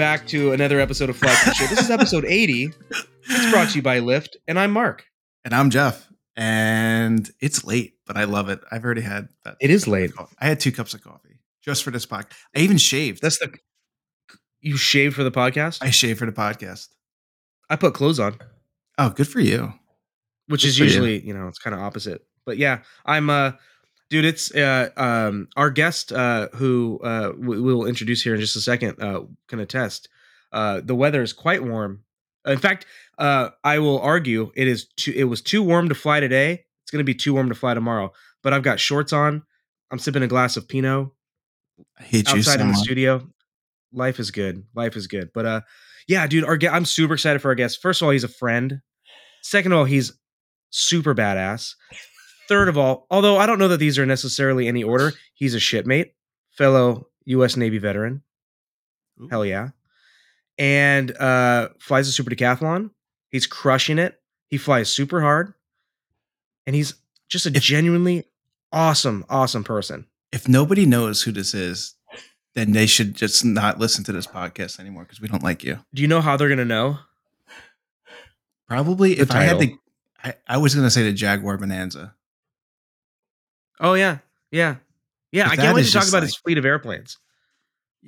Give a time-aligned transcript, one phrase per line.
[0.00, 1.68] back to another episode of Fly Cool Shit.
[1.68, 2.70] This is episode 80.
[3.28, 5.04] It's brought to you by Lyft, and I'm Mark.
[5.44, 6.08] And I'm Jeff.
[6.36, 8.60] And it's late, but I love it.
[8.72, 9.56] I've already had that.
[9.60, 10.12] It is late.
[10.38, 12.32] I had two cups of coffee just for this podcast.
[12.56, 13.20] I even shaved.
[13.20, 13.52] That's the
[14.62, 15.82] you shaved for the podcast.
[15.82, 16.88] I shaved for the podcast.
[17.68, 18.38] I put clothes on,
[18.96, 19.74] Oh, good for you.
[20.46, 20.88] which Good is for you.
[20.88, 22.22] usually you know it's kind of opposite.
[22.46, 23.52] But yeah, I'm uh,
[24.10, 24.24] dude.
[24.24, 28.60] It's uh, um, our guest uh, who uh, we will introduce here in just a
[28.60, 29.02] second.
[29.02, 30.08] Uh, can attest.
[30.52, 32.04] Uh, the weather is quite warm.
[32.46, 32.86] In fact,
[33.18, 35.12] uh, I will argue it is too.
[35.14, 36.64] It was too warm to fly today.
[36.82, 38.12] It's going to be too warm to fly tomorrow.
[38.42, 39.42] But I've got shorts on.
[39.90, 41.08] I'm sipping a glass of Pinot.
[41.98, 43.26] I hate you so outside in the studio.
[43.92, 44.64] Life is good.
[44.74, 45.30] Life is good.
[45.32, 45.60] But uh
[46.08, 47.80] yeah, dude, our I'm super excited for our guest.
[47.80, 48.80] First of all, he's a friend.
[49.42, 50.12] Second of all, he's
[50.70, 51.74] super badass.
[52.50, 55.60] Third of all, although I don't know that these are necessarily any order, he's a
[55.60, 56.14] shipmate,
[56.50, 58.22] fellow US Navy veteran.
[59.20, 59.28] Ooh.
[59.30, 59.68] Hell yeah.
[60.58, 62.90] And uh flies a super decathlon.
[63.30, 64.20] He's crushing it.
[64.48, 65.54] He flies super hard.
[66.66, 66.94] And he's
[67.28, 68.24] just a If- genuinely
[68.72, 70.06] awesome, awesome person.
[70.32, 71.94] If nobody knows who this is,
[72.54, 75.78] then they should just not listen to this podcast anymore because we don't like you.
[75.94, 76.98] Do you know how they're gonna know?
[78.68, 79.76] Probably The if I had title.
[80.24, 82.14] to, I, I was going to say the Jaguar Bonanza.
[83.80, 84.18] Oh yeah,
[84.50, 84.76] yeah,
[85.32, 85.48] yeah.
[85.48, 87.18] But I can't wait to talk about like- his fleet of airplanes.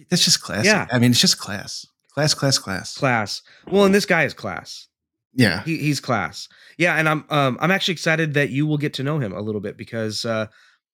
[0.09, 0.67] That's just classic.
[0.67, 0.87] Yeah.
[0.91, 1.87] I mean, it's just class.
[2.15, 2.97] Class, class, class.
[2.97, 3.43] Class.
[3.71, 4.89] Well, and this guy is class.
[5.35, 5.63] Yeah.
[5.65, 6.49] He, he's class.
[6.79, 9.41] Yeah, and I'm um I'm actually excited that you will get to know him a
[9.41, 10.47] little bit because uh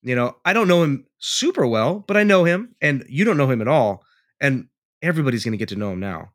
[0.03, 3.37] you know I don't know him super well, but I know him, and you don't
[3.37, 4.05] know him at all,
[4.41, 4.69] and
[5.03, 6.31] everybody's gonna get to know him now.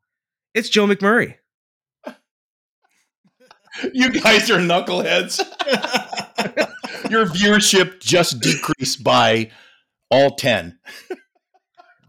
[0.53, 1.35] It's Joe McMurray.
[3.93, 5.39] You guys are knuckleheads.
[7.09, 9.51] Your viewership just decreased by
[10.09, 10.77] all 10.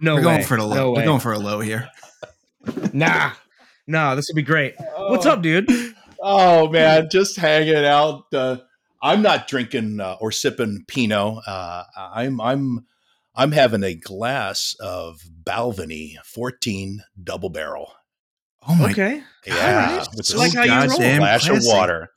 [0.01, 0.23] No we're way.
[0.25, 0.75] going for the low.
[0.75, 1.05] No we're way.
[1.05, 1.89] going for a low here.
[2.93, 3.33] nah,
[3.87, 4.15] nah.
[4.15, 4.75] This will be great.
[4.97, 5.71] What's up, dude?
[6.21, 7.09] Oh, man.
[7.11, 8.25] Just hanging out.
[8.33, 8.59] Uh,
[9.03, 11.43] I'm not drinking uh, or sipping Pinot.
[11.47, 12.87] Uh, I'm, I'm,
[13.35, 17.93] I'm having a glass of Balvenie 14 double barrel.
[18.67, 19.97] Oh my Okay, Yeah.
[19.99, 20.09] right.
[20.17, 20.89] With I like how you roll.
[20.89, 21.69] goddamn splash of classy.
[21.69, 22.11] water.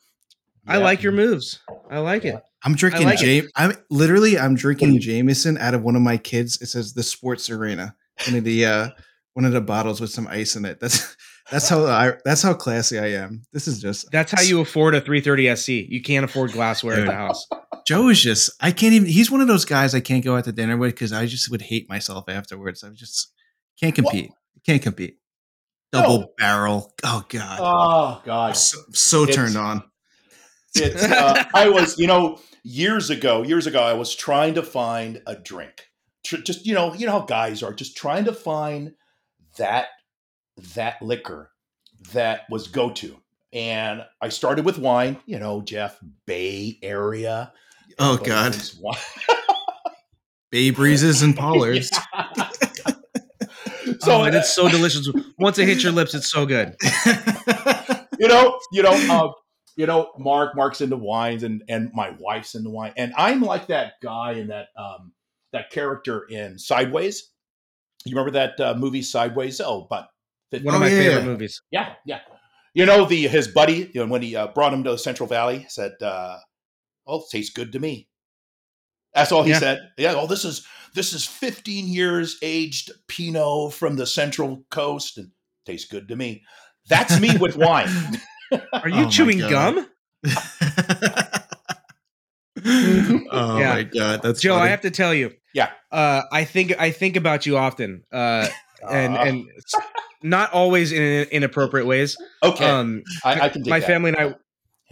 [0.68, 1.60] I like your moves.
[1.90, 2.36] I like it.
[2.64, 3.26] I'm drinking like it.
[3.26, 3.52] James.
[3.56, 6.62] I'm literally I'm drinking Jameson out of one of my kids.
[6.62, 7.96] It says the Sports Arena.
[8.28, 8.90] One of the uh
[9.34, 10.80] one of the bottles with some ice in it.
[10.82, 11.16] That's
[11.52, 13.44] that's how I that's how classy I am.
[13.54, 15.70] This is just That's how you afford a 330 SC.
[15.90, 17.48] You can't afford glassware in the house.
[17.86, 20.44] Joe is just I can't even he's one of those guys I can't go out
[20.46, 22.84] to dinner with because I just would hate myself afterwards.
[22.84, 23.32] I just
[23.80, 24.32] can't compete.
[24.66, 25.18] Can't compete.
[25.92, 26.28] Double No.
[26.38, 26.94] barrel.
[27.04, 27.60] Oh god.
[27.62, 28.60] Oh, I'm gosh.
[28.60, 29.84] so, so turned on.
[30.76, 35.22] it's uh, I was, you know, years ago, years ago, I was trying to find
[35.26, 35.86] a drink.
[36.24, 38.94] Just you know, you know how guys are, just trying to find
[39.58, 39.88] that
[40.76, 41.52] that liquor
[42.12, 43.16] that was go to.
[43.54, 47.54] And I started with wine, you know, Jeff Bay Area.
[47.98, 48.58] Oh god.
[50.52, 51.92] Bay breezes and pollards.
[54.00, 55.10] so oh, and it's so delicious.
[55.38, 56.76] Once it hits your lips, it's so good.
[58.20, 59.32] you know, you know, uh,
[59.76, 63.68] you know, Mark, Mark's into wines, and and my wife's into wine, and I'm like
[63.68, 65.14] that guy in that um
[65.54, 67.32] that character in Sideways.
[68.06, 69.60] You remember that uh, movie Sideways?
[69.62, 70.08] Oh, but
[70.52, 71.62] One of Oh, my yeah, favorite movies.
[71.72, 72.20] yeah, yeah.
[72.74, 75.28] You know the his buddy you know, when he uh, brought him to the Central
[75.28, 76.38] Valley said, uh,
[77.08, 78.07] "Oh, it tastes good to me."
[79.14, 79.60] That's all he Yeah.
[79.60, 79.80] said.
[79.98, 80.14] Yeah.
[80.16, 85.32] Oh, this is this is 15 years aged Pinot from the Central Coast, and
[85.66, 86.44] tastes good to me.
[86.90, 87.90] That's me with wine.
[88.74, 89.88] Are you Oh chewing gum?
[92.66, 93.74] oh Yeah.
[93.74, 95.32] my god, that's Joe, I have to tell you.
[95.54, 95.70] Yeah.
[95.92, 98.04] Uh, I think I think about you often.
[98.12, 98.48] Uh,
[98.90, 99.46] and Uh, and
[100.24, 102.18] not always in inappropriate ways.
[102.44, 103.88] okay, Um, I, I can my that.
[103.88, 104.36] family and I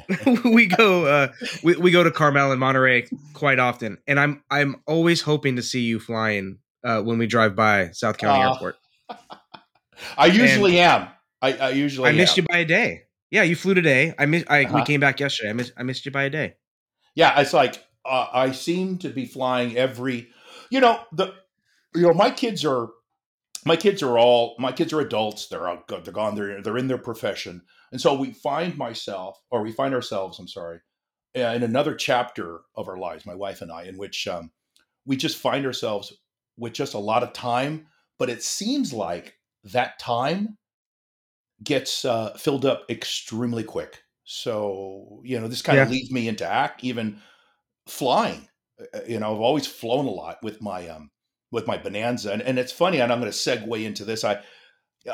[0.46, 1.28] we go uh
[1.63, 5.62] we, we go to Carmel and Monterey quite often and I'm I'm always hoping to
[5.63, 8.75] see you flying uh when we drive by South County Aw, Airport.
[10.18, 11.07] I usually am.
[11.42, 12.44] I, I usually I missed am.
[12.44, 13.02] you by a day.
[13.31, 14.13] Yeah, you flew today.
[14.18, 14.86] I miss I we Uh-huh.
[14.86, 15.50] came back yesterday.
[15.50, 16.56] I missed I missed you by a day.
[17.16, 20.28] Yeah, it's like uh, I seem to be flying every.
[20.69, 21.34] You know the,
[21.96, 22.90] you know my kids are
[23.65, 25.47] my kids are all my kids are adults.
[25.47, 26.35] They're out, they're gone.
[26.35, 30.39] They're they're in their profession, and so we find myself or we find ourselves.
[30.39, 30.79] I'm sorry,
[31.38, 34.51] uh, in another chapter of our lives, my wife and I, in which um,
[35.06, 36.13] we just find ourselves
[36.57, 37.88] with just a lot of time.
[38.19, 40.57] But it seems like that time
[41.63, 44.03] gets uh, filled up extremely quick.
[44.23, 47.21] So you know, this kind of leads me into act even
[47.88, 48.50] flying.
[48.94, 51.12] Uh, You know, I've always flown a lot with my um
[51.56, 53.00] with my Bonanza, and, and it's funny.
[53.00, 54.24] And I'm going to segue into this.
[54.24, 54.42] I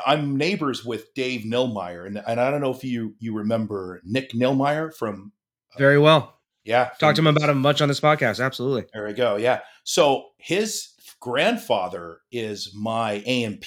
[0.04, 4.32] I'm neighbors with Dave Nilmeyer, and, and I don't know if you you remember Nick
[4.32, 5.32] Nilmeyer from
[5.78, 6.40] Very well.
[6.64, 8.44] yeah Talked to him about him much on this podcast.
[8.44, 8.84] Absolutely.
[8.92, 9.36] There we go.
[9.36, 9.60] Yeah.
[9.84, 10.88] So his
[11.20, 13.64] grandfather is my AMP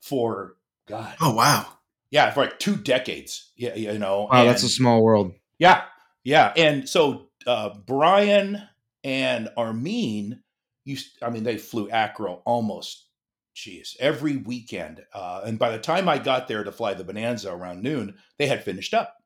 [0.00, 0.54] for
[0.86, 1.14] God.
[1.20, 1.66] Oh wow.
[2.10, 3.50] Yeah, for like two decades.
[3.56, 4.28] Yeah, you know.
[4.30, 5.32] Wow, that's a small world.
[5.58, 5.82] Yeah,
[6.22, 6.52] yeah.
[6.56, 8.62] And so uh, Brian
[9.02, 10.42] and Armin
[10.84, 11.18] used.
[11.22, 13.06] I mean, they flew acro almost,
[13.54, 15.04] geez, every weekend.
[15.12, 18.46] Uh, and by the time I got there to fly the Bonanza around noon, they
[18.46, 19.16] had finished up.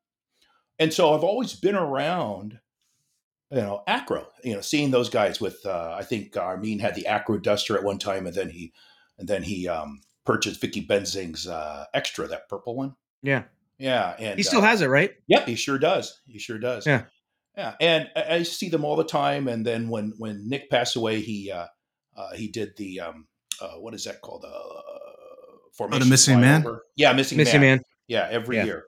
[0.79, 2.59] And so I've always been around,
[3.51, 4.27] you know, acro.
[4.43, 5.65] You know, seeing those guys with.
[5.65, 8.73] Uh, I think Armin had the acro duster at one time, and then he,
[9.17, 12.95] and then he um, purchased Vicky Benzing's uh, extra, that purple one.
[13.23, 13.43] Yeah.
[13.79, 15.13] Yeah, and He still uh, has it, right?
[15.27, 16.21] Yep, he sure does.
[16.27, 16.85] He sure does.
[16.87, 17.03] Yeah.
[17.57, 17.73] Yeah.
[17.81, 19.47] And I, I see them all the time.
[19.47, 21.65] And then when when Nick passed away, he uh,
[22.15, 23.27] uh, he did the um,
[23.61, 24.45] uh, what is that called?
[24.47, 24.81] Uh,
[25.73, 26.63] formation Missing Man?
[26.63, 26.79] flyover.
[26.95, 27.77] Yeah, missing, Missing man.
[27.77, 27.83] man.
[28.07, 28.65] Yeah, every Yeah.
[28.65, 28.85] year,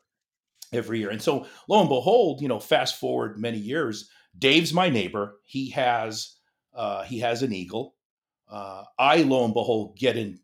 [0.73, 1.09] every year.
[1.09, 5.35] And so lo and behold, you know, fast forward many years, Dave's my neighbor.
[5.45, 6.35] He has
[6.73, 7.95] uh, he has an eagle.
[8.49, 10.39] Uh, I lo and behold get into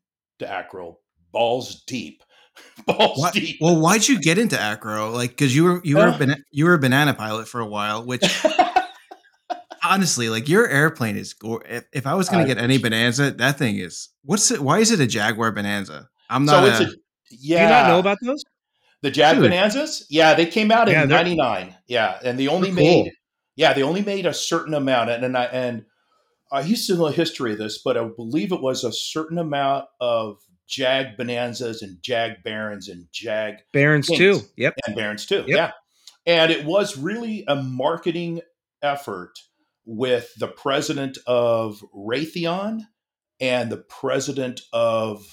[0.48, 1.00] acro
[1.32, 2.22] balls deep,
[2.88, 3.58] balls Why- deep.
[3.62, 5.12] well, why'd you get into acro?
[5.12, 6.18] Like, because you were you were a Uh.
[6.18, 8.24] bana- you were a banana pilot for a while, which
[9.84, 11.34] honestly, like your airplane is.
[11.34, 14.10] Go- if, if I was going to get any bonanza, that thing is.
[14.24, 14.62] What's it?
[14.62, 16.10] Why is it a Jaguar Bonanza?
[16.30, 16.70] I'm so not.
[16.70, 16.96] it's a, a
[17.30, 17.58] yeah.
[17.58, 18.44] Do you not know about those?
[19.02, 19.52] The Jag Dude.
[19.52, 20.06] Bonanzas?
[20.10, 21.76] Yeah, they came out Yeah, in they're- '99.
[21.88, 22.76] Yeah, and they only cool.
[22.78, 23.12] made
[23.56, 25.86] yeah they only made a certain amount, and and I and
[26.52, 29.38] I used to know the history of this, but I believe it was a certain
[29.38, 30.38] amount of
[30.68, 34.20] Jag Bonanzas and Jag Barons and Jag Barons Kings.
[34.20, 34.48] too.
[34.58, 34.76] Yep.
[34.88, 35.44] and Barons too.
[35.48, 35.48] Yep.
[35.48, 35.72] Yeah,
[36.26, 38.42] and it was really a marketing
[38.82, 39.34] effort
[39.86, 42.82] with the president of Raytheon
[43.40, 45.26] and the president of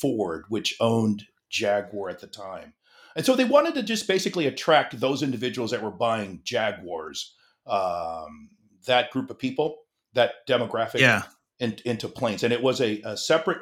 [0.00, 2.74] Ford, which owned Jaguar at the time.
[3.16, 7.34] And so they wanted to just basically attract those individuals that were buying Jaguars,
[7.66, 8.50] um,
[8.86, 9.78] that group of people,
[10.14, 11.22] that demographic yeah.
[11.58, 12.44] in, into planes.
[12.44, 13.58] And it was a, a separate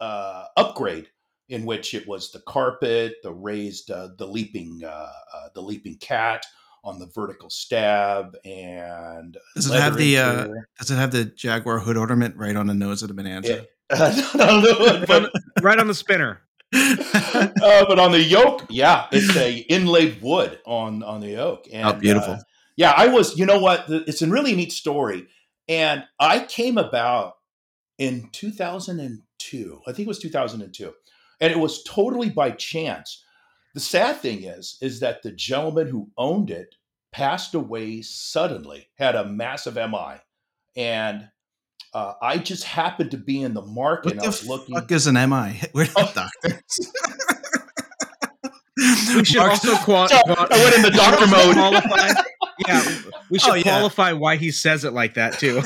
[0.00, 1.08] uh, upgrade
[1.48, 4.88] in which it was the carpet, the raised, uh, the leaping, uh,
[5.34, 6.44] uh, the leaping cat
[6.82, 10.48] on the vertical stab, and Does it have the, uh.
[10.78, 13.66] Does it have the Jaguar hood ornament right on the nose of the bonanza?
[13.90, 15.30] no, no, but
[15.62, 16.40] Right on the spinner.
[16.74, 21.66] uh, but on the yoke, yeah, it's a inlaid wood on on the yoke.
[21.72, 22.34] And, Oh, beautiful.
[22.34, 22.38] uh,
[22.76, 23.38] yeah, I was.
[23.38, 23.84] You know what?
[23.88, 25.28] It's a really neat story,
[25.68, 27.34] and I came about
[27.98, 28.28] in
[29.38, 29.80] 2002.
[29.86, 30.92] I think it was 2002,
[31.40, 33.22] and it was totally by chance.
[33.74, 36.76] The sad thing is, is that the gentleman who owned it
[37.12, 40.16] passed away suddenly, had a massive MI,
[40.76, 41.28] and
[41.92, 44.06] uh, I just happened to be in the market.
[44.14, 44.74] what the I was looking.
[44.74, 45.60] fuck is an MI?
[45.74, 46.02] We're Oh.
[46.02, 46.60] not doctors.
[49.16, 51.54] We should Mark's- also qual- So, qual- I went in the doctor mode.
[51.54, 52.08] Qualify,
[52.68, 53.62] yeah, we should Oh, yeah.
[53.62, 55.60] qualify why he says it like that too.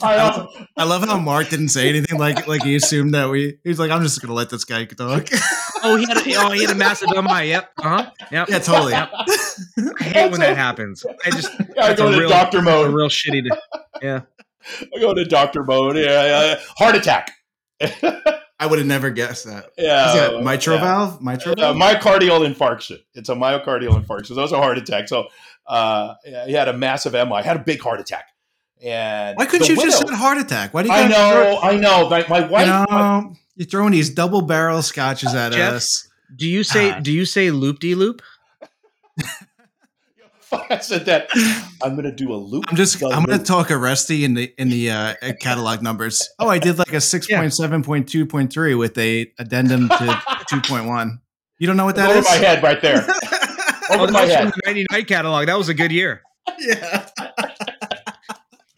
[0.02, 3.14] I, I uh, love, I love how Mark didn't say anything like like he assumed
[3.14, 3.58] that we.
[3.64, 5.28] He's like, I'm just gonna let this guy talk.
[5.82, 7.48] oh, he had a, oh he had a massive MI.
[7.48, 7.70] Yep.
[7.78, 8.10] Uh huh.
[8.32, 8.48] Yep.
[8.48, 8.92] yeah, totally.
[8.92, 9.10] Yep.
[10.00, 11.04] I hate when that happens.
[11.24, 12.94] I just I that's go a into real- doctor a mode.
[12.94, 13.48] real shitty.
[14.02, 14.26] To,
[14.94, 15.96] I go into doctor mode.
[15.96, 16.60] Yeah, yeah.
[16.78, 17.32] heart attack.
[18.60, 19.70] I would have never guessed that.
[19.78, 20.82] yeah, Is that mitral yeah.
[20.82, 21.22] valve?
[21.22, 21.76] Mitral Uh, valve?
[21.76, 22.98] myocardial infarction.
[23.14, 24.26] It's a myocardial infarction.
[24.26, 25.08] So those are heart attacks.
[25.08, 25.28] So
[25.66, 27.42] uh, yeah, he had a massive MI.
[27.42, 28.26] Had a big heart attack.
[28.82, 30.72] And Why couldn't the you just widow- said heart attack?
[30.72, 30.94] Why do you?
[30.94, 32.08] I gotta throw- know, I know.
[32.08, 32.66] My, my You wife.
[32.90, 35.74] know, you're throwing these double barrel scotches at Jeff?
[35.74, 36.08] us.
[36.34, 37.00] do you say Ah.
[37.00, 38.22] do you say loop de loop?
[40.52, 41.28] I said that.
[41.82, 42.64] I'm going to do a loop.
[42.68, 42.98] I'm just.
[42.98, 46.28] the I'm gonna talk a Rusty in the in the uh, catalog numbers.
[46.40, 49.88] Oh, I did like a six point seven point two point three with a addendum
[49.88, 51.20] to two point one.
[51.58, 52.24] You don't know what that over is?
[52.24, 53.06] my head right there.
[53.92, 54.52] Oh, Over that my was from head.
[54.54, 54.60] the
[54.92, 55.46] '99 catalog.
[55.48, 56.22] That was a good year.
[56.60, 57.08] yeah.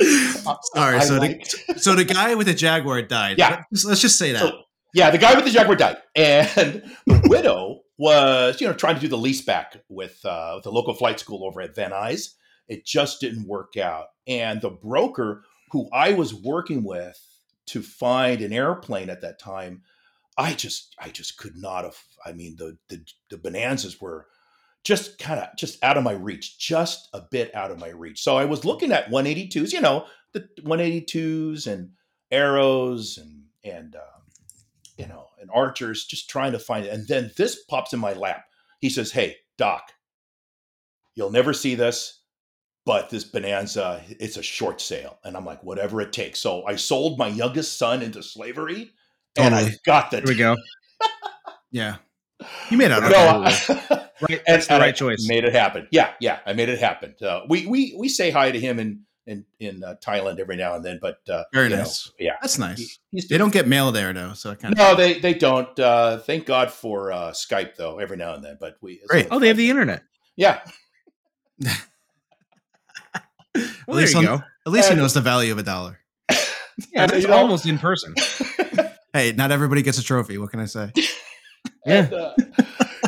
[0.75, 0.97] Sorry.
[0.97, 3.39] I So the, so the guy with the Jaguar died.
[3.39, 3.63] Yeah.
[3.71, 4.41] Let's, let's just say that.
[4.41, 4.63] So,
[4.95, 6.49] yeah, the guy with the Jaguar died, and
[7.07, 10.73] the widow was, you know, trying to do the lease back with uh, with the
[10.73, 12.35] local flight school over at Van Nuys.
[12.69, 17.19] It just didn't work out, and the broker who I was working with
[17.67, 19.83] to find an airplane at that time,
[20.37, 21.97] I just I just could not have.
[22.25, 24.27] I mean, the the, the bonanzas were
[24.85, 28.23] just kind of just out of my reach, just a bit out of my reach.
[28.23, 31.91] So I was looking at 182s, you know, the 182s and
[32.31, 34.23] arrows and and um,
[34.97, 36.93] you know and archers, just trying to find it.
[36.93, 38.45] And then this pops in my lap.
[38.81, 39.93] He says, "Hey, Doc,
[41.15, 42.19] you'll never see this."
[42.85, 45.21] But this bonanza, it's a short sale.
[45.23, 46.41] And I'm like, whatever it takes.
[46.41, 48.91] So I sold my youngest son into slavery
[49.37, 50.57] and I got the Here we go.
[51.71, 51.97] Yeah.
[52.71, 53.81] You made out No, okay.
[53.91, 55.27] I- Right, that's the right I choice.
[55.29, 55.89] Made it happen.
[55.91, 57.17] Yeah, yeah, I made it happen.
[57.21, 60.75] Uh, we we we say hi to him in in in uh, Thailand every now
[60.77, 62.13] and then, but uh, Very you know, nice.
[62.21, 62.99] yeah, That's he- nice.
[63.11, 65.77] he's They don't get mail there though, so I kind of No, they they don't.
[65.77, 67.99] Uh, thank God for uh, Skype though.
[67.99, 69.27] Every now and then, but we Great.
[69.33, 70.05] Oh, they have the internet.
[70.37, 70.61] yeah.
[73.55, 74.45] Well, there least you on- go.
[74.67, 75.99] At least he knows the value of a dollar.
[76.91, 78.15] Yeah, And, that's you know- almost in person.
[79.13, 80.39] Hey, not everybody gets a trophy.
[80.39, 80.91] What can I say?
[81.85, 82.05] Yeah.
[82.05, 82.35] And, uh,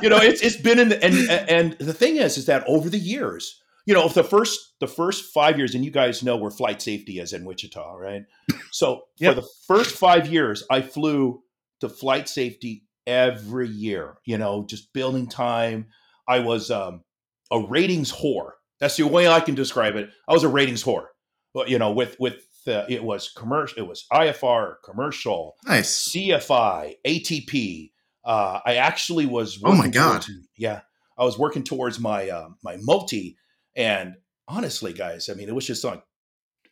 [0.02, 1.14] you know, it's it's been in the, and
[1.49, 5.33] and the thing is, is that over the years, you know, the first the first
[5.33, 8.23] five years, and you guys know where flight safety is in Wichita, right?
[8.71, 9.35] So Yep.
[9.35, 11.43] for the first five years, I flew
[11.81, 14.16] to flight safety every year.
[14.25, 15.87] You know, just building time.
[16.26, 17.02] I was um,
[17.50, 18.52] a ratings whore.
[18.81, 20.11] That's the way I can describe it.
[20.28, 21.07] I was a ratings whore.
[21.52, 23.78] But you know, with with the, it was commercial.
[23.78, 25.54] It was IFR commercial.
[25.66, 26.09] Nice.
[26.09, 27.90] CFI, ATP.
[28.25, 29.59] Uh, I actually was.
[29.64, 30.23] Oh my God.
[30.23, 30.81] towards- yeah,
[31.19, 33.37] I was working towards my uh, my multi,
[33.76, 34.14] and
[34.49, 36.02] honestly, guys, I mean, it was just like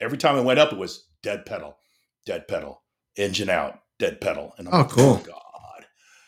[0.00, 1.76] every time I went up, it was dead pedal,
[2.26, 2.82] dead pedal,
[3.16, 5.16] engine out, dead pedal, and I'm Oh, like, cool.
[5.18, 5.38] God.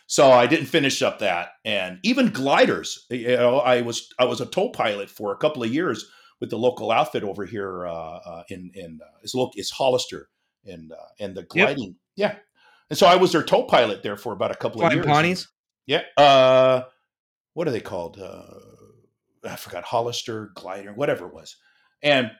[0.06, 3.06] So I didn't finish up that, and even gliders.
[3.10, 6.04] You know, I was I was a tow pilot for a couple of years
[6.40, 10.28] with the local outfit over here uh, uh, in in uh, it's look it's Hollister
[10.66, 11.96] and uh, and the gliding.
[12.16, 12.36] Yeah,
[12.94, 15.12] and so I was their tow pilot there for about a couple Flying of years.
[15.12, 15.48] Pawnees.
[15.84, 16.02] Yeah.
[16.16, 16.82] Uh,
[17.54, 18.20] what are they called?
[18.20, 18.42] Uh,
[19.42, 19.82] I forgot.
[19.82, 21.56] Hollister, glider, whatever it was.
[22.02, 22.30] And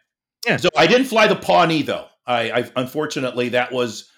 [0.47, 0.59] Yeah.
[0.59, 2.07] so I didn't fly the Pawnee though.
[2.25, 4.09] I, I unfortunately that was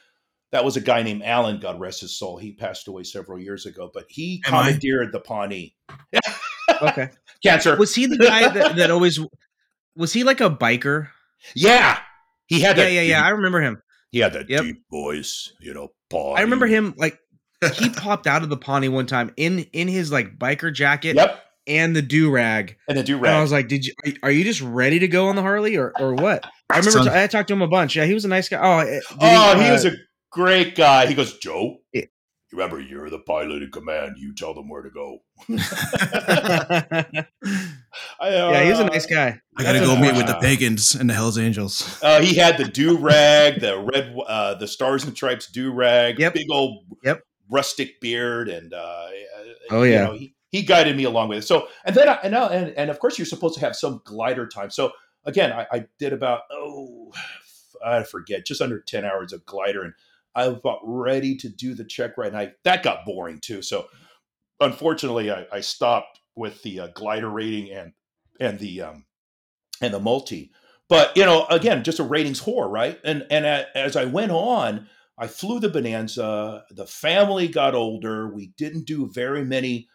[0.53, 1.59] that was a guy named Alan.
[1.59, 2.37] God rest his soul.
[2.37, 4.65] He passed away several years ago, but he Am I?
[4.65, 5.75] commandeered the Pawnee.
[6.83, 7.09] Okay.
[7.43, 7.77] Cancer.
[7.77, 9.19] Was he the guy that, that always
[9.97, 11.09] was he like a biker?
[11.55, 11.99] yeah.
[12.47, 12.93] He had Yeah, that.
[12.93, 13.25] yeah, yeah.
[13.25, 13.83] I remember him.
[14.17, 14.63] He had that Yep.
[14.63, 15.53] deep voice.
[15.61, 16.39] You know, Pawnee.
[16.39, 17.19] I remember him like
[17.75, 21.39] he popped out of the Pawnee one time in in his like biker jacket Yep.
[21.67, 22.77] and the do rag.
[22.89, 23.27] And the do rag.
[23.27, 23.93] And I was like, "Did you?
[24.23, 27.11] are- you just ready to go on the Harley or or what?" I remember t-
[27.11, 27.95] I talked to him a bunch.
[27.95, 28.57] Yeah, he was a nice guy.
[28.59, 29.93] Oh, Oh, he uh, was a
[30.33, 31.07] great guy.
[31.07, 31.77] He goes, Joe.
[32.57, 32.65] Yeah.
[32.67, 34.17] You remember, you're the pilot in command.
[34.19, 35.19] You tell them where to go.
[35.49, 37.25] yeah,
[38.21, 39.41] I, he was a uh, nice guy.
[39.57, 41.99] I gotta go a- meet with the pagans and the Hell's Angels.
[42.03, 46.19] Uh, he had the do rag, the red, uh, the stars and stripes do rag,
[46.19, 46.35] Yep.
[46.35, 47.23] big old Yep.
[47.51, 49.07] rustic beard, and uh,
[49.71, 50.05] Oh, you yeah.
[50.05, 51.43] know, he, he guided me along with it.
[51.43, 54.01] So, and then I, and, now- and and of course you're supposed to have some
[54.05, 54.71] glider time.
[54.71, 54.93] So
[55.25, 57.13] again, I, I did about oh,
[57.85, 59.93] I forget, just under ten hours of glider, and
[60.37, 63.63] I was about ready to do the check right, and I that got boring too.
[63.63, 63.87] So
[64.61, 67.93] unfortunately, I, I stopped with the uh, glider rating and
[68.39, 69.07] and the um
[69.81, 70.53] and the multi.
[70.89, 73.01] But you know, again, just a ratings whore, right?
[73.05, 74.89] And and as I went on,
[75.19, 76.65] I flew the Bonanza.
[76.71, 78.29] The family got older.
[78.29, 79.89] We didn't do very many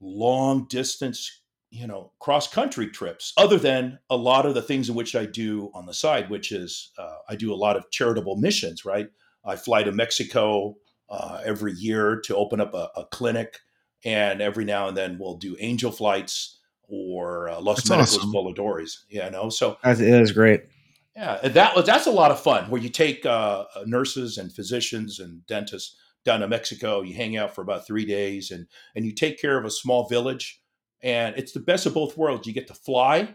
[0.00, 4.94] long distance, you know, cross country trips, other than a lot of the things in
[4.94, 8.36] which I do on the side, which is uh, I do a lot of charitable
[8.36, 9.08] missions, right?
[9.44, 10.76] I fly to Mexico
[11.08, 13.58] uh, every year to open up a, a clinic,
[14.04, 18.32] and every now and then we'll do angel flights or uh, Los That's Medicos awesome.
[18.32, 18.98] Voladores.
[19.08, 20.62] You know, so That's, great.
[21.16, 25.20] yeah, that was that's a lot of fun where you take uh, nurses and physicians
[25.20, 27.02] and dentists down to Mexico.
[27.02, 30.08] You hang out for about three days, and and you take care of a small
[30.08, 30.60] village,
[31.02, 32.46] and it's the best of both worlds.
[32.46, 33.34] You get to fly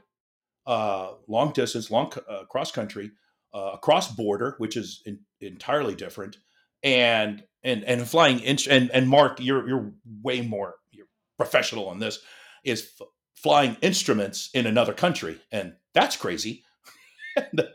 [0.66, 3.12] uh, long distance, long uh, cross country,
[3.54, 6.38] uh, across border, which is in, entirely different,
[6.84, 9.92] and and and flying inch and and Mark, you're you're
[10.22, 12.20] way more you're professional on this
[12.64, 16.64] is f- flying instruments in another country, and that's crazy.
[17.36, 17.68] And, It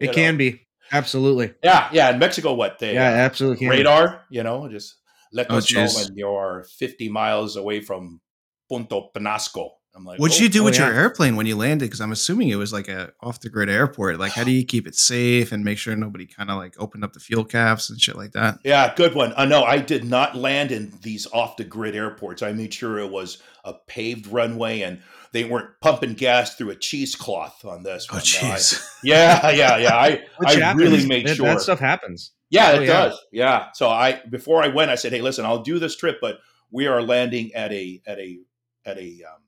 [0.00, 1.52] you know, can be absolutely.
[1.62, 2.10] yeah, yeah.
[2.10, 3.70] In Mexico, what they Yeah, uh, absolutely can.
[3.70, 3.76] be.
[3.76, 4.96] radar, you know, just
[5.32, 8.20] let Oh, us know when you're 50 miles away from
[8.68, 9.70] Puerto Peñasco.
[9.96, 11.86] I'm like, What'd oh, you do oh, with your airplane when you landed?
[11.86, 14.18] Because I'm assuming it was like a off the grid airport.
[14.18, 17.04] Like, how do you keep it safe and make sure nobody kind of like opened
[17.04, 18.58] up the fuel caps and shit like that?
[18.64, 19.32] Yeah, good one.
[19.36, 22.42] Uh, no, I did not land in these off the grid airports.
[22.42, 25.00] I made sure it was a paved runway and
[25.32, 28.22] they weren't pumping gas through a cheesecloth on this Oh, one.
[28.42, 28.86] No, I- jeez.
[29.04, 29.96] yeah, yeah, yeah.
[29.96, 30.82] I, I happens.
[30.82, 31.46] really made That- sure.
[31.46, 32.32] that stuff happens.
[32.50, 32.92] Yeah, Oh, it yeah.
[32.92, 33.20] does.
[33.32, 33.66] Yeah.
[33.74, 36.38] So I before I went, I said, "Hey, listen, I'll do this trip, but
[36.70, 38.38] we are landing at a at a
[38.84, 39.40] at a um,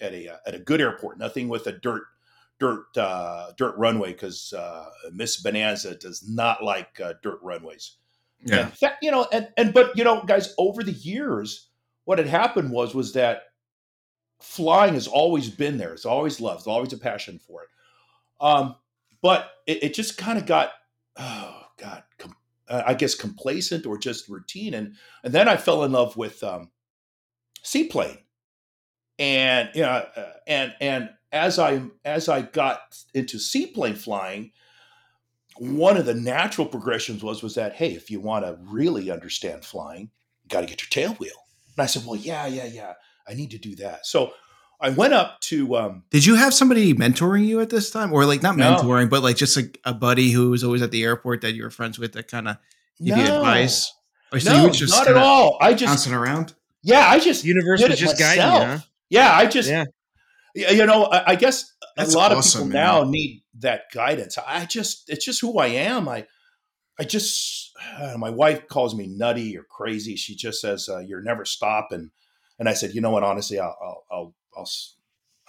[0.00, 1.18] at a uh, at a good airport.
[1.18, 2.02] Nothing with a dirt
[2.58, 7.96] dirt uh, dirt runway because uh, Miss Bonanza does not like uh, dirt runways.
[8.44, 8.70] Yeah.
[9.00, 11.68] You know, and and but you know, guys, over the years,
[12.04, 13.42] what had happened was was that
[14.40, 15.94] flying has always been there.
[15.94, 16.60] It's always loved.
[16.60, 17.68] It's always a passion for it.
[18.40, 18.76] Um,
[19.22, 20.72] but it, it just kind of got,
[21.16, 22.36] oh God, com-
[22.68, 24.74] uh, I guess complacent or just routine.
[24.74, 26.70] And and then I fell in love with um,
[27.62, 28.18] seaplane,
[29.18, 34.52] and you know, uh, and and as I as I got into seaplane flying,
[35.56, 39.64] one of the natural progressions was was that hey, if you want to really understand
[39.64, 40.10] flying,
[40.42, 41.32] you got to get your tail wheel.
[41.76, 42.94] And I said, well, yeah, yeah, yeah,
[43.28, 44.06] I need to do that.
[44.06, 44.32] So
[44.80, 48.24] I went up to um, Did you have somebody mentoring you at this time, or
[48.24, 48.76] like not No.
[48.76, 51.62] mentoring, but like just a, a buddy who was always at the airport that you
[51.62, 52.56] were friends with that kind of
[53.02, 53.92] give you advice?
[54.32, 55.56] Or no, you were just not at all.
[55.60, 56.54] I just bouncing around.
[56.82, 58.78] yeah, I just Universe was it just guiding you, huh?
[59.10, 59.84] Yeah, I just Yeah.
[60.54, 62.86] yeah, you know, I, I guess That's a lot awesome, of people man.
[63.04, 64.36] now need that guidance.
[64.38, 66.08] I just it's just who I am.
[66.08, 66.26] I
[66.98, 70.16] I just uh, my wife calls me nutty or crazy.
[70.16, 72.10] She just says uh, you're never stop and
[72.58, 73.22] and I said, you know what?
[73.24, 74.94] Honestly, I'll I'll I'll, I'll s-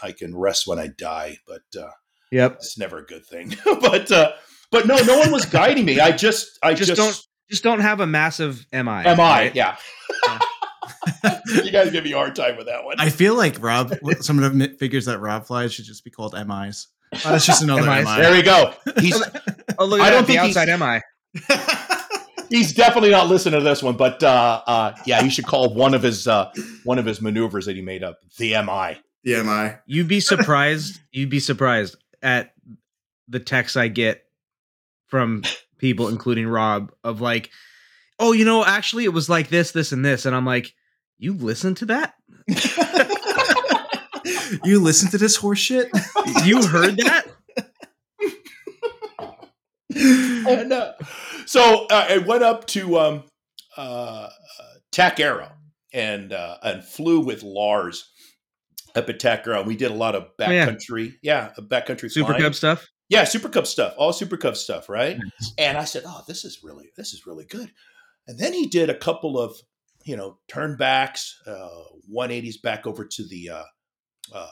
[0.02, 1.92] I can rest when I die, but uh,
[2.32, 2.54] Yep.
[2.56, 3.56] it's never a good thing.
[3.66, 4.32] but uh,
[4.72, 6.00] but no, no one was guiding me.
[6.00, 8.82] I just I Just just, don't- Just don't have a massive MI.
[8.82, 9.16] MI, I?
[9.16, 9.56] right?
[9.56, 9.78] Yeah.
[11.48, 12.96] you guys give me a hard time with that one.
[13.00, 16.34] I feel like Rob, some of the figures that Rob flies should just be called
[16.34, 16.88] MIs.
[17.14, 18.06] Oh, that's just another MIs.
[18.06, 18.18] MI.
[18.22, 18.74] there we go.
[19.00, 19.22] He's
[19.78, 21.02] Oh, look at I don't the think he's- outside MI.
[22.50, 25.94] he's definitely not listening to this one, but uh, uh, yeah, you should call one
[25.94, 26.52] of his uh,
[26.84, 28.98] one of his maneuvers that he made up the MI.
[29.24, 29.76] the MI.
[29.86, 31.00] You'd be surprised.
[31.12, 32.54] you'd be surprised at
[33.28, 34.24] the texts I get
[35.08, 35.44] from
[35.78, 37.50] people, including Rob, of like,
[38.20, 40.74] "Oh, you know, actually, it was like this, this, and this," and I'm like,
[41.18, 42.14] "You listen to that?
[44.64, 45.90] you listen to this horse shit?
[46.44, 47.26] You heard that?
[49.96, 50.94] And uh,
[51.46, 53.24] so uh, I went up to um,
[53.78, 54.30] uh,
[54.92, 55.52] Tac Aero
[55.94, 58.10] and uh, and flew with Lars
[58.96, 59.64] up at Tac Aero.
[59.64, 60.68] We did a lot of Oh, yeah.
[60.68, 62.42] backcountry, yeah, backcountry Super flying.
[62.44, 62.88] Cub stuff?
[63.10, 65.18] Yeah, Super Cub stuff, all Super Cub stuff, right?
[65.58, 67.72] And I said, "Oh, this is really this is really good."
[68.28, 69.56] And then he did a couple of
[70.06, 73.64] you know turnbacks, uh, 180s back over to the uh,
[74.34, 74.48] uh,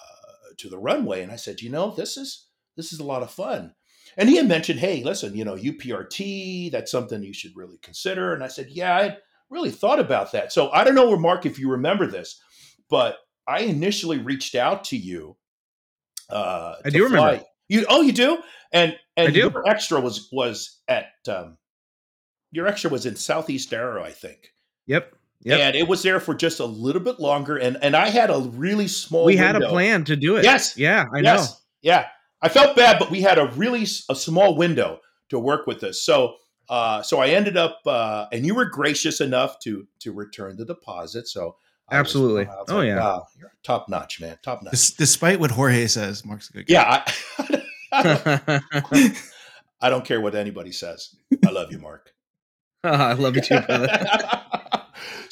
[0.57, 3.31] to the runway, and I said, "You know, this is this is a lot of
[3.31, 3.73] fun."
[4.17, 8.33] And he had mentioned, "Hey, listen, you know, UPRT, that's something you should really consider."
[8.33, 9.17] And I said, "Yeah, I
[9.49, 12.41] really thought about that." So I don't know, Mark, if you remember this,
[12.89, 15.37] but I initially reached out to you.
[16.29, 17.43] Uh, I do remember.
[17.69, 18.39] You oh, you do,
[18.71, 19.39] and and I do.
[19.39, 21.57] your extra was was at um,
[22.51, 24.53] your extra was in Southeast Aero, I think,
[24.87, 25.15] Yep.
[25.45, 25.59] Yep.
[25.59, 27.57] and it was there for just a little bit longer.
[27.57, 29.25] And and I had a really small.
[29.25, 30.43] we had a plan to do it.
[30.43, 30.77] Yes.
[30.77, 31.49] Yeah, I Yes.
[31.51, 31.55] know.
[31.81, 32.05] Yeah,
[32.41, 35.79] I felt bad, but we had a really s- a small window to work with
[35.81, 36.01] this.
[36.03, 36.35] So.
[36.69, 40.63] Uh, so I ended up, uh, and you were gracious enough to to return the
[40.63, 41.27] deposit.
[41.27, 41.57] So
[41.89, 42.45] I was- Absolutely.
[42.47, 42.95] I was Oh, yeah.
[42.99, 44.71] wow, you're top notch, man, top notch.
[44.71, 46.73] Des- despite what Jorge says, Mark's a good guy.
[46.73, 47.03] Yeah,
[47.37, 49.17] I, I, don't,
[49.81, 51.13] I don't care what anybody says.
[51.45, 52.13] I love you, Mark.
[52.85, 53.89] I love you too, brother.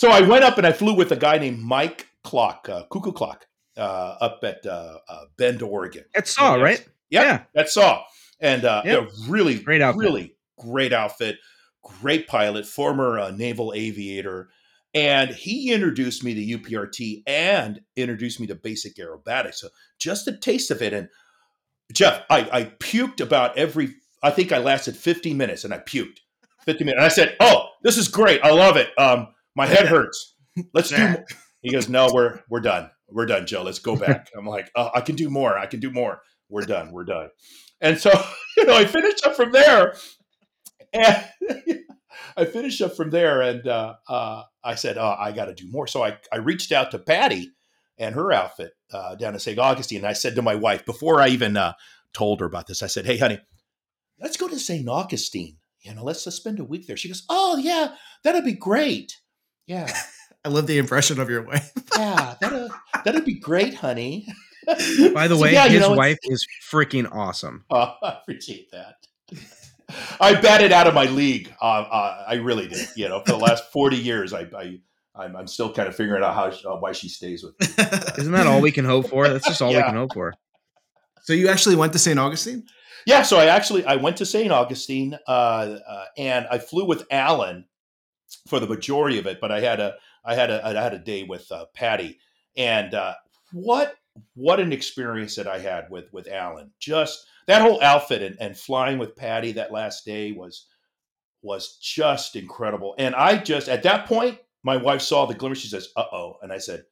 [0.01, 3.11] so I went up and I flew with a guy named Mike Clock, uh, Cuckoo
[3.11, 3.45] Clock,
[3.77, 6.05] uh, up at uh, uh, Bend, Oregon.
[6.15, 6.83] It's Saw, right?
[7.11, 7.43] Yep, Yeah.
[7.53, 8.03] that's Saw,
[8.39, 9.11] And uh, Yep.
[9.27, 9.99] really, Great outfit.
[9.99, 11.37] really great outfit,
[11.83, 14.49] great pilot, former uh, naval aviator.
[14.95, 19.55] And he introduced me to UPRT and introduced me to basic aerobatics.
[19.57, 19.67] So
[19.99, 20.93] just a taste of it.
[20.93, 21.09] And
[21.93, 26.21] Jeff, I, I puked about every, I think I lasted 15 minutes and I puked
[26.65, 26.97] 50 minutes.
[26.97, 28.41] And I said, Oh, this is great.
[28.43, 28.89] I love it.
[28.97, 30.35] Um, my head hurts.
[30.73, 31.25] Let's do more.
[31.61, 32.89] He goes, No, we're, we're done.
[33.11, 33.63] We're done, Joe.
[33.63, 34.29] Let's go back.
[34.37, 35.57] I'm like, oh, I can do more.
[35.57, 36.21] I can do more.
[36.49, 36.91] We're done.
[36.91, 37.29] We're done.
[37.79, 38.11] And so,
[38.57, 39.95] you know, I finished up from there.
[40.93, 41.25] And
[42.37, 45.69] I finished up from there and uh, uh, I said, oh, I got to do
[45.69, 45.87] more.
[45.87, 47.51] So I, I reached out to Patty
[47.97, 49.59] and her outfit uh, down in St.
[49.59, 49.99] Augustine.
[49.99, 51.73] And I said to my wife, before I even uh,
[52.13, 53.39] told her about this, I said, hey, honey,
[54.19, 54.87] let's go to St.
[54.87, 55.57] Augustine.
[55.81, 56.97] You know, let's, let's spend a week there.
[56.97, 59.17] She goes, oh, yeah, that'd be great.
[59.71, 59.93] Yeah,
[60.45, 61.71] I love the impression of your wife.
[61.97, 62.71] yeah, that'd,
[63.05, 64.27] that'd be great, honey.
[65.13, 67.63] By the So, way, yeah, you his know, wife is freaking awesome.
[67.71, 68.95] Oh, I appreciate that.
[70.19, 71.53] I batted out of my league.
[71.62, 72.88] Uh, uh, I really did.
[72.95, 74.79] You know, for the last forty years, I, I
[75.15, 77.67] I'm, I'm still kind of figuring out how uh, why she stays with me.
[78.17, 79.27] Isn't that all we can hope for?
[79.27, 80.34] That's just all we can hope for.
[81.23, 82.17] So you actually went to St.
[82.19, 82.65] Augustine?
[83.05, 84.51] Yeah, so I actually I went to St.
[84.51, 87.65] Augustine uh, uh, and I flew with Alan
[88.47, 90.99] for the majority of it, but I had a I had a I had a
[90.99, 92.19] day with uh, Patty,
[92.55, 93.13] and uh,
[93.51, 93.95] what
[94.35, 96.71] what an experience that I had with with Alan.
[96.79, 100.67] Just that whole outfit and, and flying with Patty that last day was
[101.41, 102.95] was just incredible.
[102.97, 105.55] And I just at that point, my wife saw the glimmer.
[105.55, 106.85] She says, "Uh oh," and I said,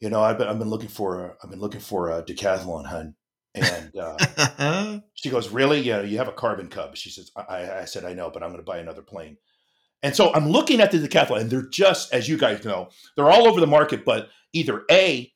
[0.00, 2.86] "You know, I've been I've been looking for a I've been looking for a decathlon,
[2.86, 3.14] hun."
[3.54, 5.80] And uh, she goes, "Really?
[5.80, 8.50] Yeah, you have a carbon cub." She says, I, I said, "I know, but I'm
[8.50, 9.38] going to buy another plane."
[10.02, 13.30] And so I'm looking at the decathlon, and they're just, as you guys know, they're
[13.30, 14.04] all over the market.
[14.04, 15.32] But either a,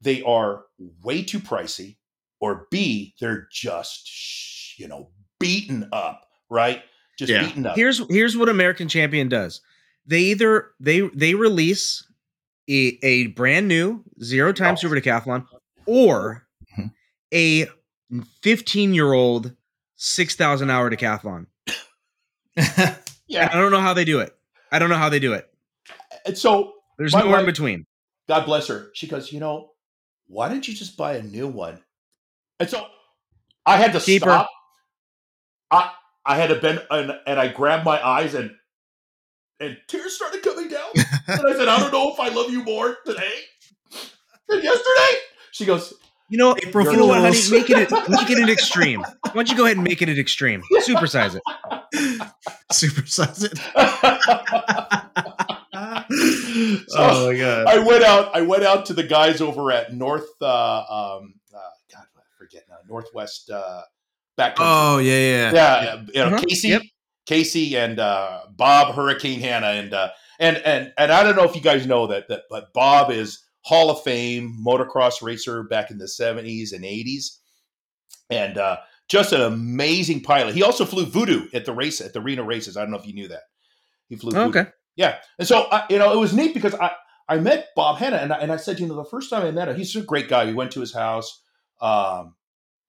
[0.00, 0.64] they are
[1.02, 1.96] way too pricey,
[2.40, 6.82] or b, they're just, you know, beaten up, right?
[7.18, 7.46] Just Yeah.
[7.46, 7.76] beaten up.
[7.76, 9.60] Here's here's what American Champion does.
[10.06, 12.04] They either they they release
[12.68, 14.76] a, a brand new zero time Oh.
[14.76, 15.46] super decathlon
[15.86, 16.46] or
[16.78, 16.90] Mhm.
[17.34, 17.68] a
[18.42, 19.54] 15 year old
[19.96, 21.46] 6,000 hour decathlon.
[23.34, 24.34] I don't know how they do it.
[24.70, 25.48] I don't know how they do it.
[26.26, 27.86] And so There's nowhere in between.
[28.28, 28.90] God bless her.
[28.94, 29.70] She goes, you know,
[30.26, 31.80] why don't you just buy a new one?
[32.60, 32.86] And so
[33.66, 34.30] I had to Keep her.
[34.30, 34.50] stop.
[35.70, 35.90] I
[36.24, 38.52] I had to bend and, and I grabbed my eyes and
[39.60, 40.90] and tears started coming down.
[41.28, 43.32] and I said, I don't know if I love you more today
[44.48, 45.18] than yesterday.
[45.52, 45.94] She goes,
[46.32, 47.36] You know, April you know what, honey?
[47.50, 49.02] Make it make it an extreme.
[49.02, 50.62] Why don't you go ahead and make it an extreme?
[50.80, 51.42] Supersize it.
[52.72, 53.58] Supersize it.
[56.88, 57.66] So- oh my god.
[57.66, 58.34] I went out.
[58.34, 60.26] I went out to the guys over at North.
[60.40, 61.58] Uh, um, uh,
[61.92, 62.76] God, I forget now.
[62.88, 63.82] Northwest uh,
[64.38, 64.54] backcountry.
[64.60, 65.52] Oh yeah, yeah.
[65.52, 66.44] yeah, you know, Uh-huh.
[66.48, 66.82] Casey, Yep.
[67.26, 71.54] Casey, and uh, Bob Hurricane Hannah, and uh, and and and I don't know if
[71.56, 75.98] you guys know that that, but Bob is Hall of Fame motocross racer back in
[75.98, 77.40] the seventies and eighties,
[78.30, 80.54] and uh, just an amazing pilot.
[80.54, 82.76] He also flew Voodoo at the race at the Reno races.
[82.76, 83.42] I don't know if you knew that.
[84.08, 84.32] He flew.
[84.32, 84.48] Voodoo.
[84.48, 84.70] Okay.
[84.96, 86.90] Yeah, and so I, you know, it was neat because I
[87.28, 89.50] I met Bob Hannah, and I, and I said, you know, the first time I
[89.50, 90.44] met him, he's a great guy.
[90.44, 91.42] We went to his house,
[91.80, 92.34] um,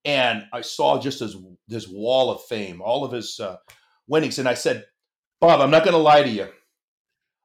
[0.03, 3.57] and I saw just his this wall of fame, all of his uh,
[4.07, 4.85] winnings, and I said,
[5.39, 6.49] Bob, I'm not going to lie to you.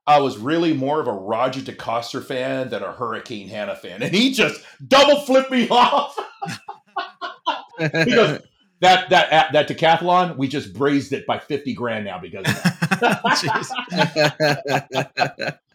[0.08, 4.14] I was really more of a Roger DeCoster fan than a Hurricane Hannah fan, and
[4.14, 6.18] he just double flipped me off.
[7.78, 8.40] He goes,
[8.80, 12.54] that that that decathlon, we just braised it by fifty grand now because of
[13.00, 13.58] that.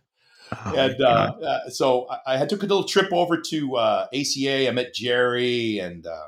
[0.65, 4.67] Oh and uh, uh, so I, I took a little trip over to uh, ACA.
[4.67, 6.27] I met Jerry and uh,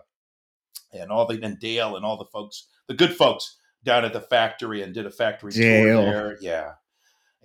[0.94, 4.22] and all the and Dale and all the folks, the good folks down at the
[4.22, 5.84] factory, and did a factory Dale.
[5.84, 6.38] tour there.
[6.41, 6.72] Yeah,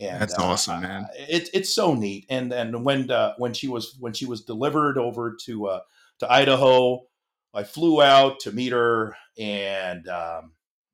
[0.00, 1.06] and That's awesome, man.
[1.14, 2.24] It, it's so neat.
[2.30, 5.80] And and when uh, when she was when she was delivered over to uh,
[6.20, 7.02] to Idaho,
[7.52, 10.52] I flew out to meet her and um,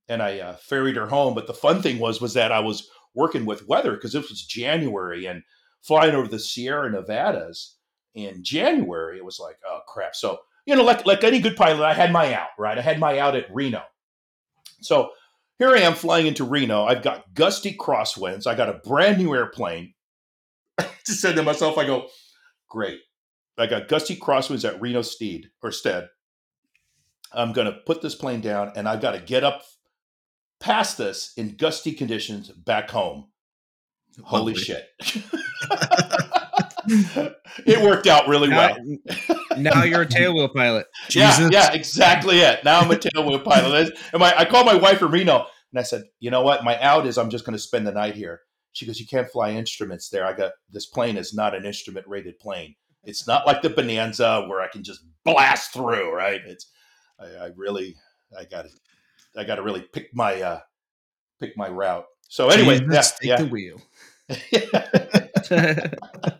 [0.08, 1.34] and I uh, ferried her home.
[1.34, 4.44] But the fun thing was was that I was working with weather because it was
[4.44, 5.42] January and
[5.82, 7.76] flying over the Sierra Nevadas
[8.14, 9.18] in January.
[9.18, 10.16] It was like oh crap.
[10.16, 12.76] So you know, like like any good pilot, I had my out right.
[12.76, 13.82] I had my out at Reno.
[14.80, 15.10] So
[15.58, 16.84] here I am flying into Reno.
[16.84, 18.46] I've got gusty crosswinds.
[18.46, 19.94] I got a brand new airplane.
[21.06, 22.08] Just said to myself, I go,
[22.68, 23.00] great.
[23.58, 26.08] I got gusty crosswinds at Reno Steed or Stead.
[27.32, 29.62] I'm going to put this plane down and I've got to get up
[30.60, 33.28] past this in gusty conditions back home.
[34.22, 34.64] Holy Lovely.
[34.64, 34.88] shit.
[37.66, 38.98] it worked out really now, well.
[39.56, 40.86] now you're a tailwheel pilot.
[41.10, 41.50] Yeah, Jesus.
[41.52, 42.64] yeah, exactly it.
[42.64, 43.96] Now I'm a tailwheel pilot.
[44.12, 46.64] And my, I called my wife in Reno and I said, you know what?
[46.64, 48.40] My out is I'm just going to spend the night here.
[48.72, 50.26] She goes, you can't fly instruments there.
[50.26, 52.74] I got this plane is not an instrument rated plane.
[53.04, 56.40] It's not like the Bonanza where I can just blast through, right?
[56.44, 56.70] It's
[57.18, 57.96] I, I really
[58.38, 58.70] I got to
[59.40, 60.60] I got to really pick my uh
[61.40, 62.06] pick my route.
[62.28, 63.80] So anyway, Jesus, yeah, take the wheel.
[65.50, 65.90] yeah.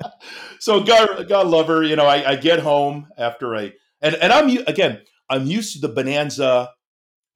[0.61, 1.83] so God, God love her.
[1.83, 5.81] You know, I, I get home after a and and I'm again I'm used to
[5.87, 6.71] the Bonanza,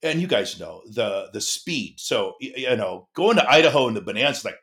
[0.03, 1.95] and you guys know the the speed.
[1.99, 4.59] So you know, going to Idaho in the Bonanza like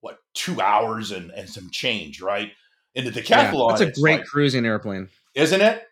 [0.00, 2.52] what two hours and and some change, right?
[2.94, 5.08] In the Yeah, decathlon, that's a great like- cruising airplane.
[5.34, 5.82] isn't it?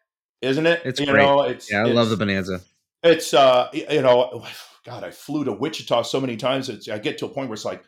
[0.40, 0.82] Isn't it?
[0.84, 1.22] It's you great.
[1.22, 2.60] know, it's Yeah, I it's, love the Bonanza.
[3.02, 4.44] it's uh you know
[4.86, 7.54] god i flew to wichita so many times it's i get to a point where
[7.54, 7.82] it's like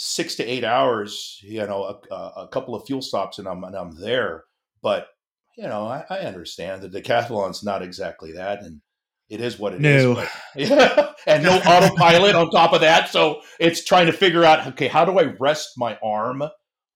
[0.00, 3.74] six to eight hours you know a, a, couple of fuel stops and i'm and
[3.74, 4.44] i'm there
[4.80, 5.08] but
[5.56, 8.80] you know i, I understand the decathlon's not exactly that and
[9.28, 10.04] it is what it is.
[10.04, 10.14] No.
[10.14, 14.68] but- yeah and no autopilot on top of that so it's trying to figure out
[14.68, 16.44] okay how do i rest my arm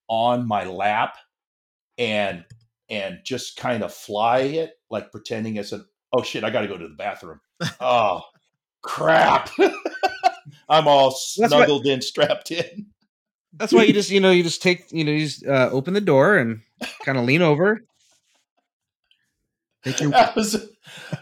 [0.08, 1.16] on my lap
[1.98, 2.44] and
[2.92, 6.68] and just kind of fly it, like pretending it's an oh shit, I got to
[6.68, 7.40] go to the bathroom.
[7.80, 8.22] oh
[8.82, 9.50] crap!
[10.72, 12.86] I'm all That's what- snuggled in, strapped in.
[13.54, 15.92] That's why you just you know you just take you know you just uh, open
[15.92, 16.62] the door and
[17.04, 17.82] kind of lean over.
[19.84, 20.68] Your That was,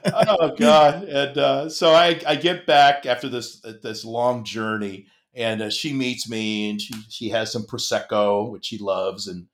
[0.05, 1.05] oh god!
[1.05, 5.93] And uh, so I, I get back after this this long journey, and uh, she
[5.93, 9.47] meets me, and she she has some prosecco, which she loves, and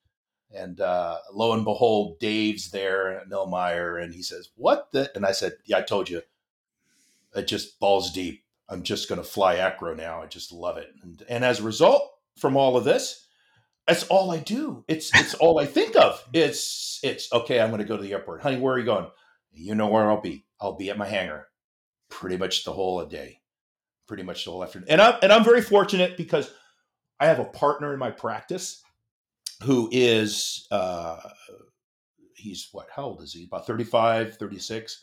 [0.55, 5.33] and uh, lo and behold, Dave's there, Nilmeyer, and he says, "What the?" And I
[5.33, 6.23] said, "Yeah, I told you.
[7.35, 8.43] It just balls deep.
[8.69, 10.23] I'm just going to fly acro now.
[10.23, 13.27] I just love it." And and as a result, from all of this,
[13.87, 14.85] that's all I do.
[14.89, 16.23] It's it's all I think of.
[16.33, 17.61] It's it's okay.
[17.61, 18.59] I'm going to go to the airport, honey.
[18.59, 19.07] Where are you going?
[19.53, 20.45] You know where I'll be.
[20.61, 21.49] I'll be at my hangar,
[22.09, 23.41] pretty much the whole day,
[24.07, 24.89] pretty much the whole afternoon.
[24.89, 26.51] And I'm and I'm very fortunate because
[27.21, 28.83] I have a partner in my practice
[29.63, 31.19] who is uh,
[32.35, 32.89] he's what?
[32.95, 33.45] How old is he?
[33.45, 35.03] About 35, 36.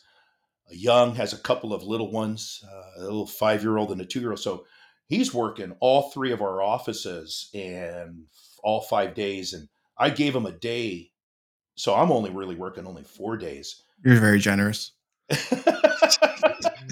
[0.70, 4.04] Young has a couple of little ones, uh, a little five year old and a
[4.04, 4.40] two year old.
[4.40, 4.64] So
[5.06, 8.24] he's working all three of our offices and
[8.62, 9.52] all five days.
[9.52, 11.10] And I gave him a day.
[11.76, 13.82] So I'm only really working only four days.
[14.04, 14.92] You're very generous.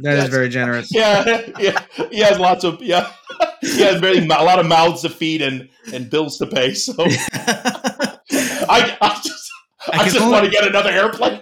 [0.02, 0.88] That is very generous.
[0.94, 1.84] yeah, yeah.
[2.10, 3.12] He has lots of yeah.
[3.60, 6.74] He has very a lot of mouths to feed and and bills to pay.
[6.74, 9.50] So I, I just
[9.88, 11.40] I, can just only- want to get another airplane.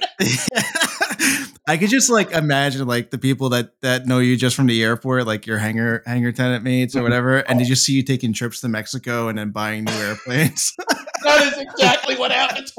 [1.66, 4.83] I could just like imagine like the people that that know you just from the
[4.83, 7.04] airport, like your hangar hangar tenant mates or mm-hmm.
[7.04, 7.68] whatever, and they oh.
[7.68, 10.72] just see you taking trips to Mexico and then buying new airplanes.
[11.22, 12.72] That is exactly what happened.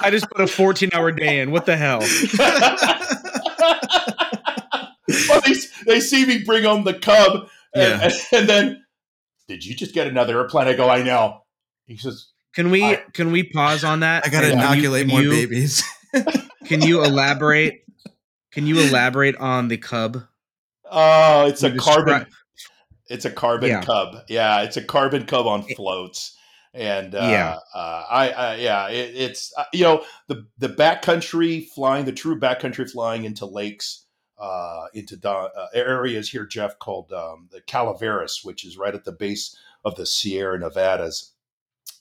[0.00, 1.52] I just put a 14 hour day in.
[1.52, 2.00] What the hell?
[5.28, 5.54] well, they,
[5.86, 8.10] they see me bring home the Cub, and, Yeah.
[8.32, 8.84] and then,
[9.46, 10.66] did you just get another airplane?
[10.66, 11.42] I go, I know.
[11.86, 14.26] He says, Can we I- can we pause on that?
[14.26, 15.84] I gotta And can you- inoculate can more you- babies.
[16.64, 17.84] Can you elaborate?
[18.52, 20.22] Can you elaborate on the cub?
[20.90, 22.26] oh, it's a You carbon.
[23.08, 23.82] It's a carbon Yeah.
[23.82, 24.22] Cub.
[24.28, 26.36] Yeah, it's a carbon Cub on floats.
[26.72, 27.58] And uh, Yeah.
[27.74, 32.38] uh, I, I yeah, it, it's uh, you know the the backcountry flying, the true
[32.38, 34.06] backcountry flying into lakes,
[34.38, 39.12] uh, into uh, areas here, Jeff, called um, the Calaveras, which is right at the
[39.12, 41.32] base of the Sierra Nevadas,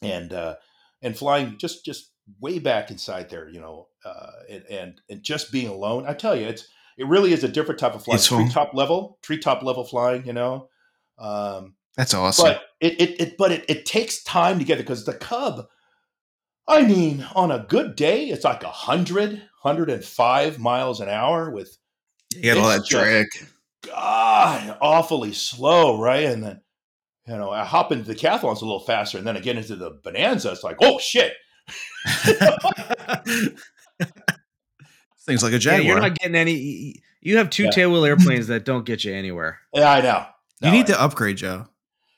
[0.01, 0.55] and uh,
[1.01, 5.51] and flying just just way back inside there, you know, uh, and, and and just
[5.51, 6.05] being alone.
[6.07, 8.39] I tell you, it's it really is a different type of flying, Peaceful.
[8.39, 10.69] treetop level, treetop level flying, you know.
[11.17, 12.45] Um, That's awesome.
[12.45, 15.67] but it, it, it but it, it takes time to get it because the cub
[16.67, 19.31] i mean on a good day it's like 100
[19.61, 21.77] 105 miles an hour with
[22.35, 23.27] you get all that it's drag.
[23.85, 26.61] god awfully slow right and then
[27.27, 29.57] you know i hop into the decathlon it's a little faster and then i get
[29.57, 31.33] into the bonanza it's like oh shit
[35.25, 35.81] Things like a Yeah, Jaguar.
[35.83, 37.01] you're not getting any.
[37.21, 37.71] You have two Yeah.
[37.71, 39.59] tail wheel airplanes that don't get you anywhere.
[39.73, 40.25] yeah i know
[40.61, 41.67] you need I- to upgrade, Joe.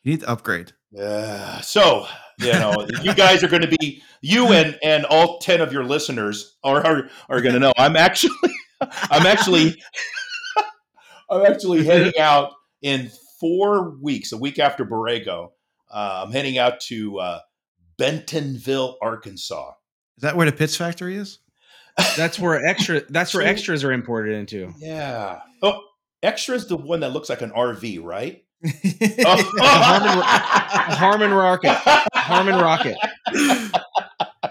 [0.04, 0.72] You need to upgrade.
[0.92, 1.62] Yeah.
[1.62, 2.06] so
[2.40, 5.84] you know, you guys are going to be you and and all ten of your
[5.86, 7.72] listeners are are, are going to know.
[7.78, 8.36] I'm actually,
[8.82, 9.82] I'm actually,
[11.30, 14.32] I'm actually heading out in four weeks.
[14.34, 15.52] A week after Borrego,
[15.92, 17.40] uh, I'm heading out to uh,
[17.98, 19.72] Bentonville, Arkansas.
[20.18, 21.40] Is that where the Pitts factory is?
[22.18, 23.02] That's where extra.
[23.10, 24.74] That's where So- extras are imported into.
[24.78, 25.40] Yeah.
[25.62, 25.82] Oh,
[26.24, 28.42] extra is the one that looks like an RV, right?
[30.04, 31.72] Harmon Rocket.
[32.14, 32.98] Harmon Rocket.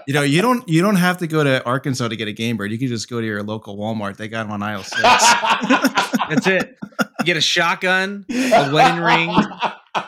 [0.07, 2.57] You know, you don't you don't have to go to Arkansas to get a game
[2.57, 2.71] bird.
[2.71, 4.17] You can just go to your local Walmart.
[4.17, 5.01] They got them on aisle six.
[5.01, 6.75] That's it.
[7.19, 9.29] You get a shotgun, a wedding ring,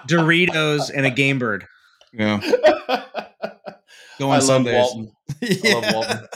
[0.08, 1.66] Doritos, and a game bird.
[2.18, 2.40] Yeah.
[4.20, 4.74] Go I on love Sundays.
[4.74, 5.12] Walton.
[5.30, 5.74] I yeah.
[5.76, 6.28] love Walton.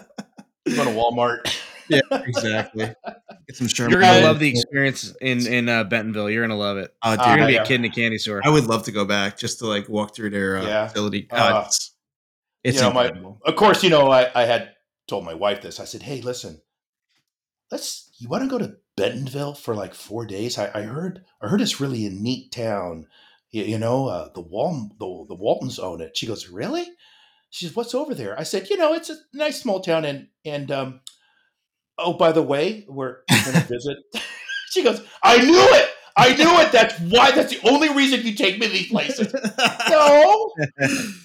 [0.76, 1.58] Go to Walmart.
[1.90, 2.86] yeah, exactly.
[3.48, 3.92] Get some Sherman.
[3.92, 4.24] You're gonna Right.
[4.24, 6.30] love the experience in in uh, Bentonville.
[6.30, 6.94] You're gonna love it.
[7.04, 7.64] Oh, dude, Uh, You're gonna be yeah.
[7.64, 8.42] a kid in a candy store.
[8.46, 10.88] I would love to go back just to like walk through their uh, Yeah.
[10.88, 11.28] facility.
[11.32, 11.92] Uh, it's
[12.64, 13.40] it's you know, my- incredible.
[13.46, 14.74] Of course, you know, I, I had
[15.08, 15.80] told my wife this.
[15.80, 16.62] I said, "Hey, listen,
[17.72, 18.10] let's.
[18.20, 20.60] You want to go to Bentonville for like four days?
[20.60, 21.24] I, I heard.
[21.42, 23.08] I heard it's really a neat town.
[23.52, 26.86] You, you know, uh, the Wal the, the Waltons own it." She goes, "Really?"
[27.50, 30.28] She says, "What's over there?" I said, "You know, it's a nice small town, and
[30.46, 31.02] and um,
[31.98, 33.98] oh, by the way, we're going to visit."
[34.70, 35.90] she goes, "I knew it.
[36.18, 36.72] I knew it.
[36.72, 37.32] That's why.
[37.32, 39.34] That's the only reason you take me to these places."
[39.90, 40.52] No,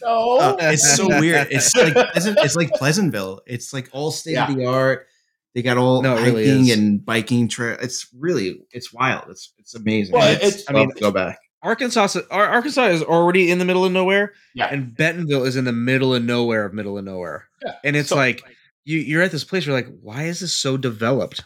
[0.03, 0.39] no.
[0.39, 1.49] Uh, it's so weird.
[1.51, 3.41] It's like Pleasant, it's like Pleasantville.
[3.47, 5.07] It's like all state of the art.
[5.55, 7.79] They got all No, it really hiking and biking trail.
[7.81, 9.25] It's really it's wild.
[9.31, 10.15] It's it's amazing.
[10.15, 11.39] Well, It's, it's- I I mean, mean, to go back.
[11.63, 14.67] Arkansas, is- Arkansas is already in the middle of nowhere, Yeah.
[14.71, 17.49] and Bentonville is in the middle of nowhere of middle of nowhere.
[17.65, 17.73] Yeah.
[17.85, 18.43] And it's So- like
[18.85, 21.43] you you're at this place where you're like, why is this so developed?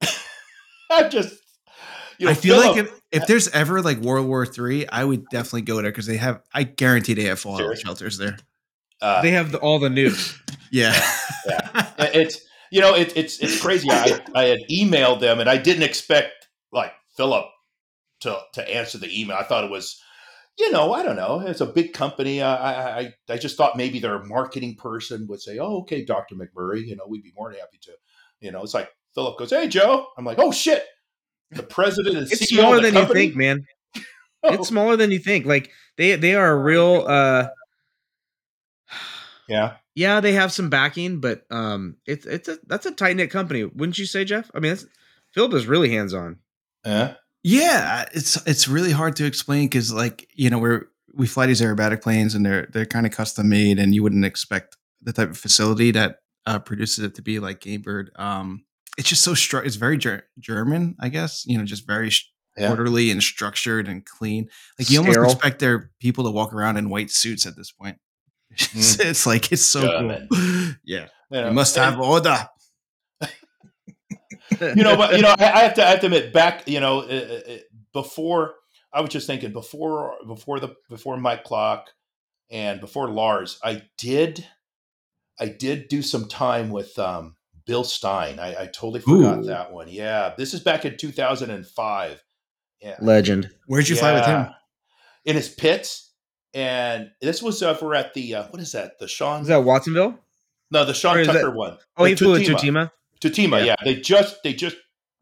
[0.90, 1.34] I just,
[2.18, 5.24] you know, I feel like if, if there's ever like World War Three, I would
[5.30, 6.42] definitely go there because they have.
[6.54, 7.76] I guarantee they have fallout Sure.
[7.76, 8.36] shelters there.
[9.00, 10.38] uh, They have the, all the news.
[10.70, 10.92] Yeah,
[11.46, 11.92] yeah.
[11.98, 13.88] it's you know it, it's it's crazy.
[13.90, 17.46] I I had emailed them and I didn't expect like Philip
[18.20, 19.36] to to answer the email.
[19.36, 20.00] I thought it was.
[20.58, 21.40] You know, I don't know.
[21.40, 22.40] It's a big company.
[22.40, 26.86] I, I I just thought maybe their marketing person would say, "Oh, okay, Doctor McMurray.
[26.86, 27.92] You know, we'd be more than happy to."
[28.40, 30.82] You know, it's like Philip goes, "Hey, Joe." I'm like, "Oh shit."
[31.50, 33.66] The president and It's CEO smaller of the than you think, man.
[34.42, 35.44] Oh, It's smaller than you think.
[35.46, 37.48] Like they they are a real uh
[39.48, 39.76] yeah.
[39.94, 43.64] yeah, they have some backing, but um it's it's a that's a tight knit company,
[43.64, 44.50] wouldn't you say, Jeff?
[44.54, 44.76] I mean
[45.32, 46.38] Philip is really hands on.
[46.84, 47.14] Yeah.
[47.46, 48.04] Yeah.
[48.12, 52.02] It's it's really hard to explain because like you know we're we fly these aerobatic
[52.02, 55.38] planes and they're they're kind of custom made and you wouldn't expect the type of
[55.38, 58.08] facility that uh, produces it to be like Gamebird.
[58.18, 58.64] Um,
[58.98, 61.44] it's just so stru- It's very ger- German, I guess.
[61.46, 62.70] You know, just very sh- Yeah.
[62.70, 64.48] orderly and structured and clean.
[64.78, 67.98] Like you almost expect their people to walk around in white suits at this point.
[68.50, 70.26] It's, it's like it's so German.
[70.32, 70.72] cool.
[70.84, 72.48] Yeah, You know, you must have order.
[74.60, 76.80] You know, but you know, I, I have to, I have to admit, back, you
[76.80, 77.04] know, uh,
[77.48, 77.56] uh, uh,
[77.92, 78.54] before
[78.92, 81.90] I was just thinking before, before the before Mike Clock
[82.50, 84.46] and before Lars, I did,
[85.38, 88.38] I did do some time with um, Bill Stein.
[88.38, 89.44] I, I totally forgot Ooh.
[89.44, 89.88] that one.
[89.88, 92.22] Yeah, this is back in two thousand and five.
[92.80, 93.50] Yeah, Legend.
[93.66, 94.48] Where'd you fly with him?
[95.24, 96.12] In his Pitts,
[96.54, 98.98] and this was over at the uh, what is that?
[98.98, 99.42] The Sean?
[99.42, 100.18] Is that Watsonville?
[100.70, 101.78] no, the Sean Tucker that- one.
[101.96, 102.90] Oh, he The flew with Tutima.
[103.20, 103.30] Tutima.
[103.30, 103.64] Tutima, Yeah.
[103.64, 103.74] yeah.
[103.84, 104.76] They just they just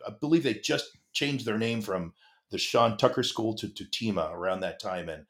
[0.07, 2.12] I believe they just changed their name from
[2.50, 5.09] the Sean Tucker School to Tutima around that time.
[5.09, 5.26] And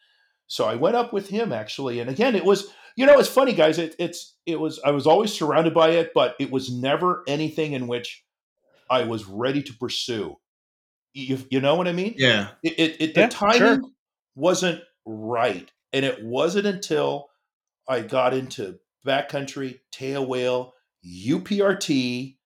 [0.46, 2.00] so I went up with him actually.
[2.00, 3.78] And again, it was you know, it's funny, guys.
[3.78, 7.72] It, it's it was I was always surrounded by it, but it was never anything
[7.72, 8.24] in which
[8.88, 10.36] I was ready to pursue.
[11.12, 12.14] You, you know what I mean?
[12.18, 13.80] Yeah, It, it, it Yeah, the timing sure.
[14.34, 17.30] wasn't right, and it wasn't until
[17.88, 20.72] I got into backcountry, tailwheel,
[21.06, 22.36] UPRT,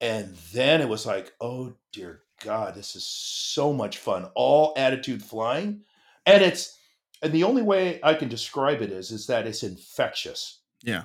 [0.00, 4.26] and then it was like, oh dear God, this is so much fun.
[4.34, 5.82] All attitude flying,
[6.26, 6.76] and it's
[7.22, 10.60] and the only way I can describe it is is that it's infectious.
[10.82, 11.04] yeah.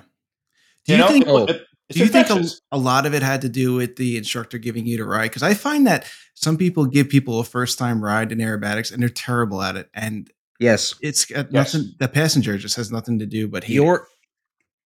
[0.84, 1.24] Do You, you, know, think?
[1.28, 1.44] Oh.
[1.46, 4.56] It- do you think a, a lot of it had to do with the instructor
[4.56, 5.24] giving you the ride?
[5.28, 9.02] Because I find that some people give people a first time ride in aerobatics and
[9.02, 10.94] they're terrible at it, and Yes.
[11.02, 11.74] it's got Yes.
[11.74, 11.94] nothing.
[11.98, 13.74] The passenger just has nothing to do but he.
[13.74, 13.76] it.
[13.76, 14.08] your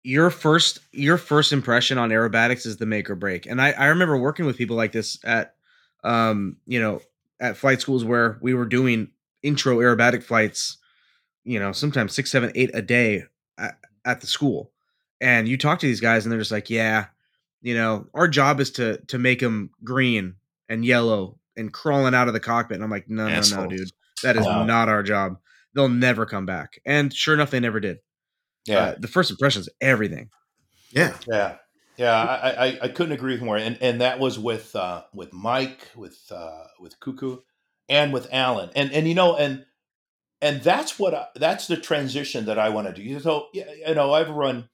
[0.06, 3.44] your first your first impression on aerobatics is the make or break.
[3.46, 5.56] And i i remember working with people like this at
[6.04, 7.00] um you know
[7.40, 9.10] at flight schools where we were doing
[9.42, 10.78] intro aerobatic flights
[11.44, 13.24] you know sometimes six seven eight a day
[13.58, 14.70] at, at the school.
[15.20, 17.06] And you talk to these guys and they're just like yeah
[17.60, 20.36] you know our job is to to make them green
[20.68, 22.76] and yellow and crawling out of the cockpit.
[22.76, 23.90] And i'm like no no no dude.
[24.22, 24.64] That is Wow.
[24.64, 25.38] not our job.
[25.74, 26.80] They'll never come back.
[26.86, 27.98] And sure enough they never did
[28.66, 28.79] yeah.
[28.79, 30.31] uh, the first impression is everything.
[30.90, 31.57] Yeah, Yeah,
[31.96, 35.33] yeah, I, I, I couldn't agree with more, and and that was with uh, with
[35.33, 37.38] Mike, with uh, with Cuckoo,
[37.88, 39.64] and with Alan, and and you know, and
[40.42, 43.18] and that's what I, that's the transition that I want to do.
[43.20, 44.68] So yeah, you know, I've run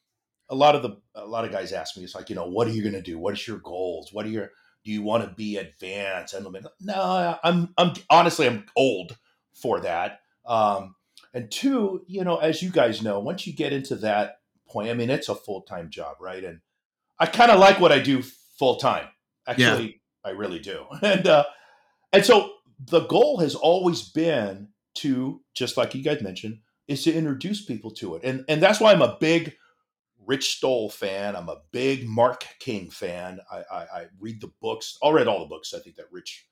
[0.48, 2.66] a lot of the a lot of guys ask me, it's like, you know, what
[2.68, 3.18] are you going to do?
[3.18, 4.12] What is your goals?
[4.12, 4.50] What are your
[4.84, 6.34] do you want to be advanced?
[6.34, 9.16] And I'm like, no, I'm I'm honestly I'm old
[9.54, 10.20] for that.
[10.44, 10.94] Um,
[11.34, 14.36] and two, you know, as you guys know, once you get into that
[14.68, 16.42] point, I mean, it's a full time job, right?
[16.42, 16.60] And
[17.18, 18.22] I kind of like what I do
[18.58, 19.08] full time.
[19.46, 20.84] Actually, I really do.
[21.02, 21.44] And uh,
[22.12, 27.12] and so the goal has always been to, just like you guys mentioned, is to
[27.12, 29.54] introduce people to it, and and that's why I'm a big
[30.26, 31.36] Rich Stowell fan.
[31.36, 33.40] I'm a big Mark King fan.
[33.50, 34.98] I, I, I read the books.
[35.02, 35.74] I'll read all the books.
[35.74, 36.46] I think that Rich,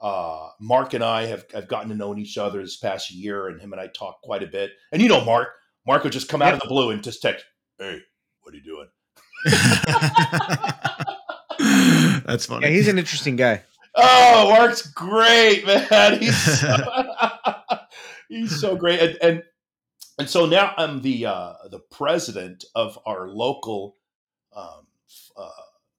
[0.00, 3.60] uh, Mark and I have, have gotten to know each other this past year, and
[3.60, 4.72] him and I talk quite a bit.
[4.92, 5.48] And you know, Mark,
[5.86, 7.44] Mark would just come out of the blue and just text,
[7.78, 8.00] "Hey,
[8.42, 8.88] what are you doing?"
[12.26, 12.66] that's funny.
[12.66, 13.62] Yeah, he's an interesting guy.
[13.94, 15.86] Oh, Mark's great, man.
[16.20, 16.76] He's so,
[18.28, 19.42] he's so great, and, and
[20.18, 23.96] and so now I'm the uh, the president of our local
[24.54, 24.86] um,
[25.36, 25.48] uh,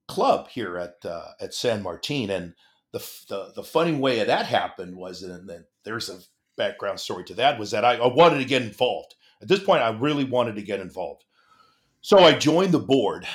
[0.07, 2.53] club here at uh, at San Martin, and
[2.97, 6.19] the, the the funny way that happened was, and then there's a
[6.55, 9.15] background story to that was that I, I wanted to get involved.
[9.41, 11.25] At this point, I really wanted to get involved,
[12.01, 13.27] so I joined the board,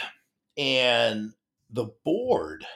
[0.56, 1.32] and
[1.70, 2.66] the board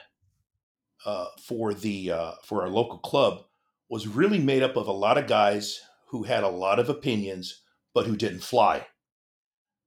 [1.05, 3.43] uh, for the uh, for our local club
[3.89, 7.61] was really made up of a lot of guys who had a lot of opinions,
[7.93, 8.85] but who didn't fly.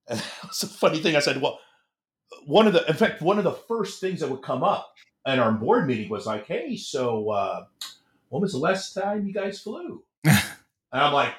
[0.09, 1.17] And it's a funny thing.
[1.17, 1.59] I said, well,
[2.47, 4.93] one of the, in fact, one of the first things that would come up
[5.27, 7.65] in our board meeting was like, hey, so uh,
[8.29, 10.03] when was the last time you guys flew?
[10.25, 10.39] and
[10.93, 11.35] I'm like,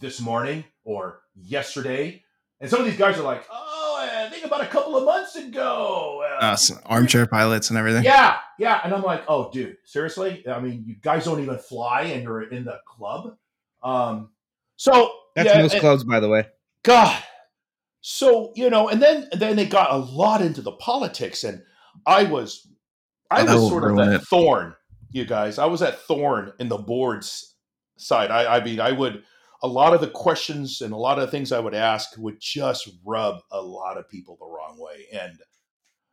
[0.00, 2.22] this morning or yesterday.
[2.60, 5.36] And some of these guys are like, oh, I think about a couple of months
[5.36, 6.24] ago.
[6.40, 8.04] Uh, so armchair pilots and everything.
[8.04, 8.80] yeah, yeah.
[8.84, 10.46] And I'm like, oh, dude, seriously?
[10.48, 13.36] I mean, you guys don't even fly and you're in the club.
[13.82, 14.30] Um,
[14.76, 16.46] so That's yeah, most and- clubs, by the way.
[16.82, 17.22] God.
[18.06, 21.62] So, you know, and then then they got a lot into the politics and
[22.04, 22.66] I was
[23.40, 24.26] I that was sort of ruin that it.
[24.26, 24.74] thorn,
[25.10, 25.58] you guys.
[25.58, 27.54] I was that thorn in the board's
[27.96, 28.30] side.
[28.30, 29.22] I, I mean, I would
[29.62, 32.38] a lot of the questions and a lot of the things I would ask would
[32.40, 35.06] just rub a lot of people the wrong way.
[35.12, 35.38] And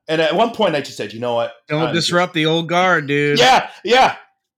[0.07, 1.53] and at one point I just said, you know what?
[1.67, 3.39] Don't I'm just- disrupt the old guard, dude.
[3.39, 4.15] Yeah, yeah.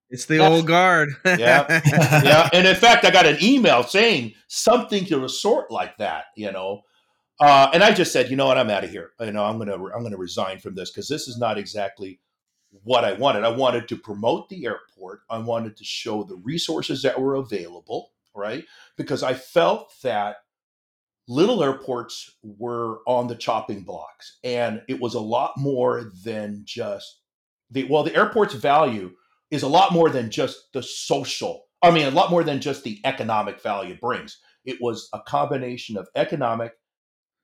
[0.09, 0.47] It's the Yeah.
[0.49, 1.09] old guard.
[1.26, 1.82] Yeah.
[1.88, 2.49] yeah.
[2.53, 6.51] And in fact, I got an email saying something to the sort like that, you
[6.51, 6.82] know.
[7.39, 9.09] Uh, and I just said, you know what, I'm out of here.
[9.20, 12.20] You know, I'm gonna I'm gonna resign from this because this is not exactly
[12.84, 13.43] what I wanted.
[13.43, 15.21] I wanted to promote the airport.
[15.30, 18.65] I wanted to show the resources that were available, right?
[18.97, 20.38] Because I felt that
[21.28, 27.21] little airports were on the chopping blocks, and it was a lot more than just
[27.71, 29.11] the well, the airport's value
[29.51, 31.65] is a lot more than just the social.
[31.82, 34.39] I mean, a lot more than just the economic value it brings.
[34.65, 36.74] It was a combination of economic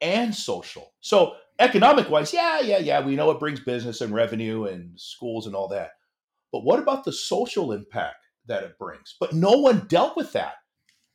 [0.02, 0.94] and social.
[1.02, 5.46] So, economic wise, yeah, yeah, yeah, we know it brings business and revenue and schools
[5.46, 5.92] and all that.
[6.52, 9.16] But what about the social impact that it brings?
[9.20, 10.54] But no one dealt with that.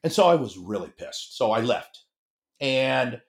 [0.03, 1.36] And so I was really pissed.
[1.36, 1.99] So I left.
[2.61, 3.20] And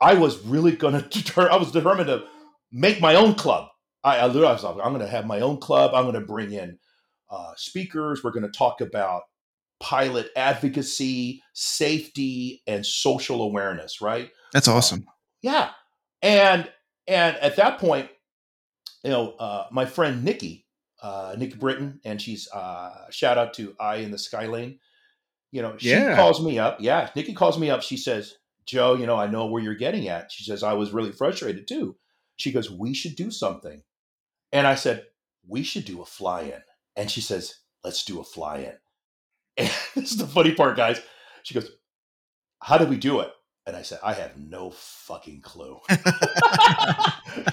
[0.00, 2.24] I was really going to deter, I was determined to
[2.72, 3.68] make my own club.
[4.04, 5.92] I, I was like, I'm going to have my own club.
[5.94, 6.78] I'm going to bring in
[7.30, 8.24] uh, speakers.
[8.24, 9.22] We're going to talk about
[9.78, 14.30] pilot advocacy, safety, and social awareness, right?
[14.52, 15.06] That's awesome.
[15.42, 15.70] Yeah.
[16.22, 16.70] And
[17.06, 18.08] and at that point,
[19.04, 20.66] you know, uh, my friend Nikki,
[21.02, 24.78] uh, Nikki Britton, and she's uh, shout out to I in the Skylane.
[25.50, 26.14] You know, she Yeah.
[26.16, 26.78] calls me up.
[26.80, 27.82] Yeah, Nikki calls me up.
[27.82, 30.30] She says, Joe, you know, I know where you're getting at.
[30.32, 31.96] She says, I was really frustrated too.
[32.36, 33.82] She goes, We should do something.
[34.52, 35.06] And I said,
[35.46, 36.62] We should do a fly in.
[36.96, 38.74] And she says, Let's do a fly in.
[39.58, 41.02] And this is the funny part, guys.
[41.42, 41.70] She goes,
[42.62, 43.30] How do we do it?
[43.66, 45.78] And I said, I have no fucking clue.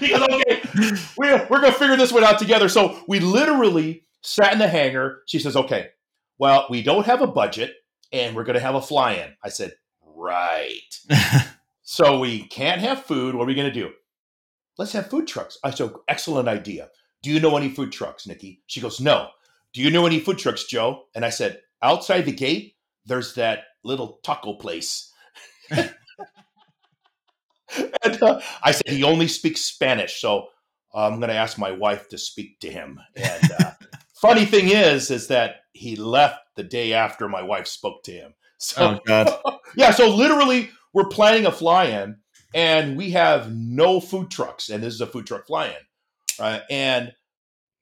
[0.00, 0.62] he goes, okay,
[1.16, 2.68] we're, we're going to figure this one out together.
[2.68, 5.22] So we literally sat in the hangar.
[5.26, 5.90] She says, okay,
[6.38, 7.74] well, we don't have a budget
[8.12, 9.34] and we're going to have a fly in.
[9.44, 10.98] I said, right.
[11.92, 13.34] So we can't have food.
[13.34, 13.90] What are we going to do?
[14.78, 15.58] Let's have food trucks.
[15.64, 16.88] I said, excellent idea.
[17.20, 18.62] Do you know any food trucks, Nikki?
[18.68, 19.30] She goes, no.
[19.72, 21.06] Do you know any food trucks, Joe?
[21.16, 25.12] And I said, outside the gate, there's that little taco place.
[28.04, 30.20] and uh, I said, he only speaks Spanish.
[30.20, 30.48] So
[30.94, 33.00] I'm going to ask my wife to speak to him.
[33.16, 33.70] And uh,
[34.14, 38.34] funny thing is, is that he left the day after my wife spoke to him.
[38.62, 39.58] So oh God.
[39.74, 42.18] yeah, so literally, we're planning a fly-in,
[42.54, 45.72] and we have no food trucks, and this is a food truck fly-in,
[46.38, 46.60] right?
[46.68, 47.14] And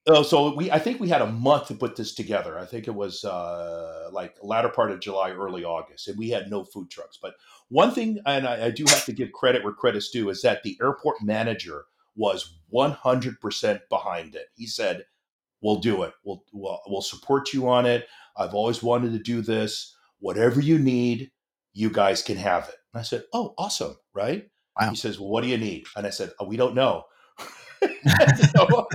[0.08, 2.58] uh, so we, I think we had a month to put this together.
[2.58, 6.48] I think it was uh, like latter part of July, early August, and we had
[6.48, 7.18] no food trucks.
[7.20, 7.34] But
[7.68, 10.62] one thing, and I, I do have to give credit where credit's due, is that
[10.62, 11.84] the airport manager
[12.16, 14.46] was 100% behind it.
[14.56, 15.04] He said,
[15.60, 16.12] "We'll do it.
[16.24, 18.06] We'll, we'll we'll support you on it.
[18.36, 19.94] I've always wanted to do this.
[20.20, 21.30] Whatever you need,
[21.72, 23.96] you guys can have it." And I said, "Oh, awesome!
[24.14, 24.48] Right?"
[24.78, 24.90] Wow.
[24.90, 27.04] He says, "Well, what do you need?" And I said, oh, "We don't know."
[28.56, 28.88] so,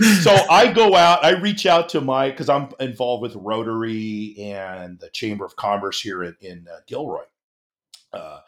[0.20, 4.98] so I go out, I reach out to my because I'm involved with Rotary and
[4.98, 7.24] the Chamber of Commerce here in, in uh, Gilroy,
[8.12, 8.40] uh,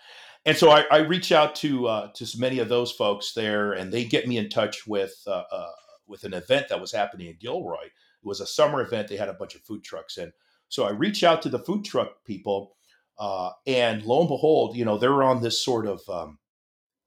[0.47, 3.93] and so I, I reach out to uh, to many of those folks there, and
[3.93, 5.71] they get me in touch with uh, uh,
[6.07, 7.85] with an event that was happening in Gilroy.
[7.87, 10.33] It was a summer event; they had a bunch of food trucks, and
[10.69, 12.77] so I reach out to the food truck people,
[13.19, 16.39] uh, and lo and behold, you know they're on this sort of um,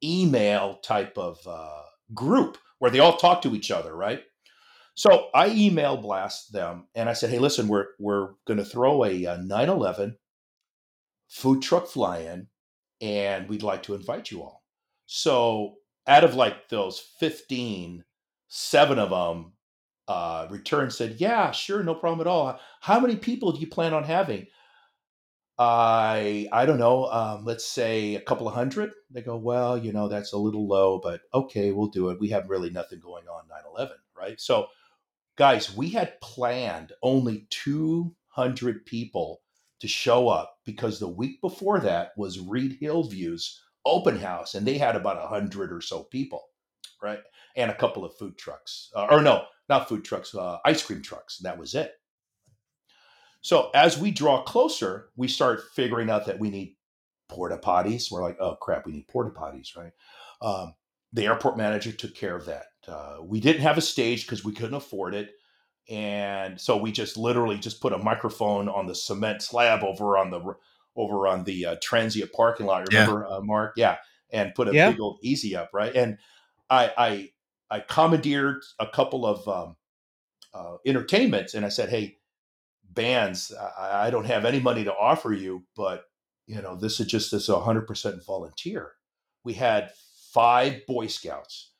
[0.04, 1.84] email type of uh,
[2.14, 4.24] group where they all talk to each other, right?
[4.96, 9.06] So I email blast them and I said, "Hey, listen, we're we're going to throw
[9.06, 10.16] a, uh 9/11
[11.28, 12.48] food truck fly-in,
[13.02, 14.64] and we'd like to invite you all."
[15.06, 15.76] So
[16.08, 18.04] out of like those 15,
[18.48, 19.54] seven of them
[20.08, 22.60] uh, returned said, "Yeah, sure, no problem at all.
[22.82, 24.48] How many people do you plan on having?"
[25.60, 27.06] I I don't know.
[27.06, 28.92] Um, let's say a couple of hundred.
[29.10, 32.20] They go, well, you know, that's a little low, but okay, we'll do it.
[32.20, 34.40] We have really nothing going on 9/11, right?
[34.40, 34.68] So,
[35.38, 39.42] guys, we had planned only 200 people
[39.80, 44.96] to show up because the week before that was Reid-Hillview's open house, and they had
[44.96, 46.44] about a hundred or so people,
[47.02, 47.20] right?
[47.56, 51.02] And a couple of food trucks, uh, or no, not food trucks, uh, ice cream
[51.02, 51.38] trucks.
[51.40, 51.94] That was it.
[53.42, 56.76] So as we draw closer, we start figuring out that we need
[57.30, 58.12] porta potties.
[58.12, 59.92] We're like, oh crap, we need porta potties, right?
[60.42, 60.74] Um,
[61.14, 62.66] the airport manager took care of that.
[62.88, 65.32] Uh, we didn't have a stage because we couldn't afford it,
[65.90, 70.30] and so we just literally just put a microphone on the cement slab over on
[70.30, 70.56] the
[70.96, 72.88] over on the uh, transient parking lot.
[72.90, 73.36] Remember, yeah.
[73.36, 73.74] uh, Mark?
[73.78, 73.98] Yeah,
[74.32, 74.92] and put a yeah.
[74.92, 75.96] big old easy up, right?
[75.96, 76.18] And
[76.70, 77.30] I I
[77.70, 79.76] I commandeered a couple of um,
[80.54, 82.18] uh, entertainments, and I said, hey,
[82.90, 86.06] bands, I, I don't have any money to offer you, but
[86.48, 88.94] you know, this is just this 100% volunteer.
[89.44, 89.92] We had
[90.32, 91.72] five Boy Scouts.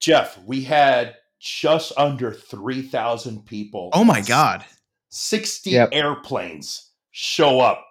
[0.00, 3.90] Jeff, we had just under 3,000 people.
[3.92, 4.64] Oh my God.
[5.08, 5.88] 60 yep.
[5.92, 7.84] airplanes show up.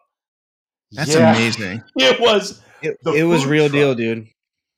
[0.92, 1.84] That's yeah, amazing.
[1.98, 3.74] It was it, it was real truck.
[3.74, 4.28] deal, dude.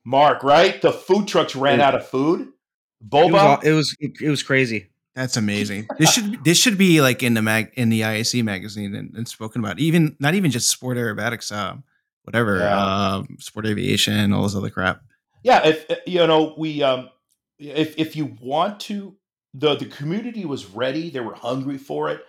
[0.03, 0.81] Mark, right?
[0.81, 2.49] The food trucks ran out of food.
[3.07, 3.63] Boba.
[3.63, 4.89] It was, it was it was crazy.
[5.13, 5.87] That's amazing.
[5.99, 9.27] This should this should be like in the mag in the IAC magazine and, and
[9.27, 9.79] spoken about.
[9.79, 11.75] Even not even just sport aerobatics, uh,
[12.23, 13.15] whatever, yeah.
[13.15, 15.01] um, sport aviation, all this other crap.
[15.43, 17.09] Yeah, if you know, we um,
[17.61, 19.15] if if you want to,
[19.53, 21.09] the the community was ready.
[21.09, 22.21] They were hungry for it.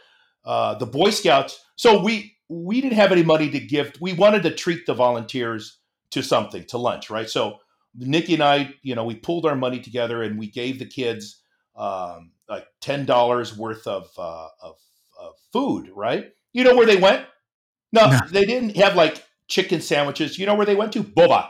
[0.45, 1.65] Uh, the Boy Scouts.
[1.77, 3.95] So we we didn't have any money to give.
[4.01, 5.79] We wanted to treat the volunteers
[6.11, 7.29] to something to lunch, right?
[7.29, 7.59] So
[7.97, 11.43] Nikki and I, you know, we pulled our money together and we gave the kids
[11.75, 14.77] um, like ten dollars worth of, uh, of,
[15.19, 15.91] of food.
[15.95, 16.33] Right?
[16.53, 17.27] You know where they went?
[17.93, 20.39] No, no, they didn't have like chicken sandwiches.
[20.39, 21.03] You know where they went to?
[21.03, 21.49] Boba.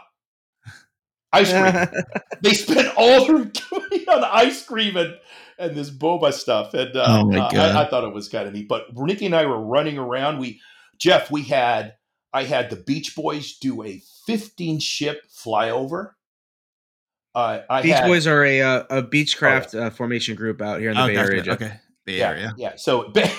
[1.33, 2.03] Ice cream.
[2.43, 5.17] they spent all their money on ice cream and,
[5.59, 6.75] and this boba stuff.
[6.75, 8.69] And uh, oh uh, I, I, thought it was kind of neat.
[8.69, 10.39] But Nikki and I were running around.
[10.39, 10.61] We,
[10.99, 11.95] Jeff, we had,
[12.33, 16.13] I had the Beach Boys do a 15 ship flyover
[17.35, 19.85] uh, I Beach had, Boys are a uh, a beechcraft oh.
[19.85, 21.43] uh, formation group out here in the oh, Bay Area.
[21.43, 21.55] Jeff.
[21.55, 21.73] Okay,
[22.05, 22.55] Bay yeah, Area.
[22.59, 23.33] Yeah, so Bay,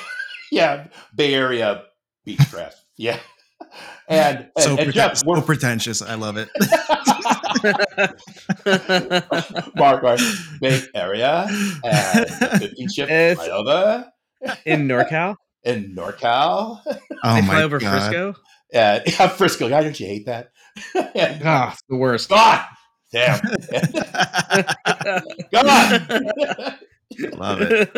[0.52, 1.84] yeah, Bay Area
[2.28, 2.76] beechcraft.
[2.98, 3.20] yeah,
[4.08, 6.02] and, and, so, and Jeff, so pretentious.
[6.02, 6.50] I love it.
[9.76, 10.20] Mark, Mark,
[10.62, 11.48] Bay Area
[11.84, 14.12] and fifteen ship right over
[14.66, 15.36] in NorCal.
[15.66, 16.82] In NorCal,
[17.24, 17.90] oh they fly over God.
[17.90, 18.36] Frisco.
[18.74, 19.70] Yeah, yeah, Frisco.
[19.70, 20.52] God, don't you hate that?
[20.94, 22.28] Ah, oh, the worst.
[22.28, 22.66] God,
[23.14, 23.40] Damn.
[25.54, 26.08] Come on.
[27.38, 27.90] Love it.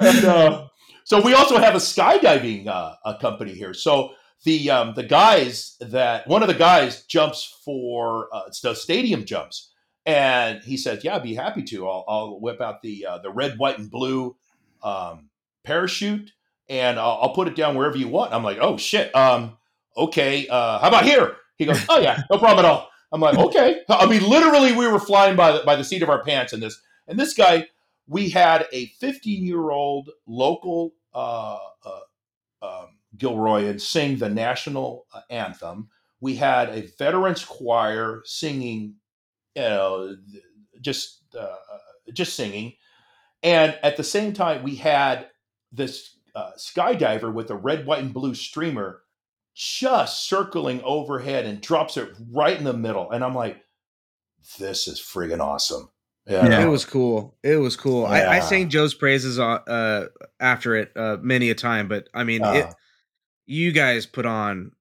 [0.00, 0.68] and, uh,
[1.04, 3.72] so we also have a skydiving uh, a company here.
[3.72, 4.10] So
[4.46, 9.72] the um, the guys that one of the guys jumps for uh, stadium jumps,
[10.06, 11.86] and he says, "Yeah, I'd be happy to.
[11.86, 14.36] I'll, I'll whip out the uh, the red, white, and blue
[14.84, 15.30] um,
[15.64, 16.30] parachute,
[16.68, 19.58] and I'll, I'll, put it down wherever you want." I'm like, "Oh shit, um,
[19.96, 20.46] okay.
[20.46, 23.80] Uh, how about here?" He goes, "Oh yeah, no problem at all." I'm like, "Okay."
[23.88, 26.60] I mean, literally, we were flying by the, by the seat of our pants in
[26.60, 26.80] this.
[27.08, 27.66] And this guy,
[28.06, 32.00] we had a 15 year old local uh, uh,
[32.62, 35.88] um, Gilroyan sing the national uh, anthem.
[36.20, 38.96] We had a veterans choir singing,
[39.54, 40.16] you know,
[40.80, 41.56] just uh,
[42.12, 42.74] just singing,
[43.42, 45.28] and at the same time, we had
[45.72, 49.02] this uh, skydiver with a red, white, and blue streamer
[49.54, 53.10] just circling overhead and drops it right in the middle.
[53.10, 53.62] And I'm like,
[54.58, 55.88] this is friggin' awesome.
[56.26, 56.64] Yeah, yeah.
[56.64, 57.36] it was cool.
[57.42, 58.02] It was cool.
[58.02, 58.30] Yeah.
[58.30, 60.08] I, I sang Joe's praises uh,
[60.40, 62.74] after it uh, many a time, but I mean, uh, it,
[63.46, 64.72] you guys put on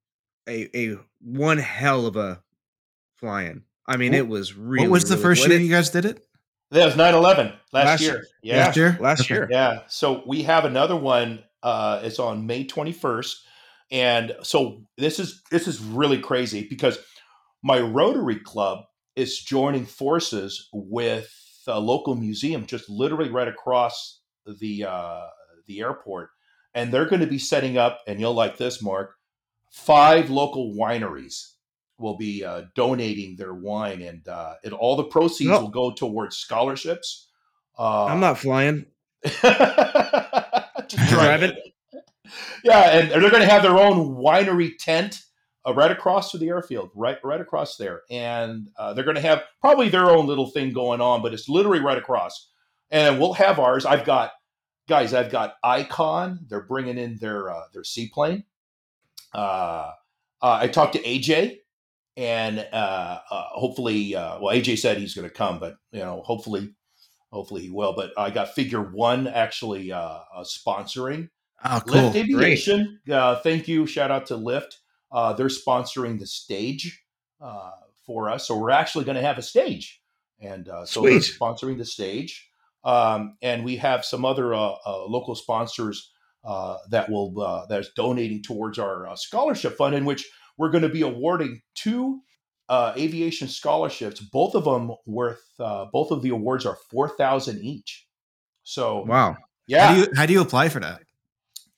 [0.48, 2.42] a a one hell of a
[3.16, 3.64] flying.
[3.88, 4.88] I mean, what, it was really.
[4.88, 6.26] What was the really, first year it, you guys did it?
[6.72, 8.26] That was 9 11 last, last, year.
[8.42, 8.66] Yeah.
[8.66, 8.98] Last year?
[9.00, 9.48] Last year.
[9.52, 9.82] Yeah.
[9.88, 11.44] So we have another one.
[11.62, 13.36] Uh, it's on May 21st.
[13.92, 16.98] And so this is this is really crazy because
[17.64, 18.86] my Rotary Club
[19.16, 21.32] is joining forces with
[21.68, 24.22] a local museum just literally right across
[24.60, 25.22] the uh,
[25.68, 26.30] the airport,
[26.76, 28.02] and they're going to be setting up.
[28.06, 29.16] And you'll like this, Mark.
[29.72, 31.54] Five local wineries
[31.98, 36.38] will be uh, donating their wine, and uh, it, all the proceeds will go towards
[36.38, 37.28] scholarships.
[37.80, 38.86] Uh, I'm not flying.
[41.10, 41.54] Driving
[42.64, 45.22] yeah, and they're going to have their own winery tent
[45.66, 49.22] uh, right across to the airfield, right right across there, and uh, they're going to
[49.22, 52.50] have probably their own little thing going on, but it's literally right across.
[52.92, 53.86] And we'll have ours.
[53.86, 54.32] I've got
[54.88, 55.14] guys.
[55.14, 56.46] I've got Icon.
[56.48, 58.44] They're bringing in their uh, their seaplane.
[59.34, 59.92] Uh,
[60.42, 61.58] uh, I talked to AJ,
[62.18, 66.74] and uh, hopefully, well, AJ said he's going to come, but you know, hopefully,
[67.32, 67.94] hopefully he will.
[67.94, 71.30] But I got Figure One actually sponsoring
[71.64, 72.12] Oh, cool.
[72.12, 73.00] Lyft Aviation.
[73.10, 73.88] Uh, thank you.
[73.88, 74.78] Shout out to Lyft.
[75.12, 77.04] Uh, they're sponsoring the stage
[77.42, 77.72] uh,
[78.06, 80.02] for us, so we're actually going to have a stage,
[80.40, 82.50] and uh, so they're sponsoring the stage.
[82.86, 86.12] Um, and we have some other uh, uh, local sponsors
[86.44, 90.84] uh, that will uh, that's donating towards our uh, scholarship fund, in which we're going
[90.84, 92.22] to be awarding two
[92.70, 94.20] uh, aviation scholarships.
[94.20, 98.08] Both of them worth uh, both of the awards are four thousand each.
[98.64, 99.38] So Wow.
[99.68, 101.02] yeah, How do you how do you apply for that?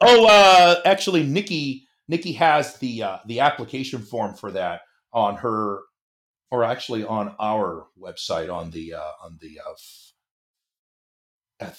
[0.01, 4.81] Oh, uh, actually, Nikki Nikki has the uh, the application form for that
[5.13, 5.79] on her,
[6.51, 9.57] or actually on our website on the uh, on the.
[11.59, 11.69] Uh,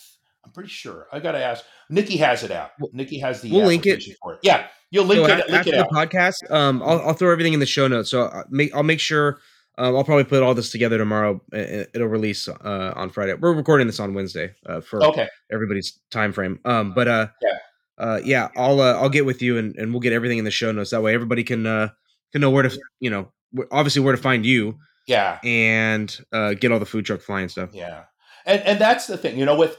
[0.45, 1.07] I'm pretty sure.
[1.13, 1.65] I gotta ask.
[1.91, 2.71] Nikki has it out.
[2.93, 4.03] Nikki has the we'll link it.
[4.23, 4.41] for it.
[4.43, 5.41] Yeah, you'll link so it.
[5.49, 5.91] a- Link after it the out.
[6.11, 8.11] podcast, um, I'll, I'll throw everything in the show notes.
[8.11, 9.39] So I'll make, I'll make sure.
[9.77, 11.41] Um, I'll probably put all this together tomorrow.
[11.53, 13.35] Uh, It'll release uh, on Friday.
[13.35, 15.29] We're recording this on Wednesday uh, for Okay.
[15.53, 16.59] everybody's time frame.
[16.65, 17.59] Um, but uh, Yeah.
[17.99, 20.51] uh, yeah, I'll uh, I'll get with you and, and we'll get everything in the
[20.51, 20.91] show notes.
[20.91, 21.91] That way, everybody can uh,
[22.33, 23.31] can know where to you know
[23.71, 25.39] obviously where to find you Yeah.
[25.45, 27.71] and uh, get all the food truck flying stuff.
[27.73, 28.05] Yeah,
[28.49, 29.79] and and that's the thing, you know, with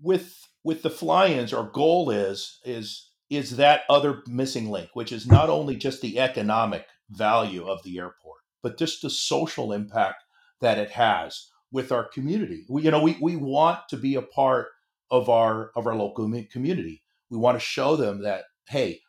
[0.00, 0.34] with
[0.64, 5.50] with the fly-ins, our goal is is is that other missing link, which is not
[5.50, 10.24] only just the economic value of the airport, but just the social impact
[10.60, 12.64] that it has with our community.
[12.68, 14.68] We, you know, we we want to be a part
[15.10, 17.02] of our of our local community.
[17.30, 19.00] We want to show them that hey,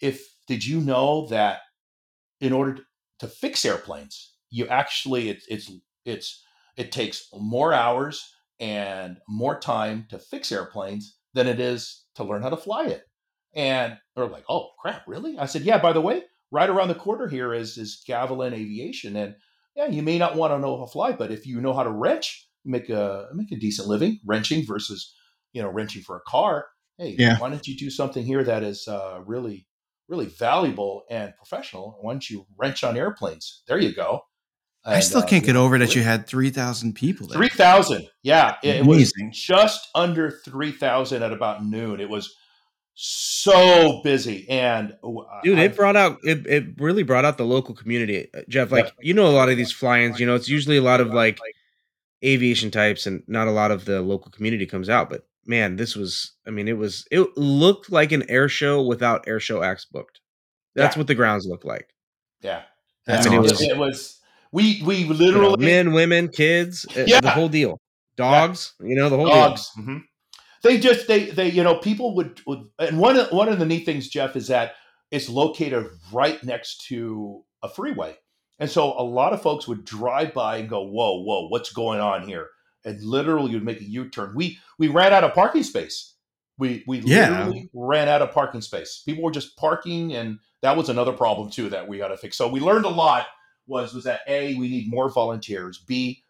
[0.00, 1.60] if did you know that
[2.40, 2.78] in order
[3.18, 5.70] to, fix airplanes, you actually it's it's
[6.04, 6.42] it's
[6.76, 12.42] it takes more hours and more time to fix airplanes than it is to learn
[12.42, 13.04] how to fly it.
[13.54, 15.78] And they're like, "Oh crap, really?" I said, "Yeah.
[15.78, 19.34] By the way, right around the corner here is is Gavilan Aviation, and
[19.74, 21.82] yeah, you may not want to know how to fly, but if you know how
[21.82, 25.14] to wrench, make a make a decent living wrenching versus
[25.52, 26.66] you know wrenching for a car.
[26.98, 27.38] Hey, Yeah.
[27.38, 29.66] why don't you do something here that is uh, really
[30.08, 31.98] really valuable and professional?
[32.00, 33.62] Why don't you wrench on airplanes?
[33.66, 34.22] There you go.
[34.86, 37.36] I still uh, can't you get over that you had three thousand people there.
[37.38, 39.32] Three thousand, yeah, it, it was Amazing.
[39.32, 42.00] just under three thousand at about noon.
[42.00, 42.34] It was
[42.94, 47.44] so busy, and uh, Dude, I- it brought out it, it really brought out the
[47.44, 48.28] local community.
[48.34, 50.82] Uh, Jeff, like you know a lot of these fly-ins, you know, it's usually a
[50.82, 51.38] lot of like
[52.24, 55.10] aviation types and not a lot of the local community comes out.
[55.10, 59.26] But man, this was I mean, it was it looked like an air show without
[59.28, 60.20] air show acts booked.
[60.74, 61.00] That's Yeah.
[61.00, 61.88] what the grounds looked like.
[62.40, 62.62] yeah,
[63.06, 63.70] That's yeah, it, awesome.
[63.70, 64.15] it was.
[64.52, 67.20] We we You know, literally men, women, kids, uh, Yeah.
[67.20, 67.78] the whole deal.
[68.16, 69.70] Dogs, you know, the whole dogs.
[69.78, 70.02] Mhm.
[70.62, 73.66] They just they they you know people would, would and one of, one of the
[73.66, 74.74] neat things Jeff is that
[75.10, 78.16] it's located right next to a freeway,
[78.58, 82.00] and so a lot of folks would drive by and go, "Whoa, whoa, what's going
[82.00, 82.48] on here?"
[82.84, 84.32] And literally you'd make a U turn.
[84.34, 86.14] We we ran out of parking space.
[86.58, 87.28] We we Yeah.
[87.30, 89.02] literally ran out of parking space.
[89.04, 92.36] People were just parking, and that was another problem too that we got to fix.
[92.36, 93.26] So we learned a lot.
[93.66, 95.78] Was was that a we need more volunteers.
[95.78, 96.24] B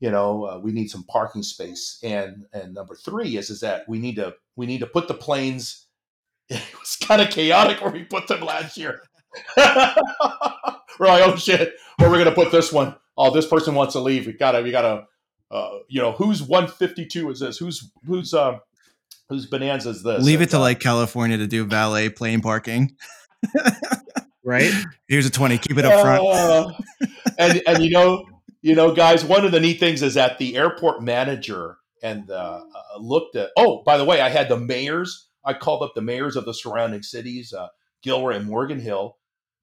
[0.00, 1.98] you know uh, we need some parking space.
[2.02, 5.14] And and number three is is that we need to we need to put the
[5.14, 5.86] planes
[6.48, 9.02] it was kind of chaotic where we put them last year.
[9.56, 11.74] We're like oh shit.
[11.96, 12.96] Where are we gonna put this one?
[13.16, 14.26] Oh this person wants to leave.
[14.26, 15.06] We gotta we gotta
[15.50, 17.58] uh, you know whose 152 is this?
[17.58, 18.58] Who's who's uh
[19.28, 20.24] whose bonanza is this?
[20.24, 22.96] Leave it to uh, like California to do valet plane parking.
[24.42, 24.72] deal, right?
[25.08, 25.58] Here's a twenty.
[25.58, 26.26] Keep it up front.
[26.26, 26.72] Uh,
[27.38, 28.24] and and you know,
[28.62, 32.62] you know, guys, one of the neat things is that the airport manager and uh,
[32.62, 33.50] uh, looked at.
[33.56, 35.28] Oh, by the way, I had the mayors.
[35.44, 37.68] I called up the mayors of the surrounding cities, uh,
[38.02, 39.16] Gilroy and Morgan Hill,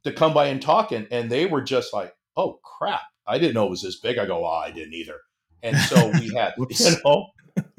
[0.04, 3.54] to come by and talk, and, and they were just like, "Oh crap, I didn't
[3.54, 5.20] know it was this big." I go, "Oh, I didn't either."
[5.62, 6.68] And so we had, you
[7.06, 7.28] know,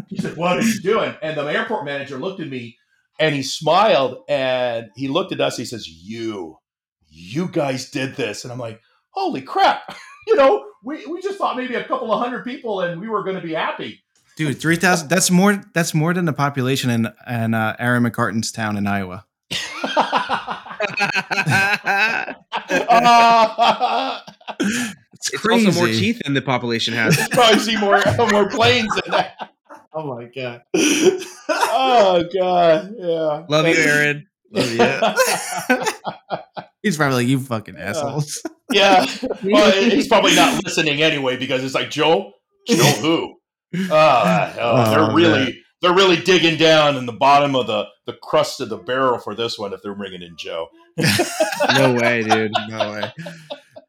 [0.09, 2.79] he said, "What are you doing?" And the airport manager looked at me,
[3.19, 5.57] and he smiled, and he looked at us.
[5.57, 6.60] He says, "You."
[7.21, 8.45] You guys did this.
[8.45, 9.95] And I'm like, holy crap.
[10.27, 13.25] You know, we, we just thought maybe a couple of hundred people and we were
[13.25, 14.03] going to be happy.
[14.37, 15.09] Dude, three thousand.
[15.09, 15.61] That's more.
[15.75, 19.25] That's more than the population in in uh, Aaron McCartan's town in Iowa.
[22.89, 24.21] uh,
[24.61, 27.17] It's, it's also more teeth than the population has.
[27.33, 28.01] probably see more,
[28.31, 29.53] more planes than that.
[29.93, 30.63] Oh my God.
[31.49, 32.95] Oh God.
[32.97, 33.45] Yeah.
[33.49, 34.27] Love you, Aaron.
[34.53, 34.79] Love you.
[36.83, 38.43] He's probably like, you fucking assholes.
[38.73, 39.05] Yeah.
[39.43, 42.31] Well, he's probably not listening anyway because it's like, Joe,
[42.69, 43.35] Joe who?
[43.93, 45.53] Uh, oh, they're really man.
[45.83, 49.35] they're really digging down in the bottom of the the crust of the barrel for
[49.35, 50.69] this one if they're bringing in Joe.
[51.77, 52.53] no way, dude.
[52.69, 53.13] no way.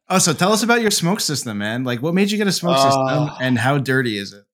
[0.09, 1.83] Oh, so tell us about your smoke system, man.
[1.83, 4.45] Like, what made you get a smoke Uh, system, and how dirty is it?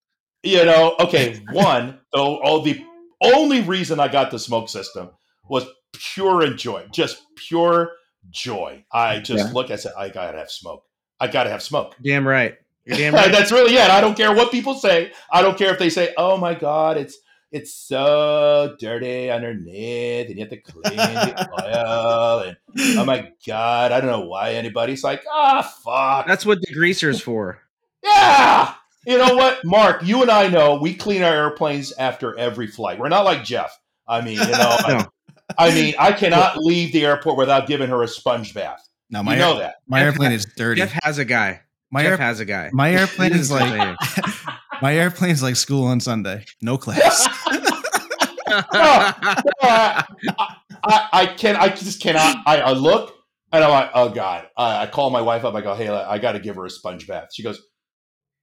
[0.43, 2.83] You know, okay, one, though, oh, the
[3.21, 5.09] only reason I got the smoke system
[5.49, 7.91] was pure enjoyment, just pure
[8.31, 8.83] joy.
[8.91, 9.51] I just Yeah.
[9.53, 10.83] look, I said, I gotta have smoke.
[11.19, 11.95] I gotta have smoke.
[12.01, 12.57] Damn right.
[12.85, 13.31] You're damn right.
[13.31, 13.89] That's really it.
[13.89, 15.11] I don't care what people say.
[15.31, 17.17] I don't care if they say, "Oh my god, it's
[17.51, 22.57] it's so dirty underneath, and you have to clean the oil." And
[22.99, 27.59] oh my god, I don't know why anybody's like, "Ah, fuck." That's what degreaser's for.
[28.03, 28.73] Yeah.
[29.05, 30.03] You know what, Mark?
[30.03, 32.99] You and I know we clean our airplanes after every flight.
[32.99, 33.77] We're not like Jeff.
[34.07, 35.05] I mean, you know, No.
[35.57, 38.81] I mean, I cannot leave the airport without giving her a sponge bath.
[39.09, 39.75] No, You my know that.
[39.87, 40.81] my Jeff airplane ha- is dirty.
[40.81, 41.61] Jeff has a guy.
[41.91, 42.69] my Jeff air, has a guy.
[42.73, 43.95] my airplane is like Saying.
[44.81, 46.43] my airplane's like school on Sunday.
[46.61, 47.27] No class.
[48.49, 50.03] I,
[50.83, 52.37] I, I can I just cannot.
[52.45, 53.13] I, I look
[53.51, 54.47] and I'm like, oh god.
[54.57, 55.55] I, I call my wife up.
[55.55, 57.29] I go, hey, I got to give her a sponge bath.
[57.33, 57.61] She goes,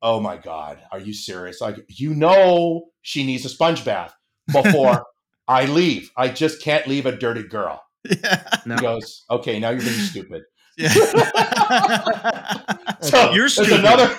[0.02, 1.60] oh my god, are you serious?
[1.60, 4.14] Like, you know, she needs a sponge bath
[4.52, 5.04] before
[5.48, 6.10] I leave.
[6.16, 7.82] I just can't leave a dirty girl.
[8.04, 8.42] yeah.
[8.66, 8.74] No.
[8.76, 10.42] He goes, okay, now you're being stupid.
[10.76, 10.92] yeah.
[13.00, 13.72] So You're there's stupid.
[13.80, 14.16] another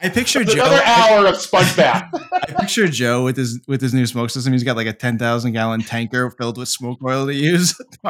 [0.00, 0.52] I picture Joe.
[0.64, 2.10] another hour of sponge bath.
[2.32, 4.52] I picture Joe with his with his new smoke system.
[4.52, 7.74] He's got like a ten thousand gallon tanker filled with smoke oil to use.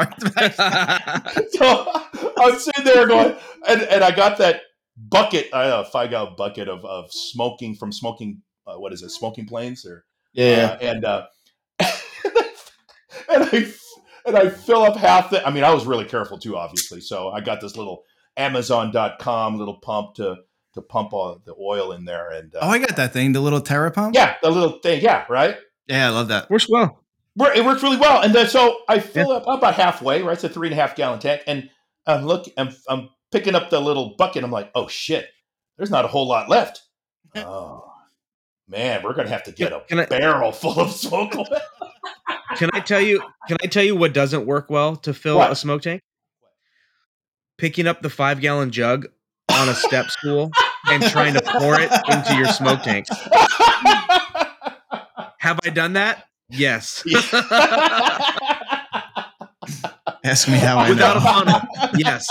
[1.53, 1.87] So
[2.39, 3.37] I'm sitting there going,
[3.69, 4.63] and, and I got that
[4.97, 9.03] bucket, I don't know, five gallon bucket of, of smoking from smoking, uh, what is
[9.03, 10.05] it, smoking planes or
[10.37, 10.41] uh,
[10.81, 11.27] and uh,
[13.33, 13.73] and I
[14.27, 15.47] and I fill up half the.
[15.47, 17.01] I mean, I was really careful too, obviously.
[17.01, 18.05] So I got this little
[18.37, 20.37] Amazon.com little pump to
[20.75, 23.41] to pump all the oil in there, and uh, oh, I got that thing, the
[23.41, 24.15] little TERA pump.
[24.15, 25.57] yeah, the little thing, yeah, right.
[25.87, 26.51] yeah, I love that.
[26.51, 27.01] Works well.
[27.37, 30.35] It works really well, and then so I fill up about halfway, right?
[30.35, 31.69] It's a three and a half gallon tank, and
[32.07, 34.45] I'm look, I'm, I'm picking up the little bucket.
[34.45, 35.29] I'm like, oh shit,
[35.77, 36.83] there's not a whole lot left.
[37.37, 37.93] Oh
[38.69, 41.35] man, we're gonna have to get a barrel full of smoke.
[42.07, 42.37] oil.
[42.57, 43.23] Can I tell you?
[43.49, 45.51] Can I tell you what doesn't work well to fill What?
[45.53, 46.01] a smoke tank?
[47.59, 49.07] Picking up the five gallon jug
[49.53, 50.51] on a step stool
[50.89, 53.07] and trying to pour it into your smoke tank.
[55.39, 56.25] Have I done that?
[56.51, 57.05] Yes.
[60.25, 61.25] Ask me how I Without a know.
[61.27, 61.61] funnel.
[61.97, 62.27] Yes.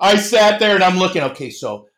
[0.00, 1.22] I sat there and I'm looking.
[1.22, 1.88] Okay, so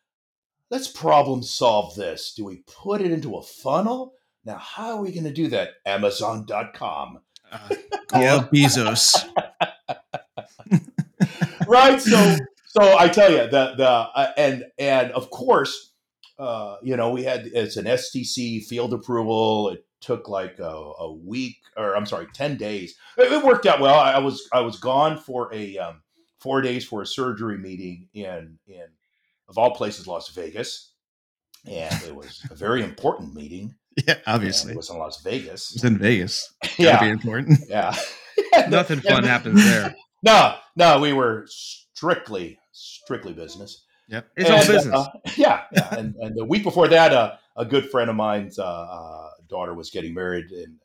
[0.71, 2.33] let's problem solve this.
[2.35, 4.15] Do we put it into a funnel?
[4.45, 5.71] Now, how are we going to do that?
[5.87, 7.21] Amazon.com.
[7.53, 7.69] Uh,
[8.09, 8.37] call Yeah.
[8.37, 9.29] up Bezos.
[11.67, 12.37] right so
[12.67, 15.93] so i tell you the the uh, and and of course
[16.39, 20.65] uh you know we had it's an stc field approval it took like a,
[20.99, 24.49] a week or i'm sorry 10 days it, it worked out well I, I was
[24.53, 26.03] i was gone for a um
[26.39, 28.87] four days for a surgery meeting in in
[29.49, 30.93] of all places las vegas
[31.67, 33.75] and it was a very important meeting
[34.07, 34.73] Yeah, and obviously.
[34.73, 36.53] it was in las vegas It was in Vegas.
[36.79, 37.59] Yeah be important.
[37.69, 37.95] yeah
[38.69, 39.95] Nothing fun happens there.
[40.23, 44.29] no no we were strictly strictly business Yep.
[44.37, 44.95] It's all business.
[44.95, 45.95] uh, yeah, yeah.
[45.95, 49.73] And, and the week before that, uh, a good friend of mine's uh, uh, daughter
[49.73, 50.79] was getting married in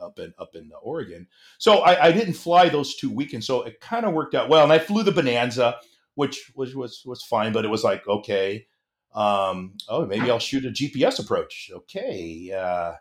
[0.00, 1.26] up in up in Oregon.
[1.58, 4.64] So I, I didn't fly those two weekends, so it kind of worked out well.
[4.64, 5.76] And I flew the Bonanza,
[6.14, 8.66] which was was was fine, but it was like okay,
[9.14, 11.70] um, oh maybe I'll shoot a GPS approach.
[11.74, 12.94] Okay, uh,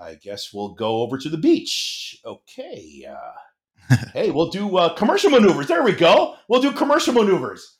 [0.00, 2.18] I guess we'll go over to the beach.
[2.24, 3.06] Okay.
[3.08, 5.68] Uh, hey, we'll do uh, commercial maneuvers.
[5.68, 6.36] There we go.
[6.48, 7.76] We'll do commercial maneuvers.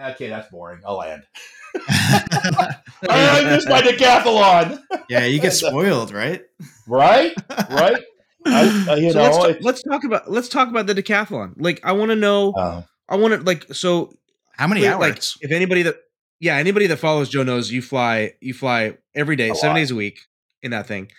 [0.00, 0.80] Okay, that's boring.
[0.86, 1.22] I'll land.
[1.88, 4.80] I missed my decathlon.
[5.08, 6.42] yeah, you get spoiled, right?
[6.86, 7.32] Right,
[7.70, 8.02] right.
[8.44, 11.54] I, uh, you So know, let's, ta- let's talk about let's talk about the decathlon.
[11.56, 12.52] Like I want to know.
[12.52, 14.12] uh, I want to like so
[14.56, 15.00] How many Wait, hours?
[15.00, 15.96] Like, if anybody that,
[16.42, 19.80] yeah, anybody that follows Joe knows you fly, you fly every day, A seven lot.
[19.80, 20.20] days a week
[20.60, 21.10] in that thing.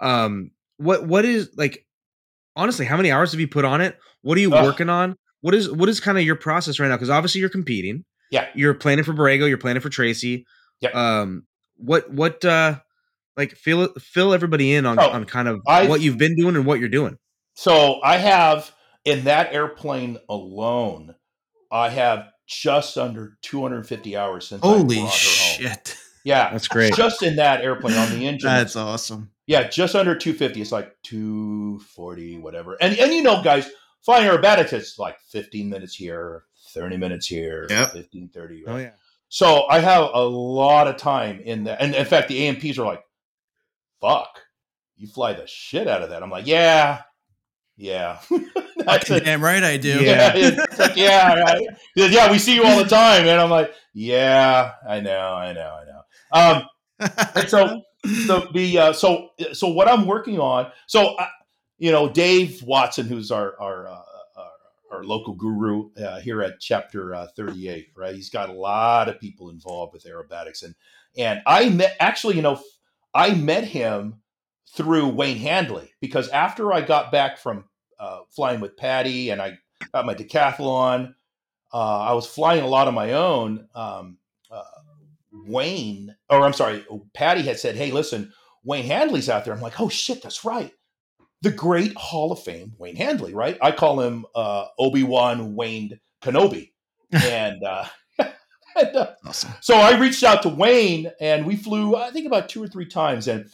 [0.00, 1.86] Um, what what is like,
[2.56, 3.96] honestly, how many hours have you put on it?
[4.22, 4.64] What are you Ugh.
[4.64, 5.16] working on?
[5.40, 6.96] What is what is kind of your process right now?
[6.96, 8.04] Because obviously you're competing.
[8.30, 8.48] Yeah.
[8.54, 9.48] you're planning for Borrego.
[9.48, 10.46] You're planning for Tracy.
[10.80, 10.90] Yeah.
[10.90, 12.80] Um, what what uh,
[13.36, 16.56] like fill fill everybody in on Oh, on kind of I've- what you've been doing
[16.56, 17.18] and what you're doing.
[17.54, 18.72] so I have
[19.04, 21.14] in that airplane alone,
[21.70, 25.08] I have just under 250 hours since I Holy brought her home.
[25.74, 25.96] shit.
[26.24, 26.94] Yeah, That's great.
[26.94, 28.48] just in that airplane on the engine.
[28.48, 29.30] That's awesome.
[29.46, 30.60] Yeah, just under 250.
[30.60, 32.76] It's like 240, whatever.
[32.80, 33.68] And and you know, guys,
[34.04, 37.90] flying aerobatics, it's like 15 minutes here, 30 minutes here, Yep.
[37.92, 38.64] 15, 30.
[38.68, 38.90] Oh yeah.
[39.28, 41.80] So I have a lot of time in that.
[41.80, 43.02] And in fact, the A&Ps are like,
[44.00, 44.28] fuck,
[44.96, 46.22] you fly the shit out of that.
[46.22, 47.00] I'm like, yeah,
[47.76, 48.20] yeah.
[48.84, 50.02] That's Fucking damn right I do.
[50.02, 50.34] Yeah.
[50.42, 51.66] Yeah, it's like, yeah, right.
[51.94, 53.26] He said, yeah, we see you all the time.
[53.26, 56.02] And I'm like, yeah, I know, I know, I know.
[56.32, 56.68] Um,
[57.34, 57.82] and so,
[58.26, 60.70] so the uh, so so what I'm working on.
[60.86, 61.28] So I,
[61.78, 64.00] you know, Dave Watson, who's our our uh,
[64.36, 68.14] our, our local guru uh, here at Chapter uh, 38, right?
[68.14, 70.74] He's got a lot of people involved with aerobatics, and
[71.16, 72.60] and I met actually, you know,
[73.14, 74.22] I met him
[74.74, 77.64] through Wayne Handley because after I got back from
[78.02, 79.56] uh, flying with Patty and I
[79.92, 81.14] got my decathlon,
[81.72, 83.68] uh, I was flying a lot on my own.
[83.74, 84.18] Um,
[84.50, 84.62] uh,
[85.46, 86.84] Wayne, or I'm sorry,
[87.14, 88.32] Patty had said, "Hey, listen,
[88.64, 90.72] Wayne Handley's out there." I'm like, "Oh shit, that's right."
[91.40, 93.56] The great Hall of Fame Wayne Handley, right?
[93.62, 96.72] I call him uh, Obi Wan Wayne Kenobi,
[97.12, 97.86] and, uh,
[98.76, 99.52] and uh, Awesome.
[99.60, 102.86] so I reached out to Wayne, and we flew, I think, about two or three
[102.86, 103.50] times, and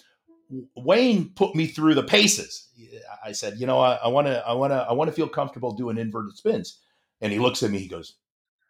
[0.77, 2.69] Wayne put me through the paces.
[3.25, 5.73] I said, you know, I want to, I want to, I want to feel comfortable
[5.73, 6.81] doing inverted spins.
[7.21, 8.15] And he looks at me, he goes,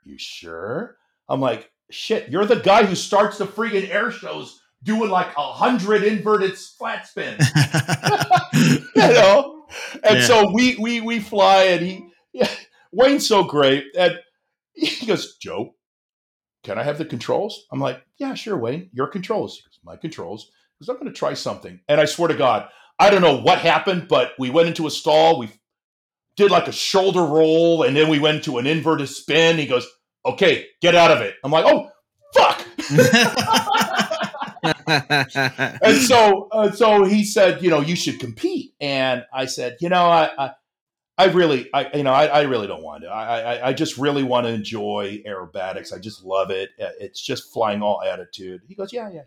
[0.04, 0.96] "You sure?"
[1.28, 5.52] I'm like, "Shit, you're the guy who starts the freaking air shows doing like a
[5.52, 7.46] hundred inverted flat spins."
[8.54, 9.66] you know.
[10.02, 10.26] And Yeah.
[10.26, 12.50] so we we we fly, and he yeah,
[12.90, 14.18] Wayne's so great, and
[14.72, 15.74] he goes, Joe,
[16.64, 17.66] can I have the controls?
[17.70, 19.56] I'm like, yeah, sure, Wayne, your controls.
[19.56, 20.50] He goes, my controls.
[20.78, 22.68] Because I'm going to try something, and I swear to God,
[22.98, 25.38] I don't know what happened, but we went into a stall.
[25.38, 25.50] We
[26.36, 29.58] did like a shoulder roll, and then we went to an inverted spin.
[29.58, 29.86] He goes,
[30.24, 31.34] okay, get out of it.
[31.44, 31.90] I'm like, oh
[32.34, 32.64] fuck.
[35.82, 38.72] and so uh, so he said, you know, you should compete.
[38.80, 40.50] And I said, you know, I I,
[41.16, 43.08] I really, I you know, I, I really don't want to.
[43.08, 45.92] I, I I just really want to enjoy aerobatics.
[45.92, 46.70] I just love it.
[46.80, 48.62] Uh, It's just flying all attitude.
[48.68, 49.22] He goes, yeah, yeah.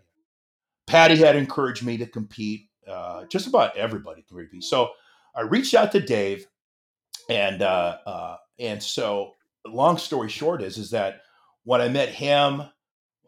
[0.92, 2.68] Patty had encouraged me to compete.
[2.86, 4.62] Uh, just about everybody can compete.
[4.62, 4.90] So
[5.34, 6.46] I reached out to Dave,
[7.30, 9.32] and uh, uh, and so
[9.66, 11.22] long story short is is that
[11.64, 12.64] when I met him,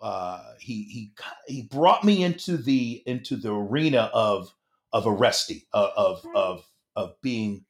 [0.03, 1.12] uh, he he
[1.47, 4.55] he brought me into the into the arena of
[4.93, 7.65] of arresting of of of, of being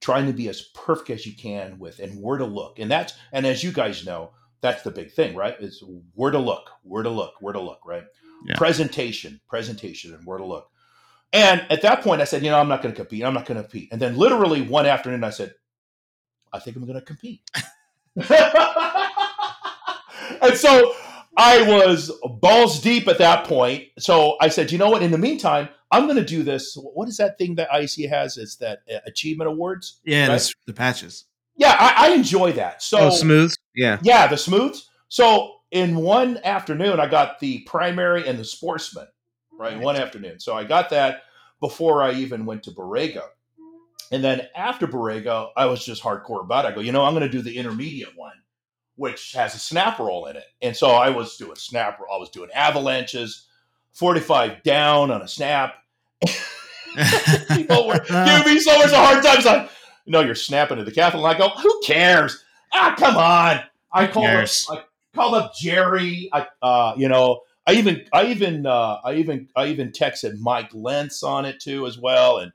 [0.00, 3.14] trying to be as perfect as you can with and where to look and that's
[3.32, 4.30] and as you guys know
[4.60, 5.82] that's the big thing right is
[6.14, 8.04] where to look where to look where to look right
[8.44, 8.56] Yeah.
[8.56, 10.70] presentation presentation and where to look
[11.32, 13.46] and at that point i said you know i'm not going to compete i'm not
[13.46, 15.54] going to compete and then literally one afternoon i said
[16.52, 17.42] i think i'm going to compete
[20.40, 20.94] and so
[21.38, 22.10] I was
[22.40, 23.84] balls deep at that point.
[24.00, 25.04] So I said, you know what?
[25.04, 26.76] In the meantime, I'm going to do this.
[26.76, 28.36] What is that thing that IC has?
[28.36, 30.00] It's that uh, achievement awards.
[30.04, 30.54] yeah, Right?
[30.66, 31.26] the patches.
[31.56, 32.82] Yeah, I, I enjoy that.
[32.82, 33.54] So oh, smooth.
[33.74, 33.98] Yeah.
[34.02, 34.90] yeah, the smooths.
[35.08, 39.06] So in one afternoon, I got the primary and the sportsman,
[39.52, 39.74] right?
[39.74, 40.40] in One afternoon.
[40.40, 41.22] So I got that
[41.60, 43.22] before I even went to Borrego.
[44.10, 46.68] And then after Borrego, I was just hardcore about it.
[46.68, 48.36] I go, you know, I'm going to do the intermediate one,
[48.96, 50.44] which has a snap roll in it.
[50.62, 52.14] And so I was doing snap roll.
[52.14, 53.46] I was doing avalanches,
[53.92, 55.74] 45 down on a snap.
[57.50, 59.36] People were giving me so much a hard time.
[59.36, 59.70] It's like,
[60.06, 61.24] know, you're snapping to the decathlon.
[61.24, 62.42] I go, who cares?
[62.72, 63.60] Ah, come on.
[63.92, 64.26] I called.
[64.70, 64.82] I
[65.14, 66.28] called up Jerry.
[66.32, 70.70] I, uh, you know, I even, I even, uh, I even, I even texted Mike
[70.72, 72.52] Lentz on it too as well, and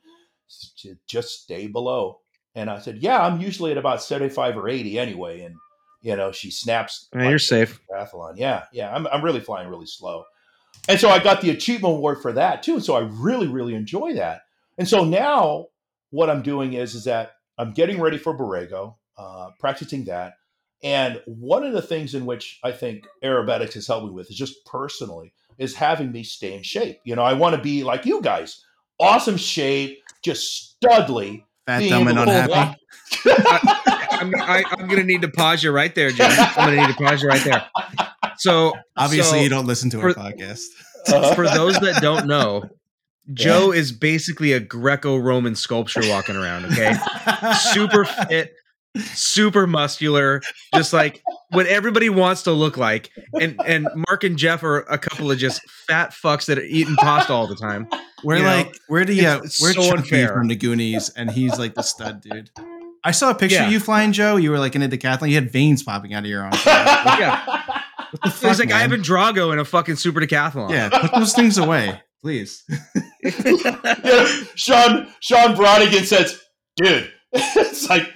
[1.07, 2.19] just stay below.
[2.55, 5.41] And I said, yeah, I'm usually at about 75 or 80 anyway.
[5.41, 5.55] And
[6.03, 7.07] you know, she snaps.
[7.15, 7.79] Yeah, you're safe.
[7.89, 8.33] Triathlon.
[8.35, 8.93] Yeah, yeah.
[8.93, 10.25] I'm, I'm really flying really slow.
[10.89, 12.73] And so I got the achievement award for that too.
[12.73, 14.41] And so I really, really enjoy that.
[14.77, 15.67] And so now
[16.11, 20.33] what I'm doing is, is that I'm getting ready for Borrego, uh, practicing that.
[20.83, 24.35] And one of the things in which I think aerobatics has helped me with is
[24.35, 26.99] just personally is having me stay in shape.
[27.05, 28.63] You know, I want to be like you guys,
[28.99, 31.45] awesome shape, just studly.
[31.65, 32.77] Fat, dumb, and unhappy.
[33.25, 36.29] I'm, I, I'm gonna need to pause you right there, Jim.
[36.29, 37.65] I'm gonna need to pause you right there.
[38.37, 40.65] So Obviously, so you don't listen to our podcast.
[41.07, 42.63] Uh, for those that don't know,
[43.33, 46.65] Joe is basically a Greco-Roman sculpture walking around.
[46.65, 46.93] Okay,
[47.71, 48.53] super fit,
[48.97, 50.41] super muscular,
[50.73, 53.09] just like what everybody wants to look like.
[53.39, 56.95] And and Mark and Jeff are a couple of just fat fucks that are eating
[56.97, 57.87] pasta all the time.
[58.23, 60.33] We're you like, we're the uh, it's- it's we're so Chucky unfair.
[60.33, 62.49] from the Goonies, and he's like the stud dude.
[63.03, 63.65] I saw a picture Yeah.
[63.67, 64.37] of you flying, Joe.
[64.37, 65.27] You were like in a decathlon.
[65.29, 66.57] You had veins popping out of your arms.
[66.65, 67.43] Yeah.
[68.11, 68.91] What the He's fuck, like, I man?
[68.91, 70.69] have a Drago in a fucking super decathlon.
[70.69, 72.63] Yeah, put those things away, please.
[73.23, 74.25] Yeah,
[74.55, 76.39] Sean Sean Brodigan says,
[76.77, 78.12] "Dude, it's like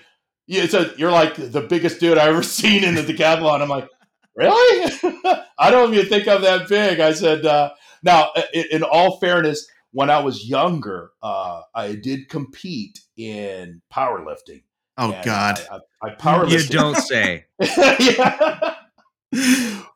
[0.47, 3.69] yeah, it's a, you're like the biggest dude I ever seen in the decathlon." I'm
[3.69, 3.89] like,
[4.35, 4.91] "Really?
[5.59, 7.71] I don't even think I'm that big." I said, uh,
[8.03, 14.63] "Now, in, in all fairness, when I was younger, uh, I did compete in powerlifting.
[14.97, 15.61] Oh And God.
[15.71, 16.71] I, I, I powerlifted.
[16.71, 17.45] You don't say.
[17.59, 18.75] yeah.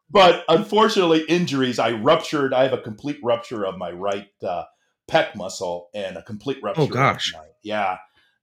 [0.09, 1.79] but unfortunately, injuries.
[1.79, 2.53] I ruptured.
[2.53, 4.63] I have a complete rupture of my right uh,
[5.09, 6.83] pec muscle and a complete rupture.
[6.83, 7.33] of gosh.
[7.33, 7.97] my- yeah.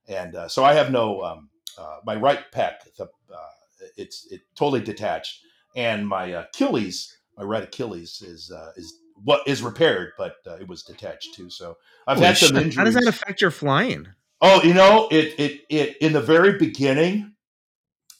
[0.07, 1.48] and uh, so I have no um,
[1.79, 2.73] uh, my right pec.
[2.97, 5.41] The, uh, it's it totally detached,
[5.75, 10.67] and my Achilles, my right Achilles is uh, is what is repaired, but uh, it
[10.67, 11.49] was detached too.
[11.49, 11.77] So
[12.07, 12.57] I've Holy had some shit.
[12.57, 12.75] injuries.
[12.75, 14.07] How does that affect your flying?
[14.41, 17.33] Oh, you know, it it it in the very beginning,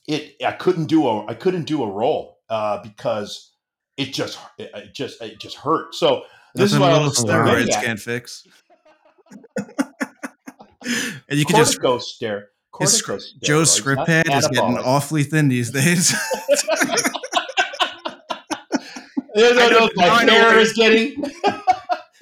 [0.07, 3.51] it I couldn't do a I couldn't do a roll uh, because
[3.97, 5.95] it just it, it just it just hurt.
[5.95, 6.23] So
[6.55, 8.47] this is Nothing what I little was steroids can't fix.
[11.29, 12.45] and you can just corticoster.
[12.79, 16.13] His corticosteroids, Joe's script not pad is getting awfully thin these days.
[19.35, 21.23] You know, I know- my now I know hair why- is getting.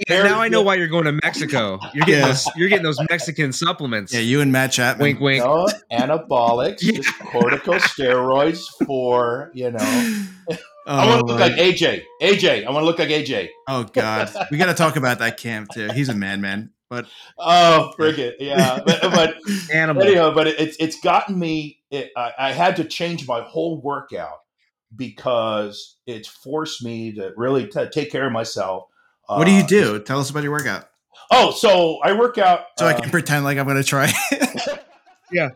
[0.08, 1.80] Yeah, now I know why you're going to Mexico.
[1.94, 2.28] You're getting Yeah.
[2.28, 2.48] those.
[2.56, 4.14] You're getting those Mexican supplements.
[4.14, 5.02] yeah, you and Matt Chapman.
[5.04, 5.44] wink, wink.
[5.44, 6.92] No, anabolics, Yeah.
[6.98, 9.78] just corticosteroids for you know.
[10.50, 12.04] I Oh, want to look like AJ.
[12.22, 12.66] AJ.
[12.66, 13.50] I want to look like AJ.
[13.68, 15.90] oh God, we got to talk about that camp too.
[15.94, 17.06] He's a madman, but
[17.38, 18.80] Oh, friggin' yeah.
[18.86, 19.36] But, but
[19.74, 20.04] Animal.
[20.04, 21.80] anyhow, but it, it's it's gotten me.
[21.92, 24.40] It, I, I had to change my whole workout
[24.96, 28.86] because it's forced me to really t- take care of myself.
[29.28, 30.00] what do you Uh, do?
[30.00, 30.86] Tell us about your workout,
[31.32, 32.62] Oh, so I work out.
[32.78, 34.12] so I uh, can pretend like I'm going to try.
[35.30, 35.50] Yeah,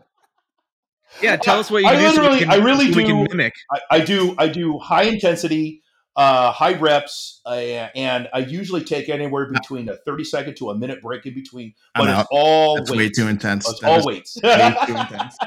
[1.22, 2.10] yeah tell us what you I do.
[2.14, 3.54] so we can, I really so do- mimic.
[3.72, 5.82] I, I do I do high intensity,
[6.16, 10.76] uh, high reps, uh, and I usually take anywhere between a thirty second to a
[10.76, 11.74] minute break in between.
[11.94, 12.26] But it's out.
[12.30, 13.18] all That's weights.
[13.18, 13.68] way too intense.
[13.68, 14.38] It's That all weights.
[14.42, 15.36] way too intense.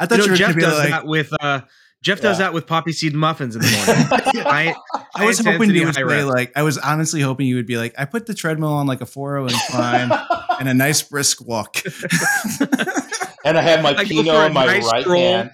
[0.00, 0.90] I thought You you, know, were Jeff be does like.
[0.90, 1.62] that with uh,
[2.02, 2.46] Jeff does Yeah.
[2.46, 4.46] that with poppy seed muffins in the morning.
[4.46, 4.74] I,
[5.16, 6.26] I was hoping you would intensity, say reps.
[6.26, 9.00] like I was honestly hoping you would be like I put the treadmill on like
[9.00, 10.12] a 4 incline
[10.60, 11.78] and a nice brisk walk.
[13.44, 15.20] and I have my I go Pinot in my nice right stroll.
[15.20, 15.50] hand.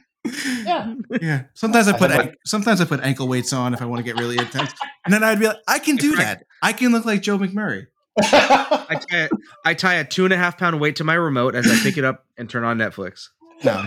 [0.65, 0.95] Yeah.
[1.21, 1.43] yeah.
[1.55, 3.85] Sometimes I I put have my- an- sometimes I put ankle weights on if I
[3.85, 4.73] want to get really intense.
[5.05, 6.45] And then I'd be like I can do that.
[6.63, 7.87] I can look like Joe McMurray.
[8.17, 9.29] I tie, a,
[9.65, 11.99] I tie a two and a half pound weight to my remote as I pick
[11.99, 13.29] it up and turn on Netflix.
[13.65, 13.83] No.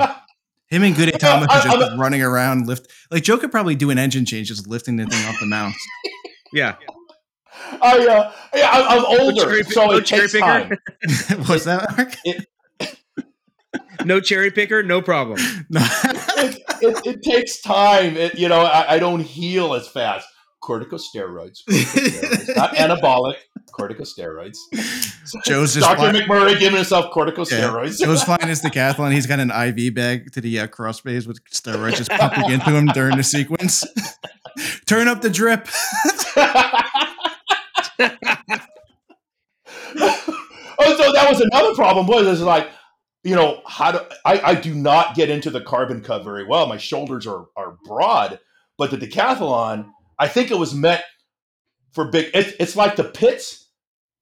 [0.67, 3.89] Him and Goody Thomas are just I'm running around lift like Joe could probably do
[3.89, 5.79] an engine change just lifting the thing off the mounts.
[6.53, 6.75] Yeah,
[7.81, 10.69] I, uh, yeah, I'm, I'm older, cherry- so it takes time.
[11.47, 12.13] What's that, Mark?
[14.05, 15.39] No cherry picker, no problem.
[16.39, 18.15] It, it, it takes time.
[18.15, 20.27] It, you know, I, I don't heal as fast.
[20.63, 22.55] Corticosteroids, corticosteroids.
[22.55, 23.33] not anabolic.
[23.71, 24.57] Corticosteroids.
[25.45, 25.97] Joe's just Dr.
[25.97, 27.99] flying, McMurray giving himself corticosteroids.
[27.99, 29.13] Joe's flying his decathlon.
[29.13, 32.69] He's got an IV bag to the uh, cross base with steroids just pumping into
[32.69, 33.83] him during the sequence.
[34.85, 35.67] Turn up the drip.
[37.99, 38.09] oh,
[40.97, 42.07] so that was another problem.
[42.07, 42.69] Was is like,
[43.27, 46.65] you know, how do I, I do not get into the Carbon Cub very well.
[46.67, 48.39] My shoulders are are broad,
[48.77, 51.01] but the decathlon, I think it was meant
[51.91, 52.27] for big.
[52.33, 53.65] It, it's like the Pitts.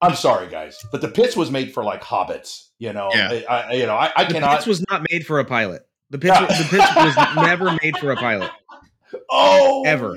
[0.02, 2.68] I'm sorry, guys, but the Pitts was made for like hobbits.
[2.78, 3.42] You know, Yeah.
[3.48, 4.56] I, I- you know, I, I The cannot.
[4.56, 5.86] Pitts was not made for a pilot.
[6.10, 6.46] The Pitts, Yeah.
[6.46, 8.50] the Pitts was never made for a pilot.
[9.30, 10.14] oh, ever.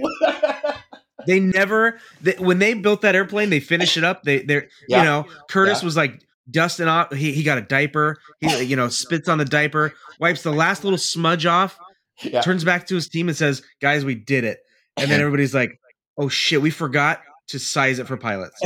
[1.27, 4.23] They never they, when they built that airplane, they finished it up.
[4.23, 4.99] They they're Yeah.
[4.99, 5.85] you know Curtis Yeah.
[5.85, 6.21] was like
[6.51, 7.13] dusting off.
[7.13, 8.17] He he got a diaper.
[8.39, 11.77] He you know spits on the diaper, wipes the last little smudge off,
[12.23, 12.41] yeah.
[12.41, 14.59] turns back to his team and says, "Guys, we did it."
[14.97, 15.79] And then everybody's like,
[16.17, 18.55] "Oh shit, we forgot to size it for pilots."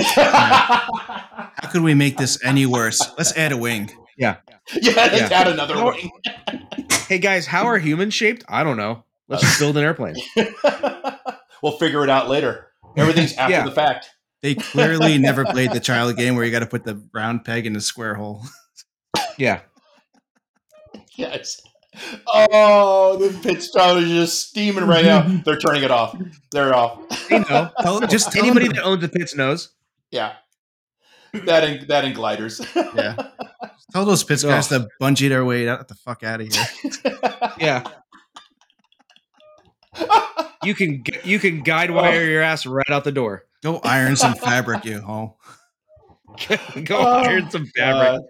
[0.53, 2.99] How could we make this any worse?
[3.17, 3.89] Let's add a wing.
[4.17, 4.38] Yeah.
[4.75, 5.39] Yeah, let's Yeah.
[5.39, 6.11] add another How- wing.
[7.07, 8.43] hey guys, how are humans shaped?
[8.47, 9.03] I don't know.
[9.27, 10.15] Let's just build an airplane.
[11.61, 12.67] we'll figure it out later.
[12.97, 13.63] Everything's after Yeah.
[13.65, 14.09] the fact.
[14.44, 17.66] They clearly never played the child game where you got to put the round peg
[17.66, 18.44] in the square hole.
[19.39, 19.62] Yeah.
[21.16, 21.60] Yes.
[22.32, 25.22] Oh, the pit stop is just steaming right now.
[25.46, 26.16] They're turning it off.
[26.52, 27.00] They're off.
[27.30, 27.72] They know.
[27.82, 29.70] Tell- just tell Anybody them, that owns the Pitts knows.
[30.12, 30.34] Yeah.
[31.34, 32.62] That and that and gliders.
[32.76, 33.16] yeah.
[33.91, 36.66] Tell those Pitts guys to bungee their way out the fuck out of here.
[37.58, 37.84] Yeah.
[40.64, 43.46] You can gu- you can guide wire your ass right out the door.
[43.64, 45.38] Go iron some fabric, you hoe.
[46.84, 48.22] Go Oh, iron some fabric.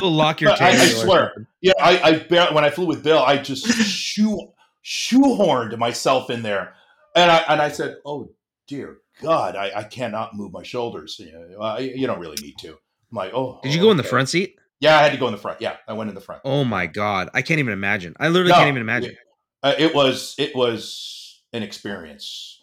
[0.00, 1.46] Go lock your But I, I swear.
[1.60, 4.52] Yeah, I, I bar- when I flew with Bill, I just shoe
[4.84, 6.74] shoehorned myself in there,
[7.14, 8.30] and I and I said, "Oh
[8.66, 11.16] dear God, I, I cannot move my shoulders.
[11.20, 13.96] You, know, I, you don't really need to." I'm like, "Oh." Did you go in
[13.96, 14.56] the front seat?
[14.80, 15.60] Yeah, I had to go in the front.
[15.60, 16.42] Yeah, I went in the front.
[16.44, 18.16] Oh my god, I can't even imagine.
[18.18, 19.16] I literally No, can't even imagine.
[19.62, 22.61] Uh, it was it was an experience,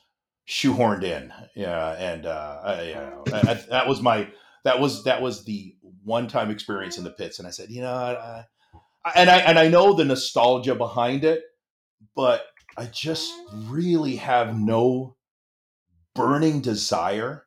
[0.50, 1.32] shoehorned in.
[1.56, 4.28] Yeah, and uh, I, you know, I, I- that was my
[4.64, 7.82] that was that was the one time experience in the Pitts, and I said, you
[7.82, 8.46] know, I,
[9.16, 11.44] and I and I know the nostalgia behind it,
[12.16, 12.44] but
[12.78, 15.16] I just really have no
[16.16, 17.46] burning desire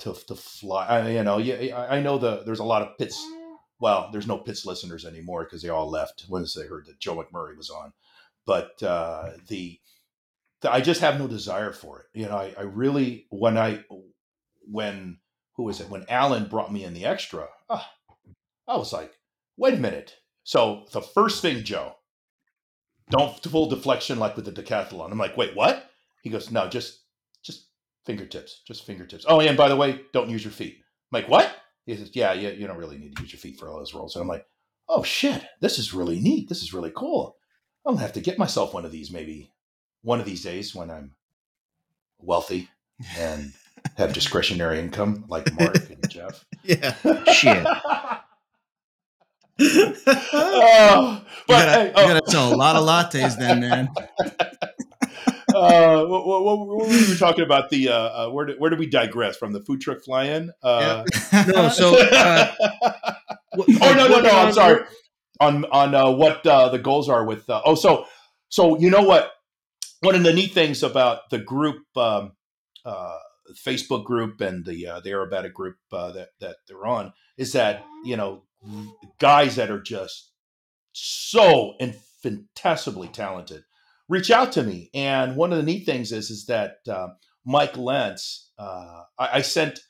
[0.00, 0.86] to to fly.
[0.86, 3.24] I, you know, yeah, I know the there's a lot of Pitts
[3.80, 7.16] well, there's no Pitts listeners anymore because they all left once they heard that Joe
[7.16, 7.92] McMurray was on.
[8.44, 9.78] But uh, the
[10.64, 12.06] I just have no desire for it.
[12.18, 13.84] You know, I, I really when I
[14.70, 15.18] when
[15.56, 17.84] who was it when Alan brought me in the extra, oh,
[18.66, 19.12] I was like,
[19.56, 20.14] wait a minute.
[20.44, 21.94] So the first thing, Joe,
[23.10, 25.10] don't full deflection like with the decathlon.
[25.10, 25.90] I'm like, wait, what?
[26.22, 27.00] He goes, no, just
[27.42, 27.68] just
[28.04, 29.24] fingertips, just fingertips.
[29.28, 30.76] Oh, yeah, and by the way, don't use your feet.
[30.78, 31.54] I'm like, what?
[31.86, 33.94] He says, yeah, yeah, you don't really need to use your feet for all those
[33.94, 34.14] rolls.
[34.14, 34.46] And I'm like,
[34.88, 36.48] oh shit, this is really neat.
[36.48, 37.36] This is really cool.
[37.86, 39.52] I'm gonna have to get myself one of these maybe
[40.08, 41.12] one of these days when I'm
[42.18, 42.70] wealthy
[43.18, 43.52] and
[43.98, 46.46] have discretionary income like Mark and Jeff.
[46.64, 46.94] Yeah.
[47.30, 47.66] Shit.
[49.60, 53.88] oh, You but gotta, hey, you oh, gotta sell a lot of lattes then, man.
[55.54, 57.68] uh, what, what, what were we talking about?
[57.68, 60.52] The uh, uh, where did where did we digress from the food truck fly-in?
[60.62, 61.04] Uh,
[61.48, 62.54] No, so uh,
[63.56, 64.30] what- oh no no no!
[64.30, 64.84] I'm on- sorry.
[65.40, 68.06] On on uh, what uh, the goals are with uh, oh so
[68.48, 69.32] so you know what
[70.00, 72.32] one of the neat things about the group um,
[72.84, 73.18] uh,
[73.66, 77.84] Facebook group and the uh, the aerobatic group uh, that that they're on is that
[78.04, 78.42] you know
[79.18, 80.32] guys that are just
[80.92, 83.62] so infinitesimally talented
[84.08, 84.90] reach out to me.
[84.94, 87.08] And one of the neat things is is that uh,
[87.44, 89.80] Mike Lentz uh, I, I sent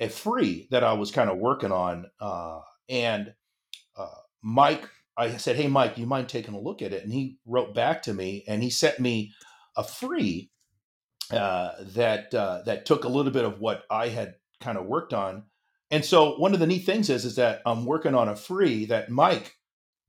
[0.00, 3.32] a free that I was kind of working on uh, and
[3.96, 4.06] uh,
[4.42, 7.02] Mike I said hey Mike you mind taking a look at it?
[7.02, 9.32] And he wrote back to me and he sent me
[9.78, 10.50] a free
[11.30, 15.14] uh, that uh, that took a little bit of what I had kind of worked
[15.14, 15.44] on.
[15.90, 18.86] And so one of the neat things is is that I'm working on a free
[18.86, 19.54] that Mike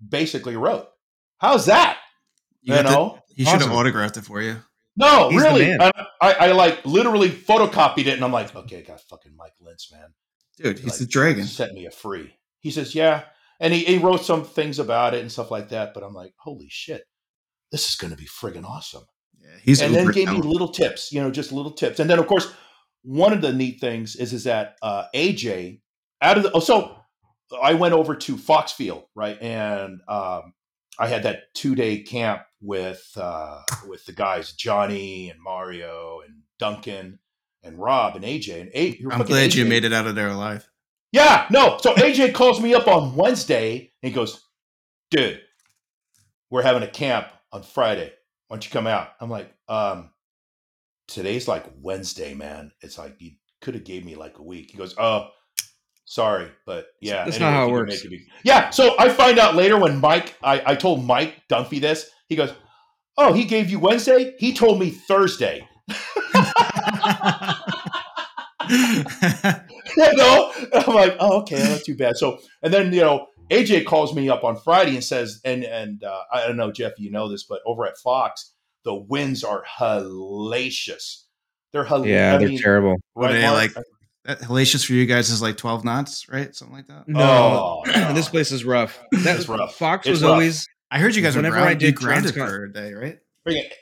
[0.06, 0.88] basically wrote.
[1.38, 2.00] How's that?
[2.62, 3.20] You, to- know?
[3.34, 4.58] he should have autographed it for you.
[4.98, 5.78] No, He's really.
[5.80, 5.92] I,
[6.22, 10.14] I, like literally photocopied it, and I'm like, okay, got fucking Mike Lentz, man.
[10.58, 11.46] Dude, he's Like, the dragon.
[11.46, 12.34] Sent me a free.
[12.60, 13.24] He says, yeah,
[13.62, 15.94] and he, he wrote some things about it and stuff like that.
[15.94, 17.04] But I'm like, holy shit,
[17.72, 19.06] this is going to be friggin' awesome
[19.42, 22.00] Yeah, he's and then gave me little tips, you know, just little tips.
[22.00, 22.52] And then of course,
[23.04, 25.82] one of the neat things is is that uh, AJ
[26.22, 26.96] out of the oh, so
[27.62, 30.54] I went over to Foxfield, right, and um,
[31.00, 36.42] I had that two day camp with uh, with the guys Johnny and Mario and
[36.60, 37.20] Duncan
[37.64, 40.70] and Rob and AJ and A- I'm glad you made it out of there alive.
[41.12, 41.78] yeah, no.
[41.82, 44.46] So AJ calls me up on Wednesday and he goes,
[45.10, 45.42] dude,
[46.50, 48.14] we're having a camp on Friday.
[48.50, 49.10] Why don't you come out?
[49.22, 50.10] I'm like, um,
[51.08, 52.72] today's like Wednesday, man.
[52.82, 54.72] It's like you could have gave me like a week.
[54.72, 55.28] He goes, oh,
[56.06, 57.26] sorry, but yeah.
[57.26, 58.04] That's not how it works.
[58.04, 58.72] it be- Yeah.
[58.72, 62.10] So I find out later when Mike, I, I told Mike Dunphy this.
[62.28, 62.52] He goes,
[63.18, 64.34] oh, he gave you Wednesday.
[64.40, 65.68] He told me Thursday.
[68.70, 72.18] you know, I'm like, oh, okay, not too bad.
[72.18, 76.04] So, and then you know, AJ calls me up on Friday and says, and and
[76.04, 79.64] uh, I don't know, Jeff, you know this, but over at Fox, the winds are
[79.80, 81.24] hellacious.
[81.72, 82.12] They're hilarious.
[82.14, 82.98] Yeah, they're terrible.
[83.14, 83.74] What are they, like-
[84.26, 86.54] That hellacious for you guys is like 12 knots, right?
[86.56, 87.08] Something like that.
[87.08, 88.14] No, Oh, no.
[88.14, 89.00] this place is rough.
[89.12, 89.76] That It's rough.
[89.76, 90.32] Fox It's was rough.
[90.32, 92.74] always I heard you guys were Whenever grounded, I did you grounded Transcon- for a
[92.74, 93.20] day, right?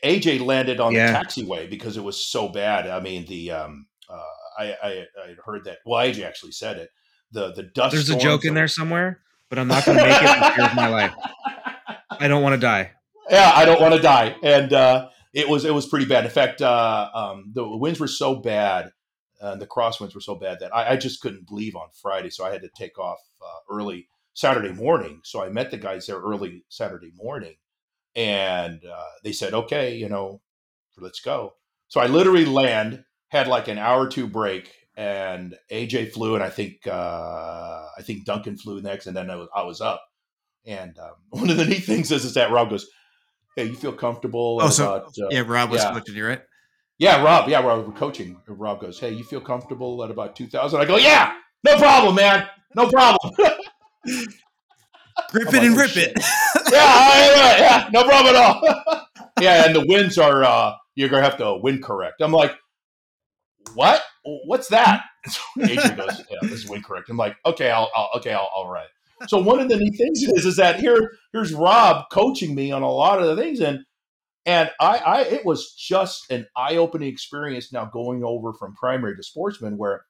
[0.04, 1.12] AJ landed on Yeah.
[1.12, 2.88] the taxiway because it was so bad.
[2.88, 4.22] I mean, the um, uh,
[4.60, 4.90] I, I
[5.22, 5.80] I heard that.
[5.86, 6.90] Well, AJ actually said it.
[7.32, 7.94] The the dust.
[7.94, 10.52] there's a joke in of- there somewhere, but I'm not going to make it for
[10.56, 11.14] fear of my life.
[12.10, 12.92] I don't want to die.
[13.30, 14.36] yeah, I don't want to die.
[14.44, 16.26] And uh, it was it was pretty bad.
[16.26, 18.92] In fact, uh, um, the winds were so bad,
[19.42, 22.46] uh, the crosswinds were so bad that I, I just couldn't leave on Friday, so
[22.46, 25.22] I had to take off uh, early Saturday morning.
[25.24, 27.56] So I met the guys there early Saturday morning,
[28.16, 30.42] and uh, they said, "Okay, you know,
[30.98, 31.54] let's go."
[31.88, 36.44] So I literally land, had like an hour or two break, and AJ flew, and
[36.44, 40.04] I think uh, I think Duncan flew next, and then I was, I was up.
[40.66, 42.88] And um, one of the neat things is, is that Rob goes,
[43.56, 45.94] "Hey, you feel comfortable?" Oh, so- about, uh, Yeah, Rob was yeah.
[45.94, 46.42] coaching you, right?
[47.00, 47.48] yeah, Rob.
[47.48, 47.88] Yeah, Rob.
[47.88, 48.42] We're coaching.
[48.48, 50.82] Rob goes, "Hey, you feel comfortable at about 2,000?
[50.82, 51.34] I go, "Yeah,
[51.64, 53.34] no problem, man, no problem."
[55.32, 56.12] Grip it like, and oh, rip shit.
[56.16, 56.24] it.
[56.72, 59.06] yeah, I- yeah, yeah, no problem at all.
[59.42, 62.22] yeah, and the winds are uh, you're gonna have to wind correct.
[62.22, 62.56] I'm like,
[63.74, 64.02] what?
[64.46, 65.04] What's that?
[65.28, 67.10] So Adrian goes, yeah, this is wind correct.
[67.10, 68.88] I'm like, okay, I'll, I'll okay, I'll, all right.
[69.28, 72.82] So one of the neat things is is that here here's Rob coaching me on
[72.82, 73.80] a lot of the things, and
[74.46, 77.74] and I, I it was just an eye opening experience.
[77.74, 80.06] Now going over from primary to sportsman, where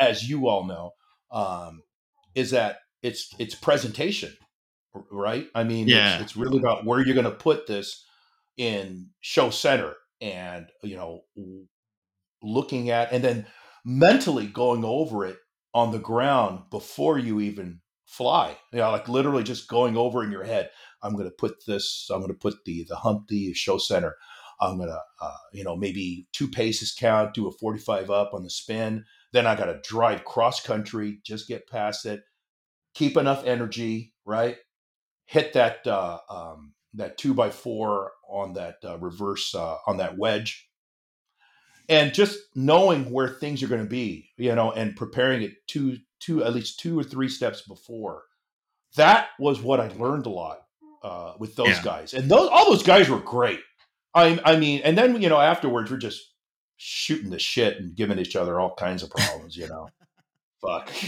[0.00, 0.92] as you all know,
[1.30, 1.82] um,
[2.34, 4.32] is that it's it's presentation,
[5.10, 5.48] right?
[5.54, 6.14] I mean, Yeah.
[6.14, 8.06] it's, it's really about where you're going to put this
[8.56, 11.24] in show center, and you know,
[12.44, 13.46] looking at and then
[13.84, 15.38] mentally going over it
[15.72, 18.56] on the ground before you even fly.
[18.72, 20.70] You know, like literally just going over in your head.
[21.02, 22.08] I'm going to put this.
[22.10, 24.14] I'm going to put the the hump the show center.
[24.60, 28.44] I'm going to uh, you know maybe two paces count, do a 45 up on
[28.44, 29.04] the spin.
[29.32, 32.22] Then I got to drive cross country, just get past it,
[32.94, 34.56] keep enough energy, right?
[35.26, 40.16] Hit that uh, um, that two by four on that uh, reverse uh, on that
[40.16, 40.68] wedge
[41.88, 45.96] and just knowing where things are going to be you know and preparing it two
[46.20, 48.22] two at least two or three steps before
[48.96, 50.58] that was what i learned a lot
[51.02, 51.82] uh, with those Yeah.
[51.82, 52.14] guys.
[52.14, 53.60] And those all those guys were great.
[54.14, 56.32] I i mean and then you know afterwards we're just
[56.78, 59.88] shooting the shit and giving each other all kinds of problems you know?
[60.62, 60.90] Fuck.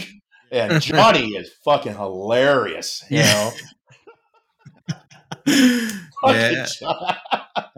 [0.51, 3.51] And johnny is fucking hilarious you know
[6.25, 6.65] yeah.
[6.79, 7.15] John-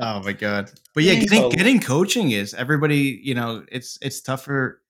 [0.02, 0.72] Oh my god.
[0.94, 4.82] But yeah, getting getting coaching is everybody, you know, it's it's tougher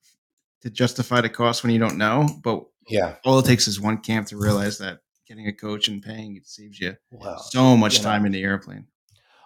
[0.62, 4.00] to justify the cost when you don't know, but yeah all it takes is one
[4.00, 6.96] camp to realize that getting a coach and paying it saves you
[7.52, 8.10] so much you know.
[8.10, 8.88] time in the airplane.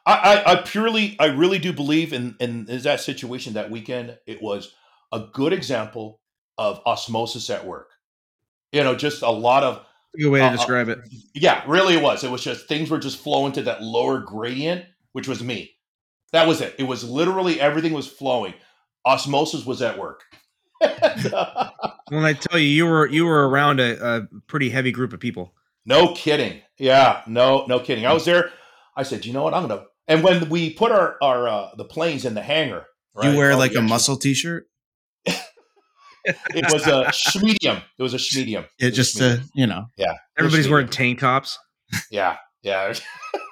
[0.05, 4.17] I, I, I purely, I really do believe in in is that situation that weekend.
[4.25, 4.73] It was
[5.11, 6.19] a good example
[6.57, 7.89] of osmosis at work.
[8.71, 9.85] You know, just a lot of
[10.19, 10.99] Good way to Uh, uh, describe it.
[11.33, 12.23] yeah, really it was.
[12.23, 15.71] It was just things were just flowing to that lower gradient, which was me.
[16.33, 16.75] That was it.
[16.77, 18.53] It was literally everything was flowing.
[19.05, 20.21] Osmosis was at work.
[22.09, 25.19] When I tell you, you were you were around a, a pretty heavy group of
[25.19, 25.53] people.
[25.85, 26.61] No kidding.
[26.77, 28.05] Yeah, no, no kidding.
[28.05, 28.51] I was there.
[28.95, 29.53] I said, you know what?
[29.53, 29.85] I'm gonna.
[30.07, 32.85] And when we put our our uh, the planes in the hangar,
[33.21, 34.67] You wear all like the a extras- muscle t-shirt?
[36.25, 37.81] It was a schmedium.
[37.97, 38.65] It was a schmedium.
[38.79, 39.41] Yeah, It just schmedium.
[39.41, 39.85] to, you know.
[39.97, 40.13] Yeah.
[40.37, 41.59] Everybody's wearing tank tops.
[42.09, 42.93] Yeah, yeah.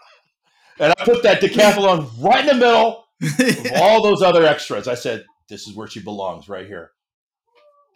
[0.79, 4.87] and I put that decathlon right in the middle of all those other extras.
[4.87, 6.91] I said, "This is where she belongs, right here."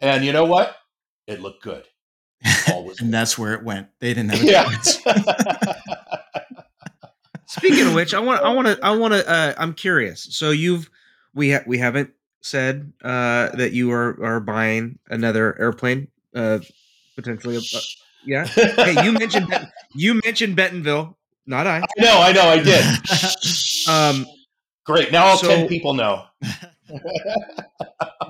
[0.00, 0.76] And you know what?
[1.26, 1.84] It looked good.
[2.68, 3.14] All was and good.
[3.14, 3.88] that's where it went.
[3.98, 4.64] They didn't have a yeah.
[4.64, 4.98] chance.
[7.48, 10.28] Speaking of which, I want I want to I want to uh, I'm curious.
[10.36, 10.90] So you've
[11.34, 12.10] we ha- we haven't
[12.40, 16.58] said uh, that you are are buying another airplane uh,
[17.16, 17.56] potentially.
[17.56, 17.80] Uh,
[18.24, 18.44] yeah.
[18.46, 21.78] Hey, you mentioned Bet- you mentioned Bentonville, not I.
[21.78, 22.84] I know, I know, I did.
[23.88, 24.26] Um,
[24.84, 25.10] Great.
[25.12, 26.24] Now all so- ten people know.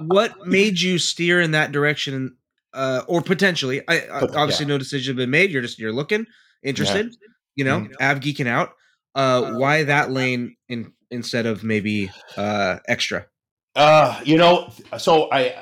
[0.06, 2.36] what made you steer in that direction,
[2.74, 3.82] uh, or potentially?
[3.88, 5.50] I, I obviously no decision has been made.
[5.50, 6.26] You're just you're looking
[6.62, 7.14] interested.
[7.54, 7.92] You know, Mhm.
[8.00, 8.72] av geeking out.
[9.14, 13.26] Uh, why that lane in instead of maybe uh extra?
[13.76, 15.54] Uh, you know, so I,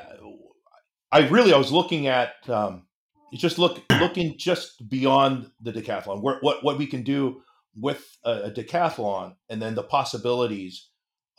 [1.11, 2.87] I really, I was looking at, um,
[3.33, 7.41] just look, looking just beyond the decathlon, where, what, what we can do
[7.75, 10.89] with a, a decathlon and then the possibilities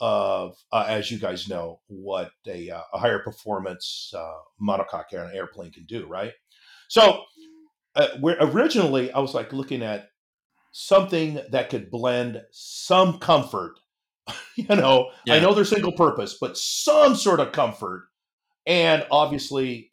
[0.01, 5.31] of, uh, as you guys know, what a, uh, a higher performance, uh, monocoque air-
[5.33, 6.07] airplane can do.
[6.07, 6.35] Right.
[6.89, 7.23] So,
[7.95, 10.11] uh, where originally I was like looking at
[10.73, 13.79] something that could blend some comfort
[14.57, 18.09] you know i know they're single purpose but some sort of comfort
[18.67, 19.91] and obviously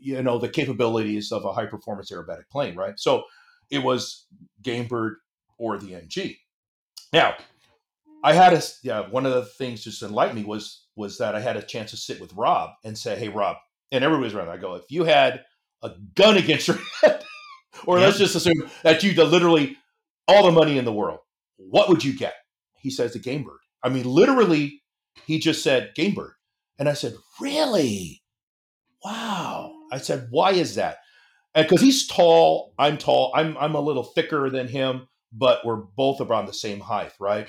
[0.00, 2.98] you know the capabilities of a high performance aerobatic plane right?
[2.98, 3.24] So
[3.70, 4.26] it was
[4.62, 5.16] gamebird
[5.58, 6.34] or the ng
[7.12, 7.34] now
[8.24, 11.40] i had a yeah, one of the things just enlightened me was was that i
[11.40, 13.56] had a chance to sit with rob and say hey rob
[13.92, 15.44] and everybody's around i go if you had
[15.82, 17.22] a gun against your head
[17.86, 19.76] or let's just assume that you literally
[20.26, 21.20] all the money in the world
[21.58, 22.34] what would you get?
[22.74, 24.82] He says the game bird i mean literally
[25.26, 26.32] he just said game bird.
[26.78, 28.22] And i said really?
[29.04, 29.72] Wow.
[29.92, 30.98] I said why is that?
[31.54, 36.20] Because he's tall i'm tall I'm, I'm a little thicker than him but we're both
[36.20, 37.48] around the same height right?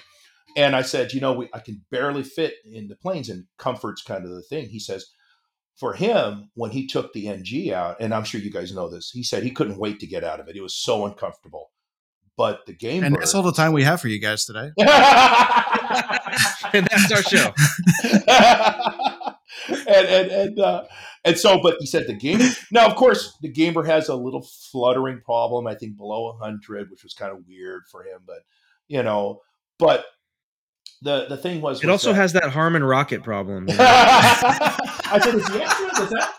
[0.58, 4.02] And i said you know we, i can barely fit in the planes and comfort's
[4.02, 4.70] kind of the thing.
[4.70, 5.06] He says
[5.80, 9.12] for him when he took the ng out and i'm sure you guys know this
[9.12, 11.72] he said he couldn't wait to get out of it it was so uncomfortable.
[12.38, 14.72] But the game and bird that's all the time we have for you guys today.
[16.74, 17.54] and that's our show.
[19.88, 20.84] and and and uh,
[21.26, 22.40] and so, but he said the game.
[22.72, 24.42] Now, of course, the gamer has a little
[24.72, 25.68] fluttering problem.
[25.68, 28.22] I think below hundred, which was kind of weird for him.
[28.26, 28.40] But
[28.88, 29.42] you know,
[29.78, 30.06] but
[31.02, 33.68] the the thing was, It was also that- has that Harmon rocket problem.
[33.68, 33.84] you know?
[33.86, 35.90] I said, is the extra?
[35.96, 36.34] Does that?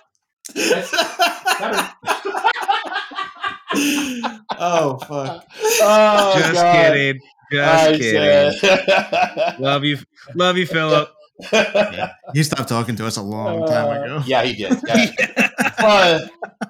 [1.61, 1.97] that
[4.59, 5.45] oh fuck.
[5.83, 6.73] oh, Just God.
[6.93, 7.21] kidding.
[7.51, 9.63] Just I kidding.
[9.65, 9.99] Love you,
[10.35, 11.11] love you, Philip.
[12.35, 14.23] He stopped talking to us a long time Uh, ago.
[14.27, 14.79] Yeah, he did.
[14.87, 15.49] Yeah.
[15.81, 16.19] Uh,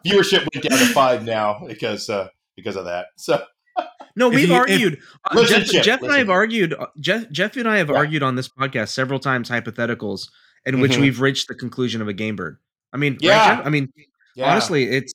[0.07, 3.07] viewership went down to five now because uh, because of that.
[3.17, 3.43] So
[4.17, 5.01] No, If we've you- if- argued.
[5.29, 6.75] uh, Listen, Jeff, Jeff and I have argued.
[6.75, 7.97] uh, Jeff, Jeff and I have Yeah.
[7.97, 10.29] argued on this podcast several times hypotheticals
[10.65, 11.01] in which Mhm.
[11.01, 12.59] we've reached the conclusion of a game bird.
[12.93, 13.57] I mean, Yeah.
[13.57, 13.67] Jeff?
[13.67, 13.93] I mean,
[14.37, 14.51] yeah.
[14.53, 15.13] honestly, it's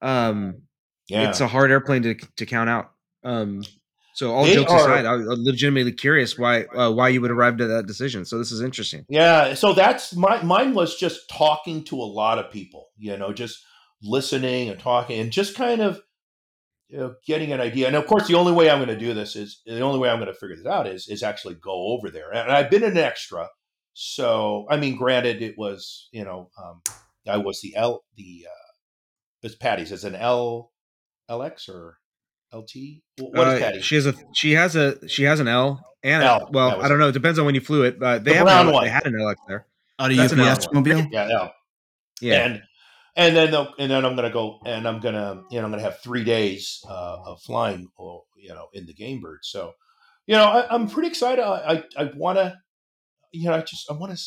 [0.00, 0.62] um,
[1.08, 1.28] Yeah.
[1.28, 2.92] it's a hard airplane to to count out.
[3.22, 3.62] Um,
[4.16, 7.60] so all They jokes are- aside, I'm legitimately curious why uh, why you would arrive
[7.60, 8.24] at that decision.
[8.24, 9.04] So this is interesting.
[9.10, 13.34] Yeah, so that's my mine was just talking to a lot of people, you know,
[13.34, 13.62] just
[14.02, 16.00] listening and talking and just kind of
[16.88, 17.88] you know getting an idea.
[17.88, 20.08] And of course, the only way I'm going to do this is the only way
[20.08, 22.32] I'm going to figure this out is is actually go over there.
[22.32, 23.50] And I've been an extra,
[23.92, 26.80] so I mean, granted, it was you know um,
[27.28, 28.72] I was the L the uh,
[29.42, 29.92] it's Patty's.
[29.92, 30.72] It's an L
[31.30, 31.98] LX or
[32.58, 33.02] LT.
[33.18, 33.80] What is Uh, Patty?
[33.82, 36.88] She has a she has a she has an L and a- L, well, I
[36.88, 37.08] don't know.
[37.08, 37.98] It depends on when you flew it.
[37.98, 38.84] But they The have brown an L, one.
[38.84, 39.66] they had an LX there.
[39.98, 41.06] Out of That's an UPS mobile.
[41.10, 41.54] yeah, L.
[42.20, 42.62] Yeah, and
[43.16, 45.82] and then the, and then I'm gonna go and I'm gonna you know I'm gonna
[45.82, 49.38] have three days uh, of flying or you know in the game bird.
[49.42, 49.72] So
[50.26, 51.42] you know I, I'm pretty excited.
[51.42, 52.56] I I, I want to
[53.32, 54.22] you know I just I want to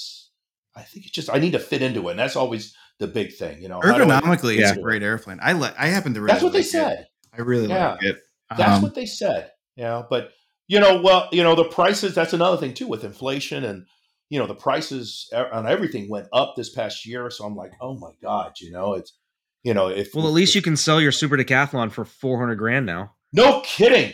[0.76, 3.34] I think it's just I need to fit into it, and that's always the big
[3.34, 3.62] thing.
[3.62, 4.74] You know, How do I- Ergonomically, it's Yeah.
[4.76, 5.40] a great airplane.
[5.42, 5.74] I like.
[5.80, 6.32] I happen to really.
[6.32, 7.00] That's what they said.
[7.00, 7.06] it.
[7.32, 7.40] Said.
[7.40, 7.92] I really Yeah.
[7.92, 8.18] like it.
[8.58, 9.52] That's Um, what they said.
[9.76, 10.32] You know, but
[10.68, 12.14] you know, well, you know, the prices.
[12.14, 13.86] That's another thing too with inflation and
[14.30, 17.30] you know the prices on everything went up this past year.
[17.32, 19.18] So I'm like, oh my god, you know, it's
[19.64, 22.56] you know if well, at least you can sell your super decathlon for four hundred
[22.56, 23.14] grand now.
[23.34, 24.14] No kidding.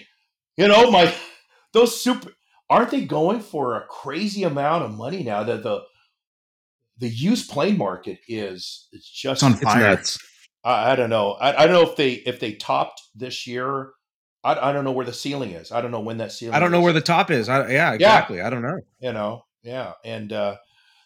[0.58, 1.14] You know, my
[1.74, 2.32] those super
[2.70, 5.82] aren't they going for a crazy amount of money now that the
[6.98, 9.80] the used plane market is it's just It's on It's fire.
[9.82, 10.18] nuts.
[10.66, 11.32] I, I don't know.
[11.34, 13.92] I, I don't know if they if they topped this year.
[14.44, 15.72] I, I don't know where the ceiling is.
[15.72, 17.48] I don't know when that ceiling I don't know is, where the top is.
[17.48, 18.42] I, yeah, exactly.
[18.42, 18.80] I don't know.
[19.00, 19.44] you know.
[19.64, 19.94] Yeah.
[20.04, 20.58] And uh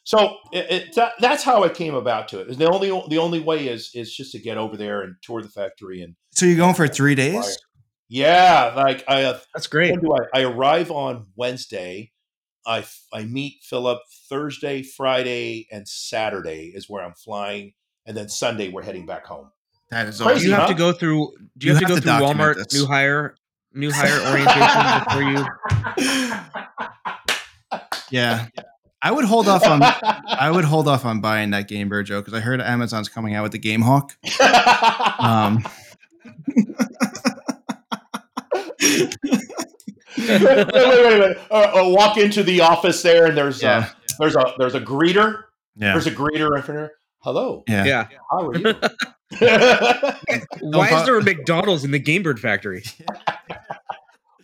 [0.04, 2.58] so it, it that, that's how it came about to it.
[2.58, 5.50] The only the only way is is just to get over there and tour the
[5.50, 7.60] factory and So you're going for three days?
[8.08, 10.00] yeah, like I uh, That's great.
[10.02, 10.40] Do I?
[10.40, 12.12] I arrive on Wednesday.
[12.66, 14.00] I I meet Philip
[14.30, 17.74] Thursday, Friday, and Saturday is where I'm flying,
[18.10, 19.52] and then Sunday we're heading back home.
[19.92, 20.48] That is Do Crazy, awesome.
[20.50, 20.68] you have huh?
[20.70, 21.32] to go through?
[21.58, 22.74] Do you, You have, have to to go through document Walmart this.
[22.74, 23.36] new hire
[23.74, 25.46] new hire orientation before you?
[28.12, 28.48] Yeah.
[29.04, 29.82] I would hold off on.
[29.84, 33.36] I would hold off on buying that Game Bird Joe because I heard Amazon's coming
[33.36, 34.18] out with the Game Hawk.
[35.20, 35.64] Um,
[40.18, 41.38] wait, wait, wait, wait.
[41.52, 43.86] Uh, uh, walk into the office there, and there's yeah, uh,
[44.20, 45.44] there's a there's a greeter.
[45.76, 46.92] yeah, There's a greeter in front of her.
[47.22, 47.86] Hello, yeah.
[47.86, 48.08] Yeah.
[48.32, 48.64] how are you?
[50.62, 52.84] Why is there a McDonald's in the Game Bird factory?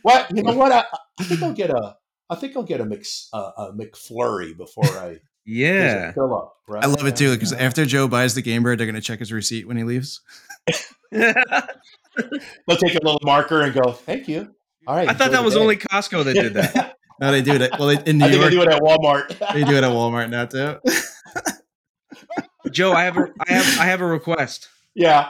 [0.02, 0.53] what you know?
[0.53, 0.84] What I,
[1.19, 1.95] I think I'll get a
[2.30, 6.11] I think I'll get a mix uh, a McFlurry before I Yeah.
[6.11, 6.56] fill up.
[6.68, 6.84] Right?
[6.84, 7.60] I love it too because Yeah.
[7.60, 10.22] after Joe buys the Game Bird, they're gonna check his receipt when he leaves.
[11.11, 14.53] They'll take a little marker and go, "Thank you."
[14.88, 15.10] All right.
[15.10, 16.95] I thought that was day." only Costco that did that.
[17.19, 17.61] No, they do it.
[17.61, 19.53] At, well, they, in New I think York, they do it at Walmart.
[19.53, 20.80] they do it at Walmart now too.
[22.72, 24.70] Joe, I have a I have I have a request.
[24.94, 25.30] yeah.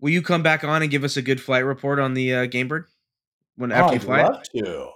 [0.00, 2.46] Will you come back on and give us a good flight report on the uh,
[2.46, 2.86] Game Bird
[3.56, 4.88] when Oh, after you I'd love to.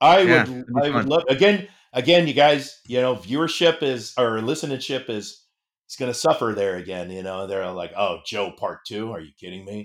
[0.00, 0.64] I Yeah, would.
[0.82, 1.68] I would love again.
[1.92, 2.80] Again, you guys.
[2.86, 5.44] You know, viewership is or listenership is.
[5.86, 7.10] It's going to suffer there again.
[7.10, 9.10] You know, they're like, "Oh, Joe, part two?
[9.12, 9.84] Are you kidding me?"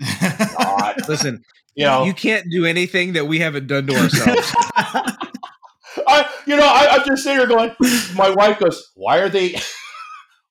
[0.57, 0.95] God.
[1.07, 1.43] Listen,
[1.75, 4.51] You know, you can't do anything that we haven't done to ourselves.
[6.07, 7.75] I, you know, I, I'm just sitting here going.
[8.15, 9.55] My wife goes, "Why are they?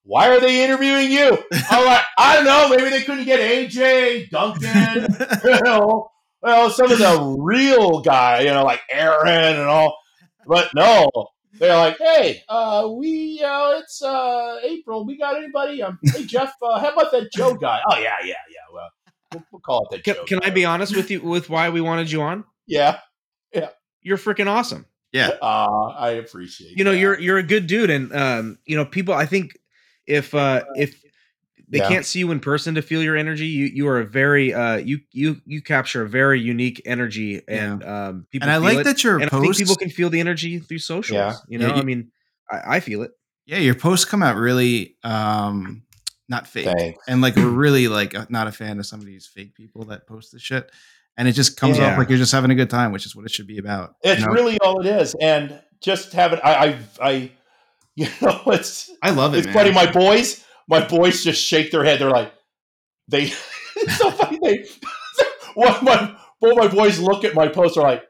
[0.03, 1.37] Why are they interviewing you?"
[1.69, 2.69] I'm like, "I don't know.
[2.69, 6.09] Maybe they couldn't get AJ Duncan, you know,
[6.41, 9.97] well, some of the real guy, you know, like Aaron and all.
[10.45, 11.09] But no,
[11.53, 15.05] they're like, "Hey, uh, we, uh, it's uh, April.
[15.05, 15.81] We got anybody?
[15.81, 17.79] Um, hey, Jeff, uh, how about that Joe guy?
[17.89, 18.73] Oh yeah, yeah, yeah.
[18.73, 18.89] Well,
[19.33, 20.23] we'll, we'll call it that Can, Joe.
[20.25, 22.43] can I be honest with you with why we wanted you on?
[22.67, 22.99] Yeah,
[23.53, 23.69] yeah,
[24.01, 24.85] You're freaking awesome.
[25.13, 26.77] yeah, uh, I appreciate.
[26.77, 26.97] You know, that.
[26.97, 29.13] you're you're a good dude, and um, you know, people.
[29.13, 29.57] I think
[30.07, 31.01] if uh if
[31.69, 31.87] they Yeah.
[31.87, 34.75] can't see you in person to feel your energy, you you are a very uh
[34.77, 38.83] you you you capture a very unique energy, and um people and I like it.
[38.83, 39.61] that your and I think posts.
[39.61, 41.17] people can feel the energy through socials.
[41.17, 41.33] Yeah.
[41.47, 42.11] You Yeah, know, you- I mean,
[42.51, 43.11] I, I feel it.
[43.45, 45.83] yeah, your posts come out really um
[46.29, 46.99] not fake, Thanks.
[47.07, 49.85] and like we're really like uh, not a fan of some of these fake people
[49.85, 50.71] that post this shit,
[51.17, 51.91] and it just comes Yeah.
[51.91, 53.95] off like you're just having a good time, which is what it should be about.
[54.03, 54.33] It's you know?
[54.33, 57.31] really all it is, and just having I, I, I
[57.95, 59.39] you know, it's I love it.
[59.39, 59.53] it's man.
[59.53, 59.71] funny.
[59.71, 61.99] My boys, my boys just shake their head.
[61.99, 62.33] They're like,
[63.07, 63.23] they.
[63.75, 64.39] it's so funny.
[64.41, 64.65] They,
[65.53, 67.77] one my both my boys look at my post.
[67.77, 68.03] Are like,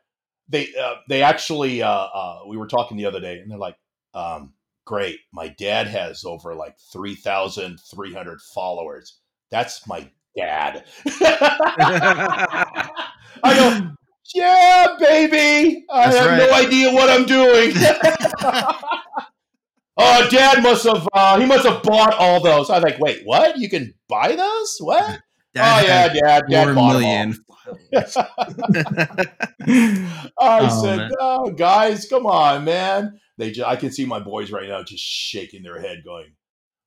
[0.48, 1.82] they, uh, they actually.
[1.82, 3.76] Uh, uh, we were talking the other day, and they're like,
[4.14, 4.54] um,
[4.86, 9.20] "Great, my dad has over like three thousand three hundred followers.
[9.52, 10.86] That's my dad."
[13.46, 13.92] I go,
[14.34, 15.86] yeah, baby.
[15.92, 17.74] I That's have no idea what I'm doing.
[19.98, 21.08] Oh, Dad must have.
[21.14, 22.70] Uh, he must have bought all those.
[22.70, 23.58] I'm like, wait, what?
[23.58, 24.78] You can buy those?
[24.80, 25.22] What?
[25.54, 27.36] Dad oh yeah, dad, dad bought million
[27.96, 28.06] I
[30.40, 31.12] Oh, said, man.
[31.20, 33.20] oh, guys, come on, man.
[33.38, 36.34] They just, I can see my boys right now just shaking their head, going,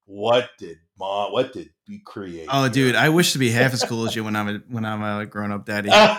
[0.04, 1.30] "What did mom?
[1.32, 4.16] What did we create?" oh, here?" dude, I wish to be half as cool as
[4.16, 5.88] you when I'm a when I'm a grown up daddy.
[5.92, 6.18] Uh,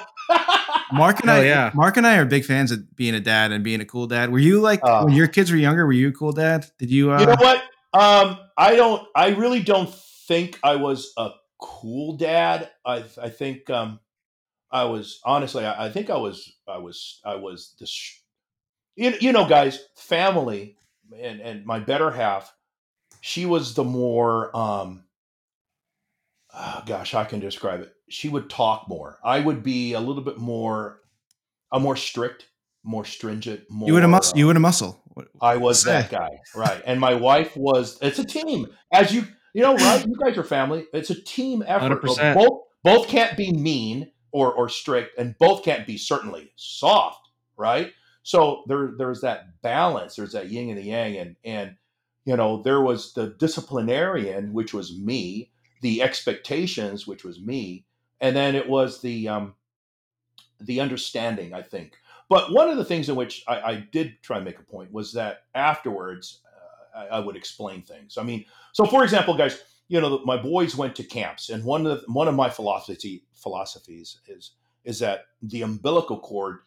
[0.91, 1.71] Mark and Hell I, yeah.
[1.73, 4.31] Mark and I are big fans of being a dad and being a cool dad.
[4.31, 5.05] Were you like Oh.
[5.05, 5.85] when your kids were younger?
[5.85, 6.65] Were you a cool dad?
[6.79, 7.11] Did you?
[7.11, 7.63] Uh, you know what?
[7.93, 9.05] Um, I don't.
[9.15, 9.93] I really don't
[10.27, 12.69] think I was a cool dad.
[12.85, 13.99] I I think um,
[14.71, 15.65] I was honestly.
[15.65, 16.51] I, I think I was.
[16.67, 17.19] I was.
[17.25, 17.85] I was the.
[17.87, 18.21] sh-
[18.95, 20.77] You, you know, guys, family,
[21.17, 22.53] and and my better half.
[23.21, 24.55] She was the more.
[24.55, 25.03] Um,
[26.53, 27.93] oh, gosh, I can describe it?
[28.09, 29.19] She would talk more.
[29.23, 31.01] I would be a little bit more.
[31.71, 32.47] I'm more strict,
[32.83, 33.69] more stringent.
[33.69, 34.35] More, you would a muscle.
[34.35, 35.01] uh, You would a muscle.
[35.41, 35.91] I was Say.
[35.91, 36.81] that guy, right?
[36.85, 37.97] And my wife was.
[38.01, 40.05] It's a team, as you you know, right?
[40.05, 40.85] You guys are family.
[40.93, 42.01] It's a team effort.
[42.03, 42.35] 100%.
[42.35, 47.91] Both both can't be mean or or strict, and both can't be certainly soft, right?
[48.21, 50.15] So there there's that balance.
[50.15, 51.75] There's that yin and the yang, and and
[52.25, 55.49] you know there was the disciplinarian, which was me,
[55.81, 57.86] the expectations, which was me,
[58.21, 59.55] and then it was the um
[60.59, 61.53] the understanding.
[61.53, 61.93] I think.
[62.29, 64.91] But one of the things in which I, I did try and make a point
[64.91, 68.17] was that afterwards, uh, I, I would explain things.
[68.17, 71.85] I mean, so for example, guys, you know, my boys went to camps, and one
[71.85, 74.51] of the, one of my philosophy philosophies is
[74.83, 76.59] is that the umbilical cord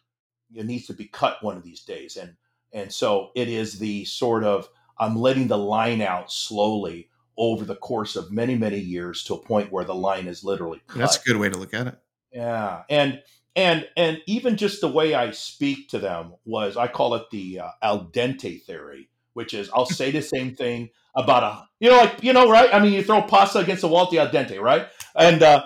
[0.51, 2.35] needs to be cut one of these days, and
[2.73, 4.67] and so it is the sort of
[4.97, 7.09] I'm letting the line out slowly
[7.41, 10.79] over the course of many many years to a point where the line is literally
[10.87, 10.99] cut.
[10.99, 11.97] That's a good way to look at it.
[12.31, 13.19] Yeah, and
[13.55, 17.59] and and even just the way I speak to them was I call it the
[17.61, 21.97] uh, al dente theory, which is I'll say the same thing about a you know
[21.97, 22.71] like you know right.
[22.73, 24.87] I mean, you throw pasta against the wall, the al dente, right?
[25.15, 25.65] And uh,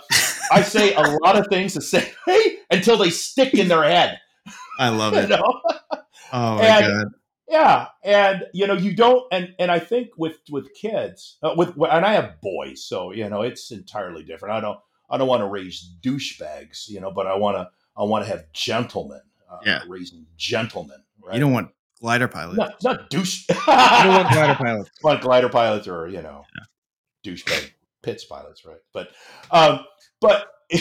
[0.52, 4.18] I say a lot of things the same way until they stick in their head.
[4.80, 5.30] I love You it.
[5.30, 5.62] know?
[6.34, 7.08] Oh my And- god.
[7.48, 11.76] Yeah, and you know you don't, and and I think with with kids, uh, with
[11.78, 14.56] and I have boys, so you know it's entirely different.
[14.56, 18.04] I don't I don't want to raise douchebags, you know, but I want to I
[18.04, 19.82] want to have gentlemen, uh, Yeah.
[19.88, 21.36] raising gentlemen, right?
[21.36, 21.70] You don't want
[22.02, 23.46] glider pilots, not not douche.
[23.68, 24.90] I don't want glider pilots.
[25.04, 26.46] want glider pilots or you know
[27.24, 28.78] douchebag Pitts pilots, right?
[28.94, 29.10] But
[29.52, 29.82] um,
[30.20, 30.48] but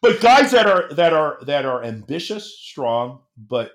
[0.00, 3.72] but guys that are that are that are ambitious, strong, but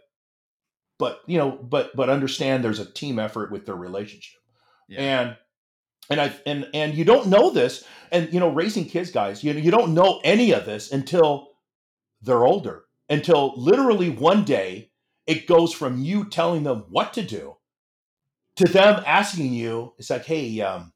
[1.02, 4.40] but you know, but but understand there's a team effort with their relationship,
[4.88, 4.99] Yeah.
[5.02, 5.38] and
[6.11, 9.53] and I and and you don't know this, and you know, raising kids, guys, you
[9.53, 11.49] know, you don't know any of this until
[12.22, 14.91] they're older, until literally one day
[15.28, 17.57] it goes from you telling them what to do
[18.57, 20.94] to them asking you, it's like, hey, um,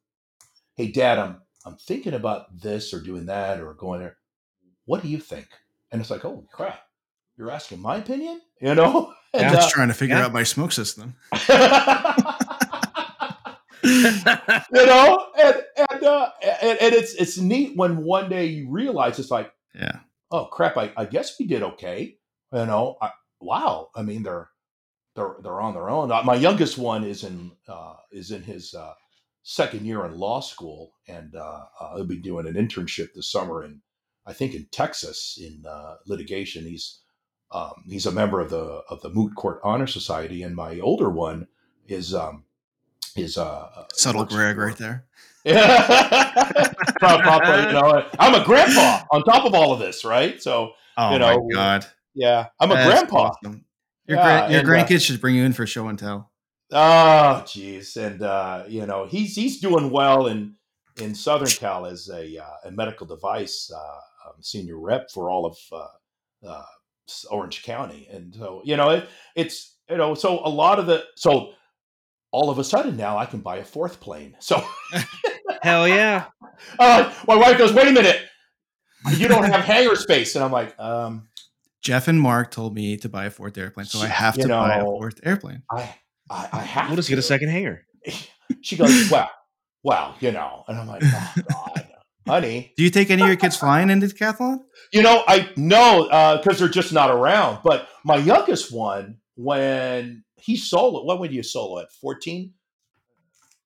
[0.76, 4.18] hey, dad, I'm I'm thinking about this or doing that or going there.
[4.86, 5.48] What do you think?
[5.92, 6.82] And it's like, holy crap,
[7.38, 9.14] you're asking my opinion, you know?
[9.36, 10.26] And, I'm just uh, trying to figure yeah.
[10.26, 11.16] out my smoke system.
[13.86, 19.20] you know, and and, uh, and and it's it's neat when one day you realize
[19.20, 20.00] it's like, Yeah.
[20.32, 22.18] oh crap, I, I guess we did okay.
[22.52, 23.90] You know, I, wow.
[23.96, 24.50] I mean, they're
[25.16, 26.12] they're they're on their own.
[26.12, 28.94] Uh, My youngest one is in uh, is in his uh,
[29.44, 33.64] second year in law school, and uh, uh, he'll be doing an internship this summer
[33.64, 33.82] in
[34.26, 36.66] I think in Texas in uh, litigation.
[36.66, 37.02] He's
[37.56, 41.10] um, he's a member of the of the Moot Court Honor Society, and my older
[41.10, 41.48] one
[41.88, 42.44] is um,
[43.16, 45.06] is uh, uh, Subtle Greg right there.
[47.00, 50.42] Papa, you know, I'm a grandpa on top of all of this, right?
[50.42, 51.86] So Oh You know, my god.
[52.14, 53.30] yeah, I'm a That's grandpa.
[53.30, 53.66] awesome.
[54.08, 56.32] Your, Yeah, your and, uh, grandkids should bring you in for show and tell.
[56.72, 60.56] Oh, geez, and uh, you know he's he's doing well in
[60.98, 65.46] in Southern Cal as a uh, a medical device uh, um, senior rep for all
[65.46, 66.64] of uh, uh,
[67.30, 71.04] Orange County, and so you know it, it's you know so a lot of the
[71.16, 71.54] so
[72.32, 74.36] all of a sudden now I can buy a fourth plane.
[74.42, 74.64] So
[75.62, 76.26] Hell yeah.
[76.80, 78.22] uh, my wife goes, "Wait a minute,
[79.18, 81.28] you don't have hangar space," and I'm like, um,
[81.82, 84.50] Jeff and Mark told me to buy a fourth airplane, so I have You to
[84.50, 85.64] buy a fourth airplane.
[85.72, 85.96] I
[86.30, 86.90] I, I have.
[86.90, 87.86] We'll just get a second hangar.
[88.62, 89.32] She goes, "Well,
[89.84, 91.85] well, you know," and I'm like, "Oh God,
[92.28, 94.60] honey." Do you take any of your kids flying into decathlon?
[94.92, 97.60] You know, I know because they're just not around.
[97.64, 101.92] But my youngest one, when he solo, what would you solo at?
[101.92, 102.54] Fourteen?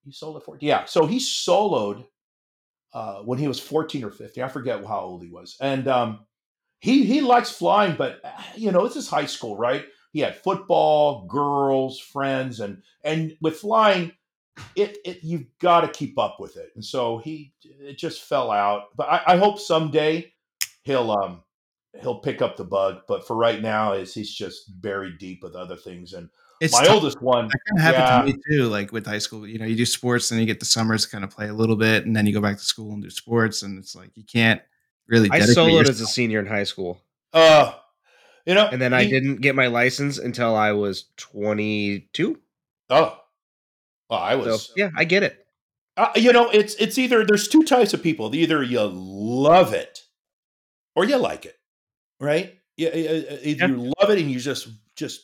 [0.05, 0.67] He soloed at fourteen?
[0.69, 0.85] Yeah.
[0.85, 2.05] So he soloed
[2.93, 4.43] uh, when he was fourteen or fifteen.
[4.43, 6.25] I forget how old he was, and um,
[6.79, 9.85] he he likes flying, but uh, you know, this is high school, right?
[10.11, 14.13] He had football, girls, friends, and and with flying,
[14.75, 16.71] it, it you've got to keep up with it.
[16.75, 18.95] And so he it just fell out.
[18.95, 20.33] But I, I hope someday
[20.83, 21.43] he'll um
[22.01, 23.01] he'll pick up the bug.
[23.07, 26.13] But for right now, is he's just buried deep with other things.
[26.13, 26.29] And
[26.61, 26.95] It's my tough.
[26.95, 28.33] oldest one, That kind of happened yeah.
[28.33, 28.69] to me too.
[28.69, 31.11] Like with high school, you know, you do sports, and you get the summers to
[31.11, 33.09] kind of play a little bit, and then you go back to school and do
[33.09, 34.61] sports, and it's like you can't
[35.07, 35.29] really.
[35.31, 37.01] I dedicate soloed as a senior in high school,
[37.33, 37.73] uh,
[38.45, 42.39] you know, and then I didn't get my license until I was 22.
[42.91, 43.18] Oh,
[44.09, 44.71] well, I So was.
[44.75, 45.45] yeah, I get it.
[45.97, 48.33] Uh, you know, it's it's either there's two types of people.
[48.33, 49.99] Either you love it
[50.95, 51.55] or you like it,
[52.19, 52.55] right?
[52.77, 55.21] Yeah, uh, uh, uh, either you love it and you just just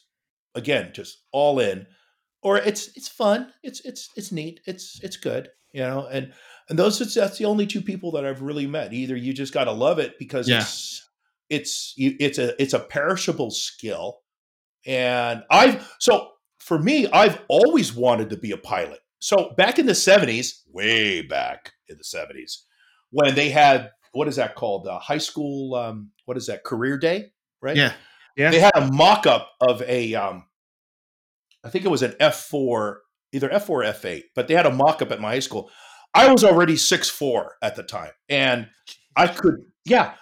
[0.53, 1.88] again just all in,
[2.41, 3.53] or it's it's fun.
[3.64, 4.60] It's it's it's neat.
[4.66, 5.49] It's it's good.
[5.72, 6.34] You know, and
[6.70, 8.91] and those that's the only two people that I've really met.
[8.94, 10.60] Either you just got to love it because Yeah.
[10.60, 11.10] it's
[11.49, 14.20] it's you, it's a it's a perishable skill,
[14.86, 16.32] and I've so
[16.66, 19.00] for me I've always wanted to be a pilot.
[19.20, 22.66] So back in the seventies, way back in the seventies,
[23.12, 24.88] when they had what is that called?
[24.88, 25.76] Uh, high school.
[25.76, 26.64] Um, what is that?
[26.64, 27.32] Career day,
[27.62, 27.76] right?
[27.76, 27.94] Yeah,
[28.38, 28.52] Yeah.
[28.52, 30.16] They had a mock-up of a.
[30.16, 30.46] Um,
[31.64, 33.02] I think it was an F four,
[33.34, 35.70] either F four or F eight, but they had a mock-up at my high school.
[36.14, 38.68] I was already six four at the time, and
[39.16, 39.56] I could,
[39.86, 40.14] yeah,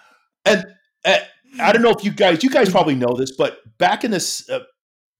[0.44, 0.64] and.
[1.04, 1.18] uh,
[1.60, 4.50] I don't know if you guys, you guys probably know this, but back in this,
[4.50, 4.64] uh,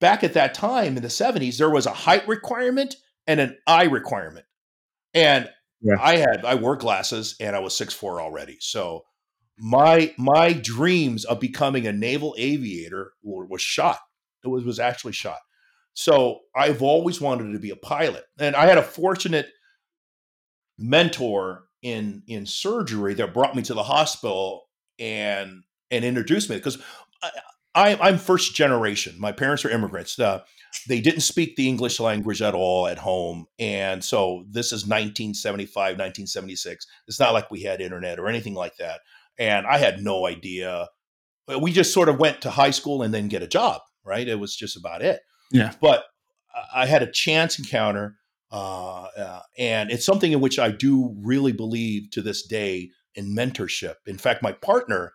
[0.04, 3.84] back at that time in the seventies, there was a height requirement and an eye
[3.84, 4.44] requirement.
[5.14, 5.48] And
[5.80, 5.96] Yeah.
[5.98, 8.58] I had I wore glasses and I was six four already.
[8.60, 9.04] So
[9.58, 13.98] my my dreams of becoming a naval aviator were, was shot.
[14.44, 15.38] It was was actually shot.
[15.94, 18.24] So I've always wanted to be a pilot.
[18.38, 19.48] And I had a fortunate
[20.76, 24.64] mentor in in surgery that brought me to the hospital
[24.98, 26.76] and and introduced me because
[27.74, 29.16] I, I'm first generation.
[29.18, 30.18] My parents are immigrants.
[30.18, 30.40] Uh,
[30.88, 33.46] they didn't speak the English language at all at home.
[33.58, 36.86] And so this is 1975, 1976.
[37.08, 39.00] It's not like we had internet or anything like that.
[39.38, 40.88] And I had no idea.
[41.60, 44.26] We just sort of went to high school and then get a job, right?
[44.26, 45.20] It was just about it.
[45.52, 45.72] Yeah.
[45.80, 46.04] But
[46.54, 48.16] I- I had a chance encounter.
[48.52, 53.34] Uh, uh, and it's something in which I do really believe to this day in
[53.34, 53.94] mentorship.
[54.06, 55.12] In fact, my partner,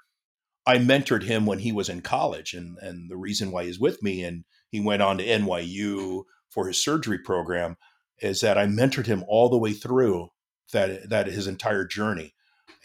[0.69, 4.03] I mentored him when he was in college, and and the reason why he's with
[4.03, 7.75] me, and he went on to NYU for his surgery program,
[8.19, 10.29] is that I mentored him all the way through
[10.71, 12.35] that that his entire journey,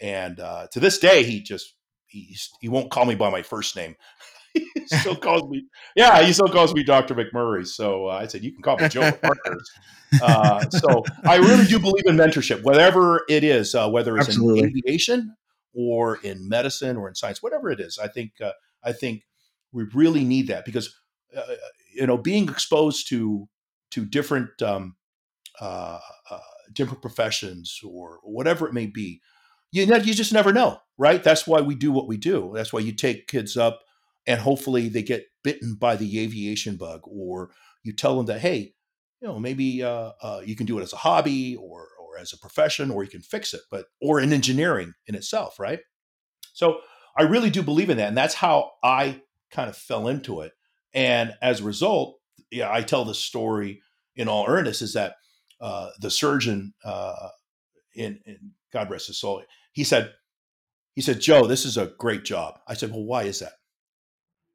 [0.01, 1.75] and uh, to this day, he just
[2.07, 3.95] he he won't call me by my first name.
[4.55, 7.67] he still calls me, yeah, he still calls me Doctor McMurray.
[7.67, 9.11] So uh, I said, you can call me Joe.
[10.21, 14.59] Uh, so I really do believe in mentorship, whatever it is, uh, whether it's Absolutely.
[14.59, 15.35] in aviation
[15.75, 17.99] or in medicine or in science, whatever it is.
[17.99, 18.53] I think uh,
[18.83, 19.23] I think
[19.71, 20.95] we really need that because
[21.35, 21.55] uh,
[21.93, 23.47] you know being exposed to
[23.91, 24.95] to different um,
[25.59, 25.99] uh,
[26.29, 26.39] uh,
[26.73, 29.21] different professions or whatever it may be,
[29.71, 31.23] you ne- you just never know, right?
[31.23, 32.51] That's why we do what we do.
[32.55, 33.81] That's why you take kids up
[34.27, 37.51] and hopefully they get bitten by the aviation bug, or
[37.83, 38.73] you tell them that hey,
[39.21, 42.37] you know maybe uh, uh, you can do it as a hobby or as a
[42.37, 45.79] profession, or you can fix it, but or in engineering in itself, right?
[46.53, 46.79] So
[47.17, 49.21] I really do believe in that, and that's how I
[49.51, 50.53] kind of fell into it.
[50.93, 52.19] And as a result,
[52.51, 53.81] yeah, I tell the story
[54.15, 55.15] in all earnest is that
[55.59, 57.29] uh, the surgeon uh,
[57.93, 59.43] in, in God rest his soul,
[59.73, 60.13] he said,
[60.93, 62.59] he said, Joe, this is a great job.
[62.67, 63.53] I said, well, why is that?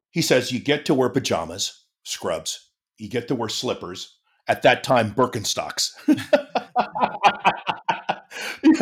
[0.09, 4.17] He says, you get to wear pajamas, scrubs, you get to wear slippers.
[4.47, 5.91] At that time, Birkenstocks.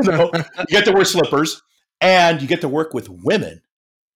[0.34, 1.62] you you get to wear slippers,
[2.02, 3.62] and you get to work with women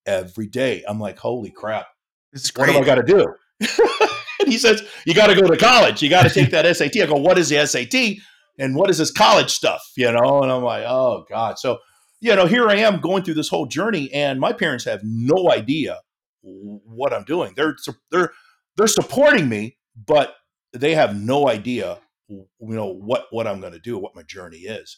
[0.06, 0.84] every day.
[0.88, 1.88] I'm like, holy crap!
[2.34, 2.74] it's What great.
[2.74, 3.26] do I got to do?
[4.40, 6.02] and he says, you got to go to college.
[6.02, 6.98] You got to take that SAT.
[7.02, 8.18] I go, what is the SAT?
[8.60, 9.82] And what is this college stuff?
[9.96, 10.42] You know?
[10.42, 11.58] And I'm like, oh God.
[11.60, 11.80] So,
[12.20, 15.52] you know, here I am going through this whole journey, and my parents have no
[15.52, 16.00] idea
[16.42, 17.54] what I'm doing.
[17.56, 17.76] They're
[18.12, 18.32] they're
[18.78, 20.36] they're supporting me, but
[20.74, 24.60] they have no idea, you know, what what I'm going to do, what my journey
[24.60, 24.98] is.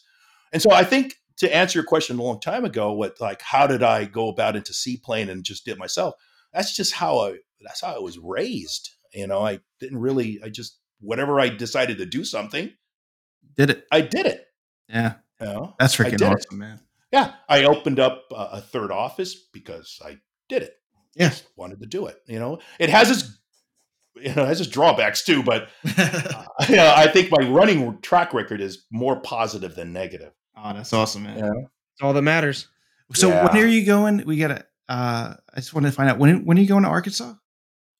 [0.56, 3.66] And so I think to answer your question a long time ago, what like how
[3.66, 6.14] did I go about into seaplane and just did myself?
[6.54, 8.88] That's just how I that's how I was raised.
[9.12, 12.72] You know, I didn't really I just whatever I decided to do something,
[13.54, 13.86] Did it?
[13.92, 14.46] I did it.
[14.88, 15.74] Yeah, You know?
[15.78, 16.32] that's freaking did it.
[16.46, 16.80] awesome, man.
[17.12, 20.16] Yeah, I opened up a, a third office because I
[20.48, 20.72] did it.
[21.16, 21.28] Yeah.
[21.28, 22.16] Just wanted to do it.
[22.26, 23.38] You know, it has its
[24.14, 25.68] you know it has its drawbacks too, but
[25.98, 30.32] uh, you know, I think my running track record is more positive than negative.
[30.56, 31.38] Oh, that's awesome, man.
[31.38, 31.50] Yeah.
[31.94, 32.68] It's all that matters.
[33.14, 33.44] So Yeah.
[33.52, 34.24] when are you going?
[34.26, 34.66] We gotta.
[34.88, 37.34] Uh, I just wanted to find out when when are you going to Arkansas?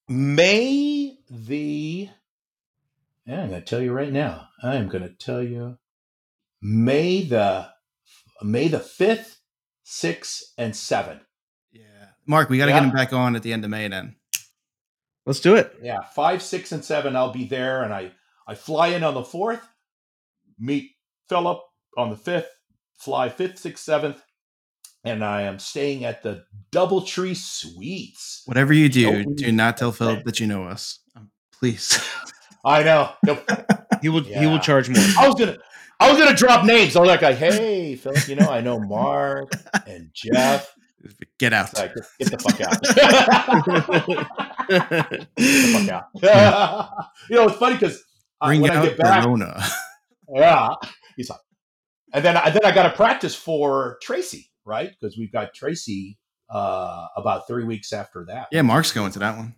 [0.09, 2.09] May the
[3.27, 4.49] Yeah, I'm going to tell you right now.
[4.63, 5.79] I am going to tell you
[6.63, 7.69] May the
[8.43, 9.37] May the 5th,
[9.85, 11.21] 6th, and 7th.
[11.73, 11.83] Yeah.
[12.27, 12.81] Mark, we got to Yeah.
[12.81, 14.17] get him back on at the end of May then.
[15.25, 15.75] Let's do it.
[15.83, 17.83] Yeah, 5, 6, and 7, I'll be there.
[17.83, 18.13] And I,
[18.47, 19.63] I fly in on the 4th,
[20.59, 20.93] meet
[21.29, 21.61] Philip
[21.97, 22.47] on the 5th,
[22.99, 24.21] fly 5th, 6th, 7th,
[25.05, 28.43] and I am staying at the Doubletree Suites.
[28.47, 29.37] Whatever you do, Nope.
[29.37, 31.01] do not tell Philip that you know us.
[31.17, 31.99] Um, please.
[32.65, 33.13] I know.
[34.03, 34.23] He will.
[34.23, 35.03] He will charge more.
[35.19, 35.57] I was gonna
[35.99, 36.97] I was gonna drop names.
[36.97, 39.51] I was like, hey, Philip, you know, I know Mark
[39.87, 40.71] and Jeff.
[41.39, 41.73] get out.
[41.77, 42.83] Like, get the fuck out.
[42.83, 42.95] get
[45.37, 46.91] the fuck out.
[47.31, 48.03] you know, it's funny because
[48.45, 49.65] Bring when I out get back, Corona.
[50.35, 50.69] yeah,
[51.17, 51.41] he's like,
[52.17, 54.91] and then and then I got to practice for Tracy, right?
[54.99, 56.19] Because we've got Tracy
[56.51, 58.49] uh, about three weeks after that.
[58.51, 59.55] yeah, Mark's going to that one.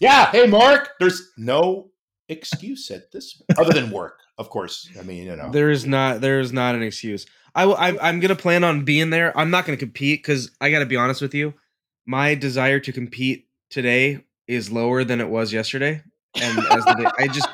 [0.00, 0.30] Yeah.
[0.30, 0.90] Hey, Mark.
[0.98, 1.90] There's no
[2.28, 4.88] excuse at this other than work, of course.
[4.98, 5.50] I mean, you know.
[5.50, 6.20] There is not.
[6.20, 7.26] There is not an excuse.
[7.54, 7.98] I, will- I'm.
[8.00, 9.36] I'm gonna plan on being there.
[9.38, 11.54] I'm not gonna compete because I got to be honest with you.
[12.06, 16.02] My desire to compete today is lower than it was yesterday,
[16.34, 17.48] and as the day, I just.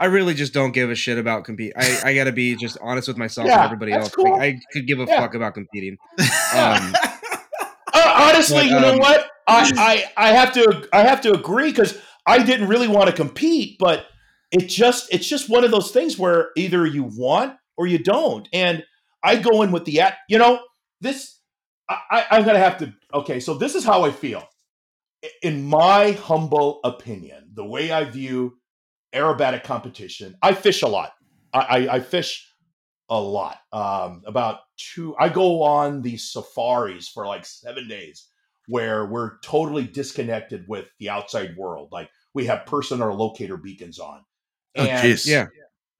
[0.00, 1.74] I really just don't give a shit about compete.
[1.76, 4.10] I, I got to be just honest with myself Yeah, and everybody else.
[4.14, 4.32] cool.
[4.32, 5.20] Like, I could give a Yeah.
[5.20, 5.98] fuck about competing.
[6.52, 6.92] Um,
[7.92, 9.26] Uh, honestly, But, you know um, what?
[9.46, 13.14] I, I I have to I have to agree because I didn't really want to
[13.14, 14.06] compete, but
[14.52, 18.48] it just it's just one of those things where either you want or you don't,
[18.52, 18.84] and
[19.22, 20.60] I go in with the at you know
[21.00, 21.40] this
[21.88, 23.40] I, I I'm gonna have to okay.
[23.40, 24.48] So this is how I feel.
[25.42, 28.59] In my humble opinion, the way I view
[29.14, 31.12] aerobatic competition, I fish a lot.
[31.52, 32.46] I, I, I fish
[33.08, 33.58] a lot.
[33.72, 38.28] Um, about two, I go on these safaris for like seven days
[38.68, 41.88] where we're totally disconnected with the outside world.
[41.90, 44.24] Like we have person or locator beacons on.
[44.76, 45.26] Oh, And jeez.
[45.26, 45.46] yeah,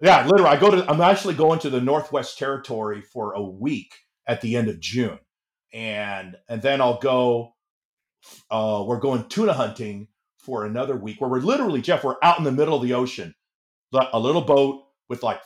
[0.00, 0.88] yeah, literally, I go to.
[0.88, 3.92] I'm actually going to the Northwest Territory for a week
[4.26, 5.18] at the end of June,
[5.74, 7.54] and and then I'll go.
[8.50, 10.08] Uh, we're going tuna hunting
[10.50, 12.02] for another week, where we're literally Jeff.
[12.02, 13.34] We're out in the middle of the ocean,
[14.12, 15.40] a little boat with like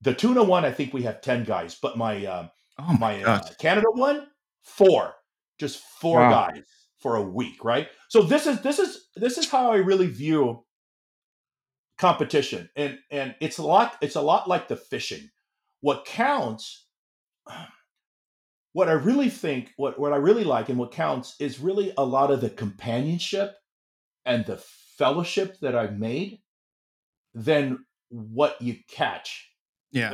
[0.00, 0.64] the tuna one.
[0.64, 3.40] I think we have ten guys, but my um, Oh my, my uh.
[3.60, 4.26] Canada one,
[4.64, 5.14] four,
[5.58, 6.30] just four Wow.
[6.30, 6.64] guys
[6.98, 7.88] for a week, right?
[8.08, 10.64] So this is this is this is how I really view
[11.98, 15.30] competition, and and it's a lot it's a lot like the fishing.
[15.80, 16.86] What counts,
[18.72, 22.04] what I really think, what what I really like, and what counts is really a
[22.04, 23.54] lot of the companionship
[24.24, 26.40] and the fellowship that I've made,
[27.34, 29.50] than what you catch.
[29.90, 30.12] Yeah.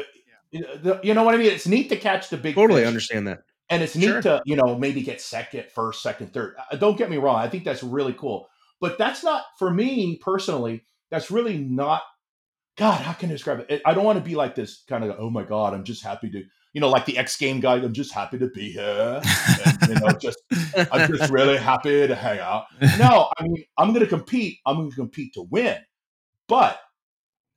[0.50, 1.48] You know, the- you know what I mean?
[1.52, 3.40] It's neat to catch the big totally fish understand that.
[3.70, 4.22] and it's neat Sure.
[4.22, 7.46] to you know maybe get second first second third Uh, don't get me wrong i
[7.48, 8.48] think that's really cool
[8.80, 12.00] but that's not for me personally that's really not
[12.78, 15.14] god how can i describe it i don't want to be like this kind of
[15.18, 16.42] oh my god i'm just happy to
[16.78, 19.20] you know like the x game guy i'm just happy to be here.
[19.80, 20.38] And, you know just
[20.92, 22.66] i'm just really happy to hang out.
[23.00, 25.78] No i mean i'm going to compete i'm going to compete to win.
[26.46, 26.78] But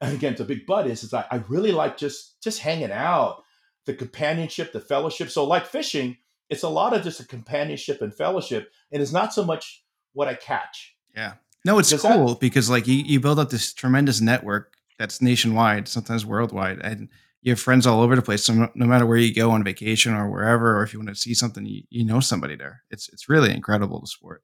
[0.01, 3.43] and again the big but is is I, I really like just just hanging out
[3.85, 5.29] the companionship the fellowship.
[5.29, 6.17] So like fishing
[6.49, 9.83] it's a lot of just a companionship and fellowship and it's not so much
[10.13, 10.95] what i catch.
[11.15, 11.33] Yeah.
[11.63, 15.87] No, it's that- cool because like you, you build up this tremendous network that's nationwide,
[15.87, 17.09] sometimes worldwide, and
[17.41, 18.43] you have friends all over the place.
[18.45, 21.09] So no, no matter where you go on vacation or wherever, or if you want
[21.09, 22.83] to see something, you, you know somebody there.
[22.91, 24.43] It's it's really incredible the sport.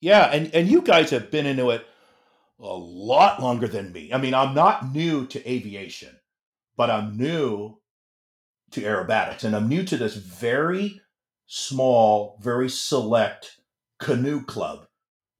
[0.00, 1.86] yeah and and you guys have been into it
[2.60, 6.14] a lot longer than me i mean i'm not new to aviation
[6.76, 7.78] but i'm new
[8.70, 11.00] to aerobatics and i'm new to this very
[11.46, 13.58] small very select
[14.00, 14.86] canoe club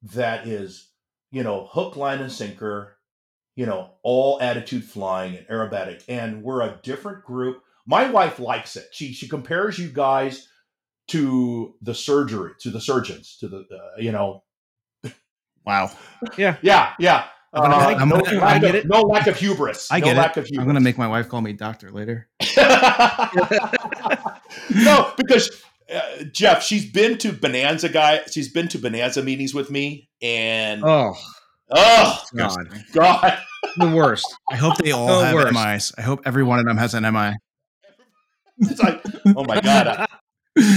[0.03, 0.91] that is
[1.31, 2.96] you know hook line and sinker
[3.57, 8.77] you know all attitude flying and aerobatic and we're a different group my wife likes
[8.77, 10.49] it she she compares you guys
[11.09, 14.43] to the surgery to the surgeons to the uh, you know
[15.65, 15.91] Wow.
[16.37, 16.57] yeah
[16.99, 18.87] yeah I'm Uh, I'm no, gonna- lack I of, it.
[18.87, 20.41] no lack of hubris I no get lack it.
[20.41, 22.29] of hubris I'm gonna make my wife call me doctor later.
[24.75, 25.63] no, because
[25.93, 28.21] uh, Jeff, she's been to Bonanza guy.
[28.31, 31.15] She's been to Bonanza meetings with me, and oh,
[31.71, 33.39] Oh God, God,
[33.79, 34.37] the worst.
[34.51, 35.53] I hope they all No have worse.
[35.53, 35.93] MIs.
[35.99, 37.33] I hope every one of them has an MI.
[38.59, 39.03] it's like,
[39.37, 40.07] oh my God, I-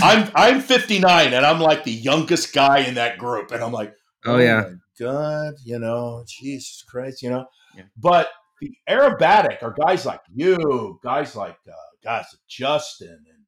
[0.03, 3.94] I'm I'm 59, and I'm like the youngest guy in that group, and I'm like,
[4.26, 7.45] Oh yeah, my God, you know, Jesus Christ, you know.
[7.78, 7.84] Yeah.
[7.95, 8.30] But
[8.60, 11.72] the aerobatic are guys like you, guys like uh,
[12.03, 13.45] guys like Justin, and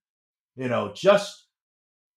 [0.63, 1.47] you know, just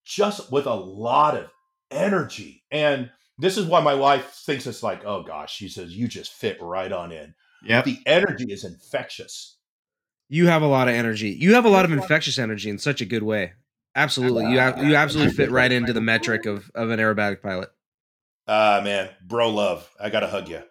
[0.05, 1.47] just with a lot of
[1.91, 2.63] energy.
[2.71, 6.33] And this is why my wife thinks it's like, oh gosh, she says you just
[6.33, 7.35] fit right on in
[7.65, 7.83] Yeah.
[7.83, 9.57] the energy is infectious.
[10.29, 11.31] You have a lot of energy.
[11.31, 13.53] You have a lot of infectious energy in such a good way.
[13.95, 14.51] Absolutely.
[14.51, 17.71] You have, you absolutely fit right into the metric of, of an aerobatic pilot.
[18.49, 19.89] Ah man, bro, love.
[20.01, 20.63] I gotta hug you,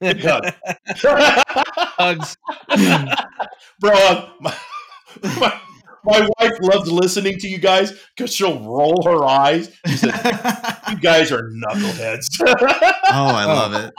[0.00, 0.44] Big hug.
[1.98, 2.36] Hugs.
[3.80, 3.92] bro.
[3.94, 4.56] um, My,
[5.40, 5.60] my,
[6.04, 9.74] my wife loves listening to you guys because she'll roll her eyes.
[9.86, 10.14] She says,
[10.90, 12.54] "You guys are knuckleheads." oh,
[13.10, 13.92] I love it.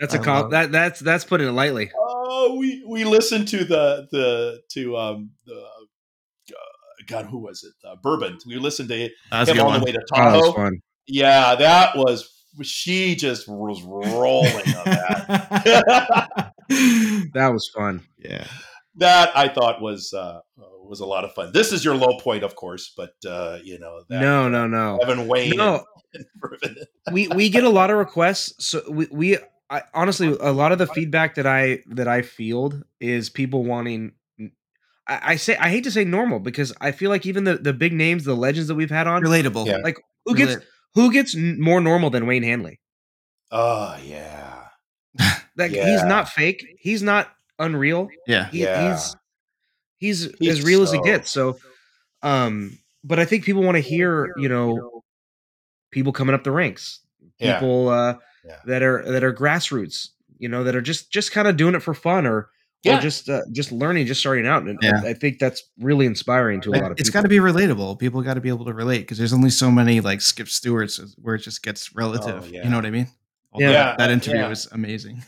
[0.00, 0.42] That's a I comp.
[0.44, 1.90] love- That that's that's putting it lightly.
[1.98, 6.54] oh, we we listened to the the to um the uh,
[7.06, 7.72] God, who was it?
[7.88, 8.38] Uh, Bourbon.
[8.46, 9.80] We listened to That's him on one.
[9.80, 10.52] the way to Oh, that was Tahoe.
[10.52, 10.80] fun.
[11.06, 12.34] yeah, that was.
[12.62, 16.52] She just was rolling on that.
[17.34, 18.02] That was fun.
[18.18, 18.46] yeah.
[18.96, 20.40] that I thought was uh,
[20.88, 21.52] was a lot of fun.
[21.52, 24.98] This is your low point, of course, but uh, you know that No, no, no.
[24.98, 25.56] Evan Wayne.
[25.56, 25.84] No,
[26.14, 26.76] and Bourbon.
[27.12, 28.64] we we get a lot of requests.
[28.66, 29.38] So we we
[29.70, 34.12] I, honestly a lot of the feedback that I that I field is people wanting.
[35.06, 37.72] I, I say I hate to say normal because I feel like even the the
[37.72, 39.66] big names, the legends that we've had on, Relatable.
[39.66, 39.78] Yeah.
[39.78, 42.80] like who gets Relat- who gets more normal than Wayne Handley?
[43.50, 44.64] Oh yeah,
[45.56, 46.64] Like he's not fake.
[46.78, 47.28] He's not
[47.58, 48.08] unreal.
[48.26, 48.48] yeah.
[48.50, 48.92] He, Yeah.
[48.94, 49.16] He's
[49.98, 51.30] he's He's as real as so- it gets.
[51.30, 51.58] So,
[52.22, 55.02] um, but I think people want to hear, you know,
[55.90, 57.00] people coming up the ranks,
[57.38, 57.54] Yeah.
[57.58, 58.14] people uh,
[58.44, 58.56] Yeah.
[58.66, 60.08] that are that are grassroots,
[60.38, 62.50] you know, that are just just kind of doing it for fun or
[62.82, 62.98] Yeah.
[62.98, 64.62] or just uh, just learning, just starting out.
[64.64, 65.00] And Yeah.
[65.04, 67.00] I, I think that's really inspiring to a lot of it's people.
[67.00, 67.98] It's got to be relatable.
[67.98, 70.98] People got to be able to relate because there's only so many like Skip Stewart's
[71.22, 72.44] where it just gets relative.
[72.44, 72.64] Oh, yeah.
[72.64, 73.06] You know what I mean?
[73.06, 73.66] Yeah.
[73.66, 74.48] Although Yeah, that interview yeah.
[74.48, 75.22] was amazing.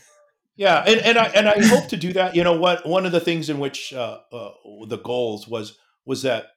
[0.61, 2.35] Yeah, and and I and I hope to do that.
[2.35, 2.85] You know what?
[2.85, 4.51] One of the things in which uh, uh,
[4.87, 6.49] the goals was was that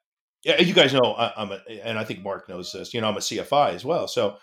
[0.45, 2.93] yeah, you guys know I, I'm a, and I think Mark knows this.
[2.93, 4.07] You know, I'm a CFI as well.
[4.07, 4.37] So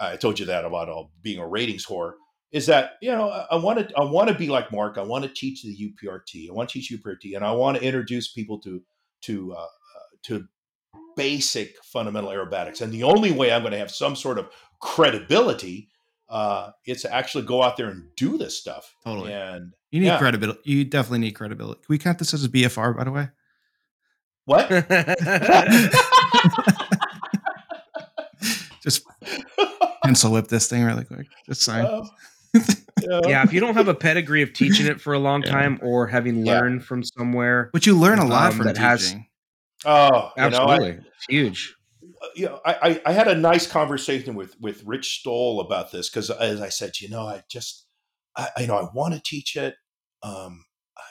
[0.00, 2.12] I told you that about all being a ratings whore.
[2.52, 4.96] Is that you know I want to I want to be like Mark.
[4.96, 6.48] I want to teach the UPRT.
[6.48, 8.80] I want to teach UPRT, and I want to introduce people to
[9.24, 9.66] to uh,
[10.22, 10.48] to
[11.18, 12.80] basic fundamental aerobatics.
[12.80, 14.48] And the only way I'm going to have some sort of
[14.80, 15.90] credibility
[16.32, 18.94] uh, is to actually go out there and do this stuff.
[19.04, 19.32] Totally.
[19.32, 20.18] And You need Yeah.
[20.18, 20.60] credibility.
[20.64, 21.80] You definitely need credibility.
[21.82, 23.28] Can we count this as a BFR, by the way?
[24.46, 24.68] what?
[28.82, 29.04] Just
[30.04, 31.26] pencil whip this thing really quick.
[31.46, 31.84] Just sign.
[31.84, 32.04] Uh,
[32.54, 33.20] yeah.
[33.28, 35.52] yeah, if you don't have a pedigree of teaching it for a long Yeah.
[35.52, 36.58] time or having Yeah.
[36.60, 39.26] learned from somewhere, But you learn a lot Um, from that has- teaching.
[39.84, 41.74] Oh, you know, I- absolutely, it's huge.
[42.34, 46.30] You know, I, I, had a nice conversation with with Rich Stowell about this because,
[46.30, 47.86] as I said, you know, I just,
[48.36, 49.74] I, I- you know, I want to teach it.
[50.22, 50.64] Um,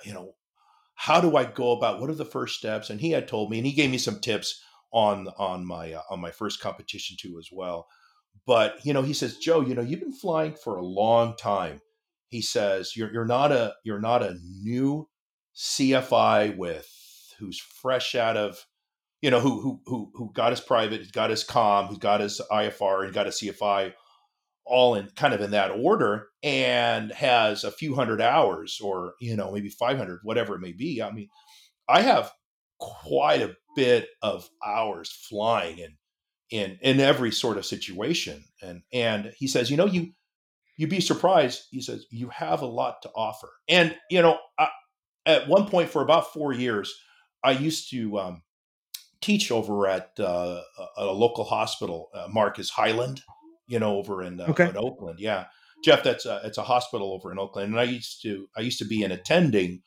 [0.06, 0.34] you know,
[0.96, 2.00] how do I go about?
[2.00, 2.90] What are the first steps?
[2.90, 4.62] And he had told me, and he gave me some tips
[4.94, 7.88] on on my uh, on my first competition too as well.
[8.46, 11.82] But you know, he says, Joe, you know, you've been flying for a long time.
[12.28, 15.10] He says you're you're not a you're not a new
[15.56, 16.90] CFI with
[17.40, 18.66] who's fresh out of
[19.22, 22.42] you know, who who who who got his private, got his com, who's got his
[22.52, 23.94] IFR, and got his CFI,
[24.66, 29.36] all in kind of in that order, and has a few hundred hours, or you
[29.36, 31.02] know, maybe five hundred, whatever it may be.
[31.02, 31.30] I mean,
[31.88, 32.32] I have
[32.80, 35.98] quite a bit of hours flying in
[36.50, 40.14] in in every sort of situation, and and he says, you know, you
[40.78, 41.62] you'd be surprised.
[41.70, 44.70] He says you have a lot to offer, and you know, I,
[45.28, 46.92] at one point for about four years,
[47.44, 48.18] I used to.
[48.18, 48.42] Um,
[49.22, 50.62] teach over at uh,
[50.98, 52.10] a, a local hospital.
[52.14, 53.22] Uh, Mark is Highland,
[53.68, 54.70] you know, over in, uh, Okay.
[54.70, 55.20] in Oakland.
[55.20, 55.46] Yeah,
[55.84, 58.80] Jeff, that's a, it's a hospital over in Oakland, and I used to I used
[58.80, 59.82] to be an attending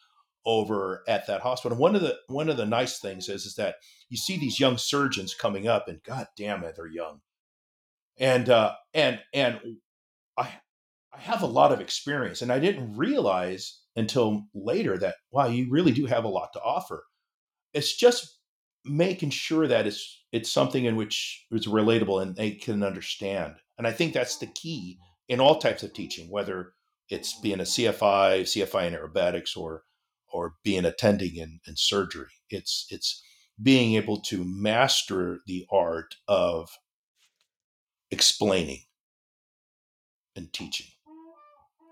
[0.46, 1.74] over at that hospital.
[1.74, 3.76] And One of the one of the nice things is is that
[4.08, 7.20] you see these young surgeons coming up, and God damn it, they're young,
[8.18, 9.60] and uh, and and
[10.36, 10.50] I
[11.12, 15.68] I have a lot of experience, and I didn't realize until later that wow, you
[15.70, 17.04] really do have a lot to offer.
[17.72, 18.38] It's just
[18.84, 23.54] making sure that it's it's something in which it's relatable and they can understand.
[23.78, 24.98] And I think that's the key
[25.28, 26.72] in all types of teaching, whether
[27.08, 29.84] it's being a CFI, CFI in aerobatics, or
[30.32, 32.32] or being attending in, in surgery.
[32.50, 33.22] It's it's
[33.62, 36.70] being able to master the art of
[38.10, 38.80] explaining
[40.36, 40.86] and teaching.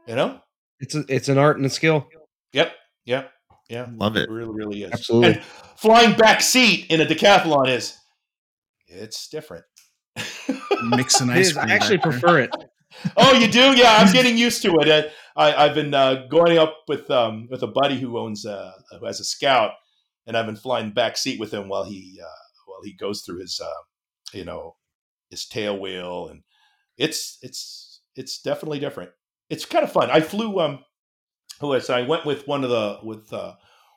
[0.07, 0.41] You know?
[0.81, 2.09] It's a, it's an art and a skill.
[2.53, 2.73] Yep.
[3.05, 3.31] Yep.
[3.69, 3.87] Yeah.
[3.95, 4.29] Love it.
[4.29, 4.93] really, really is.
[4.93, 5.35] Absolutely.
[5.35, 5.43] And
[5.77, 7.97] flying back seat in a decathlon is
[8.87, 9.65] it's different.
[10.83, 11.67] Mix an It ice cream.
[11.69, 12.51] I actually prefer it.
[13.17, 13.75] oh, you do?
[13.77, 14.89] Yeah, I'm getting used to it.
[14.89, 18.73] Uh, I, I've been uh, going up with um, with a buddy who owns uh,
[18.99, 19.73] who has a scout,
[20.27, 23.39] and I've been flying back seat with him while he uh, while he goes through
[23.39, 24.77] his uh, you know
[25.31, 26.43] his tail wheel, and
[26.99, 29.11] it's it's it's definitely different.
[29.49, 30.11] It's kind of fun.
[30.11, 30.81] I flew um
[31.61, 33.55] who was I went with one of the with uh,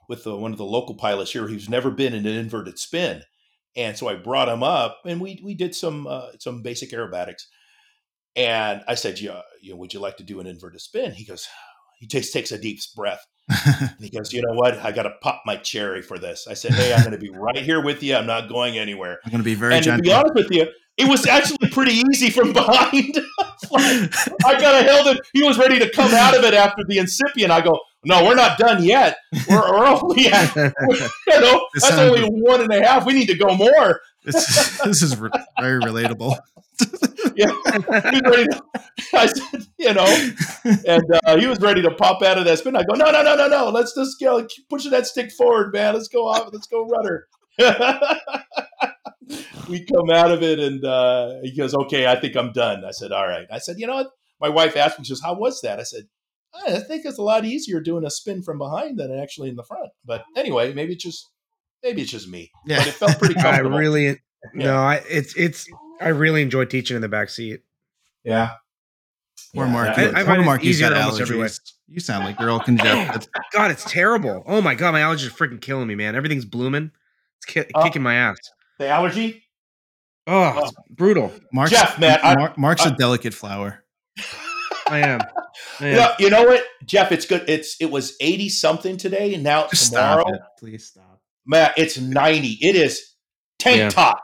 [0.08, 3.24] with the, one of the local pilots here who's never been in an inverted spin,
[3.76, 7.44] and so I brought him up and we we did some uh, some basic aerobatics,
[8.36, 11.12] and I said, yeah, you know, would you like to do an inverted spin?
[11.12, 11.48] He goes,
[12.00, 13.26] he takes takes a deep breath.
[13.48, 14.78] And he goes, you know what?
[14.80, 16.48] I got to pop my cherry for this.
[16.50, 18.16] I said, hey, I'm going to be right here with you.
[18.16, 19.20] I'm not going anywhere.
[19.24, 20.04] I'm going to be very and gentle.
[20.04, 20.68] to be honest with you,
[20.98, 23.16] it was actually pretty easy from behind.
[23.72, 25.28] like, I kind of held it.
[25.34, 27.52] He was ready to come out of it after the incipient.
[27.52, 29.18] I go, no, we're not done yet.
[29.50, 33.06] We're, we're only at, you know, This that's only one and a half.
[33.06, 34.00] We need to go more.
[34.24, 36.38] this, this is re- very relatable.
[37.36, 38.46] Yeah, he was ready.
[38.48, 38.62] To,
[39.14, 40.30] I said, you know,
[40.88, 42.76] and uh, he was ready to pop out of that spin.
[42.76, 43.70] I go, no, no, no, no, no.
[43.70, 45.94] Let's just go keep pushing that stick forward, man.
[45.94, 46.50] Let's go off.
[46.52, 47.28] Let's go rudder.
[49.70, 52.84] we come out of it, and uh, he goes, okay, I think I'm done.
[52.86, 53.48] I said, all right.
[53.52, 54.08] I said, you know what?
[54.40, 55.80] My wife asked me, she says, how was that?
[55.80, 56.04] I said,
[56.68, 59.64] I think it's a lot easier doing a spin from behind than actually in the
[59.64, 59.90] front.
[60.06, 61.28] But anyway, maybe it's just
[61.84, 62.50] maybe it's just me.
[62.66, 62.78] Yeah.
[62.80, 63.78] But it felt pretty I comfortable.
[63.78, 64.22] really
[64.54, 65.68] no, I it's it's
[66.00, 67.62] I really enjoy teaching in the back seat.
[68.24, 68.52] yeah.
[69.54, 69.90] Poor Yeah, Mark.
[69.98, 71.46] I- I poor find it's Mark, he's easier got almost every way.
[71.48, 71.74] allergies.
[71.88, 73.28] You sound like you're all congested.
[73.52, 74.44] God, it's terrible.
[74.48, 76.16] Oh my god, my allergies are freaking killing me, man.
[76.16, 76.92] Everything's blooming.
[77.48, 77.84] Ki- Oh.
[77.84, 78.38] kicking my ass.
[78.80, 79.44] The allergy?
[80.28, 81.32] Oh, it's brutal.
[81.54, 83.84] Mark's, Jeff, man, I- Mark's a I- delicate flower.
[84.90, 85.20] I am.
[85.80, 85.96] I am.
[85.96, 87.12] Yeah, you know what, Jeff?
[87.12, 87.44] It's good.
[87.50, 90.58] It's it was eighty something today, and now Just tomorrow, stop.
[90.60, 91.22] Please stop.
[91.46, 92.58] man, it's ninety.
[92.62, 93.16] It is
[93.60, 93.90] tank Yeah.
[93.90, 94.22] top,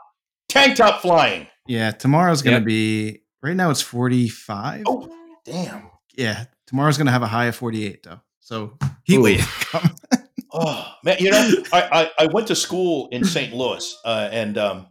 [0.48, 1.46] tank top flying.
[1.66, 2.66] Yeah, tomorrow's going to Yep.
[2.66, 4.82] be, right now it's 45.
[4.86, 5.08] Oh,
[5.44, 5.90] damn.
[6.16, 8.20] Yeah, tomorrow's going to have a high of 48, though.
[8.40, 9.46] So heat wave.
[10.52, 10.62] come.
[10.64, 13.52] Oh man, you know, I, I I went to school in St.
[13.52, 14.86] Louis uh, and um,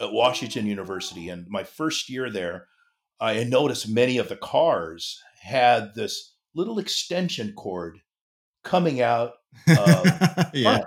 [0.00, 2.68] at Washington University, and my first year there,
[3.20, 7.98] I noticed many of the cars had this little extension cord
[8.64, 9.32] coming out.
[9.68, 10.80] Uh, yeah.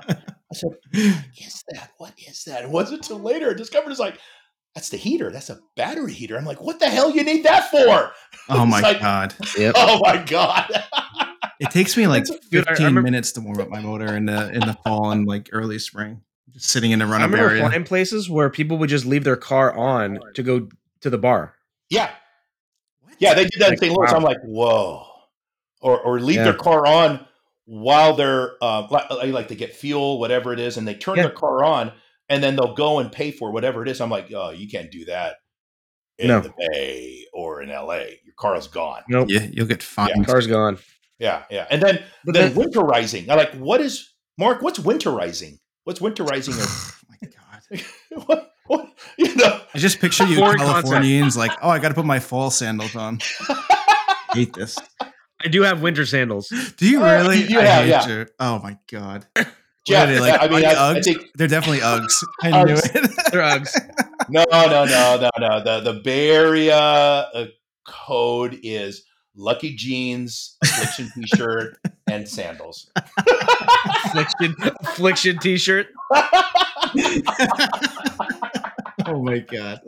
[0.51, 1.91] I said, what is that?
[1.97, 2.64] What is that?
[2.64, 4.19] It wasn't until later I discovered it's like,
[4.76, 5.31] that's the heater.
[5.31, 6.38] That's a battery heater.
[6.38, 8.11] I'm like, what the hell you need that for?
[8.49, 9.34] Oh my like- god.
[9.57, 9.76] Yep.
[9.77, 10.72] Oh my God.
[11.60, 14.26] It takes me like Dude, I 15 remember- minutes to warm up my motor in
[14.26, 16.22] the in the fall and like early spring.
[16.52, 17.61] Just sitting in a I run up remember area.
[17.68, 20.69] flying places where people would just leave their car on to go
[21.02, 21.56] to the bar.
[21.90, 22.11] yeah.
[23.19, 23.91] Yeah, they did that in Like, St.
[23.98, 24.11] Louis.
[24.11, 24.18] wow.
[24.18, 25.06] I'm like, whoa.
[25.81, 26.44] Or, or leave Yeah.
[26.45, 27.26] their car on
[27.65, 31.23] while they're uh, like, like they get fuel, whatever it is, and they turn Yeah.
[31.23, 31.91] their car on
[32.30, 33.99] and then they'll go and pay for whatever it is.
[33.99, 35.36] I'm like, oh, you can't do that
[36.18, 36.40] in No.
[36.40, 38.03] the Bay or in LA.
[38.23, 39.02] Your car is gone.
[39.10, 39.27] Nope.
[39.30, 40.11] Yeah, you'll get fined.
[40.15, 40.23] Yeah.
[40.23, 40.77] Car's gone.
[41.20, 41.68] Yeah, yeah.
[41.70, 43.30] And then But then then, winterizing.
[43.30, 44.62] I like what is Mark?
[44.62, 45.60] What's winterizing?
[45.84, 46.56] What's winterizing?
[46.58, 47.84] oh my god.
[48.28, 48.88] what, what
[49.18, 49.62] you know?
[49.74, 53.20] I just picture you Californians like, oh, I got to put my fall sandals on.
[54.34, 54.78] hate this.
[55.02, 56.50] I do have winter sandals.
[56.78, 57.44] Do you Uh, really?
[57.44, 58.08] you I have, hate yeah.
[58.08, 58.26] you.
[58.40, 59.26] Oh my god.
[59.36, 59.48] Jeff,
[59.88, 61.04] What are they, like, I mean, Ugg- I, I Uggs?
[61.06, 62.24] think They're definitely Uggs.
[62.44, 62.91] I knew it.
[63.32, 63.74] They're Uggs.
[64.30, 65.64] no, no, no, no, no.
[65.64, 67.46] The the Bay Area uh,
[67.88, 69.04] code is
[69.40, 71.78] Lucky Jeans, affliction T-shirt,
[72.11, 72.91] and sandals.
[74.06, 75.88] Affliction, affliction T-shirt.
[79.06, 79.80] oh my god.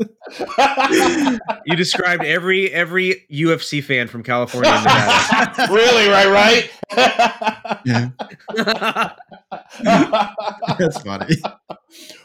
[1.65, 4.71] You described every every UFC fan from California
[5.69, 6.69] really, right?
[6.95, 8.09] right Yeah,
[8.55, 9.11] Right.
[10.79, 11.35] that's funny.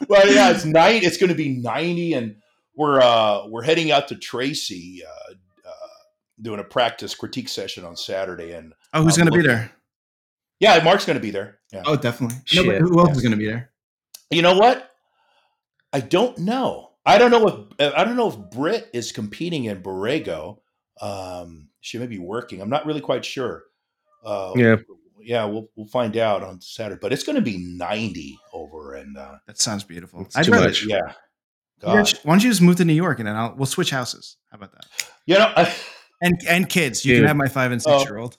[0.07, 1.03] well, yeah, it's night.
[1.03, 2.37] It's going to be ninety, and
[2.75, 5.26] we're uh, we're heading out to Tracy, uh,
[6.41, 9.71] doing a practice critique session on Saturday, and Oh, who's I'm gonna be there?
[10.59, 11.59] yeah, Mark's going to be there.
[11.71, 11.83] Yeah.
[11.85, 12.37] Oh, definitely.
[12.55, 13.71] No, but who else is gonna be there?
[14.31, 14.91] You know what?
[15.93, 16.91] I don't know.
[17.05, 17.47] I don't know
[17.79, 20.57] if I don't know if Britt is competing in Borrego.
[21.01, 22.61] Um, she may be working.
[22.61, 23.63] I'm not really quite sure.
[24.25, 24.75] Uh, Yeah.
[25.21, 26.99] yeah, we'll we'll find out on Saturday.
[27.01, 30.21] But it's going to be 90 over, and uh, That sounds beautiful.
[30.21, 30.83] It's I'd too rather- much.
[30.85, 31.01] yeah, You
[31.93, 32.19] guys- God.
[32.23, 34.37] Why don't you just move to New York and then I'll we'll switch houses?
[34.51, 34.85] How about that?
[35.25, 35.73] you know, I,
[36.21, 37.21] And and kids, you Dude.
[37.21, 37.99] can have my five and Oh.
[37.99, 38.37] six year old.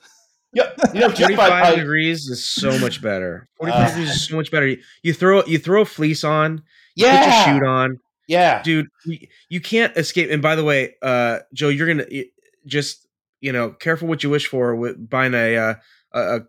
[0.55, 0.78] Yep.
[0.94, 3.46] you know, Jeff, 45 I, I, degrees is so much better.
[3.59, 4.66] 45 Uh, degrees is so much better.
[4.66, 6.62] You, you throw you throw a fleece on,
[6.94, 8.86] you yeah, put your shoot on, yeah, dude.
[9.05, 9.18] You,
[9.50, 10.30] you can't escape.
[10.30, 12.06] And by the way, uh, Joe, you're gonna
[12.66, 13.06] just
[13.40, 15.74] you know careful what you wish for with buying a uh,
[16.12, 16.40] a, a,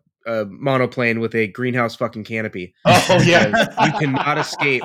[0.41, 2.73] a monoplane with a greenhouse fucking canopy.
[2.85, 3.47] oh yeah,
[3.85, 4.83] you cannot escape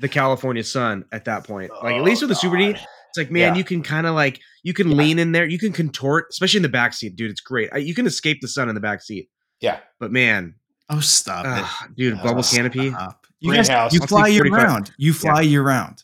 [0.00, 1.70] the California sun at that point.
[1.82, 2.86] Like at least with the Super D, God.
[3.16, 3.58] It's like man, Yeah.
[3.58, 4.96] you can kind of like you can Yeah.
[4.96, 7.30] lean in there, you can contort, especially in the back seat, dude.
[7.30, 7.70] It's great.
[7.72, 9.28] I, you can escape the sun in the back seat,
[9.60, 10.54] yeah, but man,
[10.90, 11.50] Oh, stop it.
[11.52, 12.90] ah, dude, Oh, bubble canopy.
[12.90, 13.26] Stop.
[13.40, 13.92] You guys, Greenhouse.
[13.94, 14.90] you fly year round.
[14.98, 16.02] You fly year round.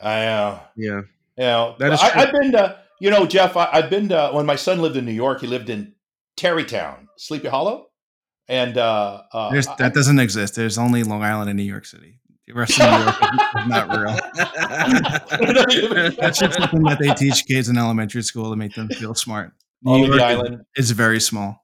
[0.00, 0.60] I know.
[0.76, 0.90] Yeah,
[1.36, 2.20] You know, That is I, true.
[2.22, 5.04] I've been to, you know, Jeff, I, I've been to, when my son lived in
[5.04, 5.94] New York, he lived in
[6.36, 7.08] Tarrytown.
[7.16, 7.88] Sleepy Hollow,
[8.48, 10.56] and uh, uh, There's, I- that doesn't exist.
[10.56, 12.18] There's only Long Island and New York City.
[12.46, 13.16] The rest of New York
[13.58, 14.18] is not real.
[16.20, 19.52] That's just something that they teach kids in elementary school to make them feel smart.
[19.82, 20.64] New York the island.
[20.76, 21.62] is very small.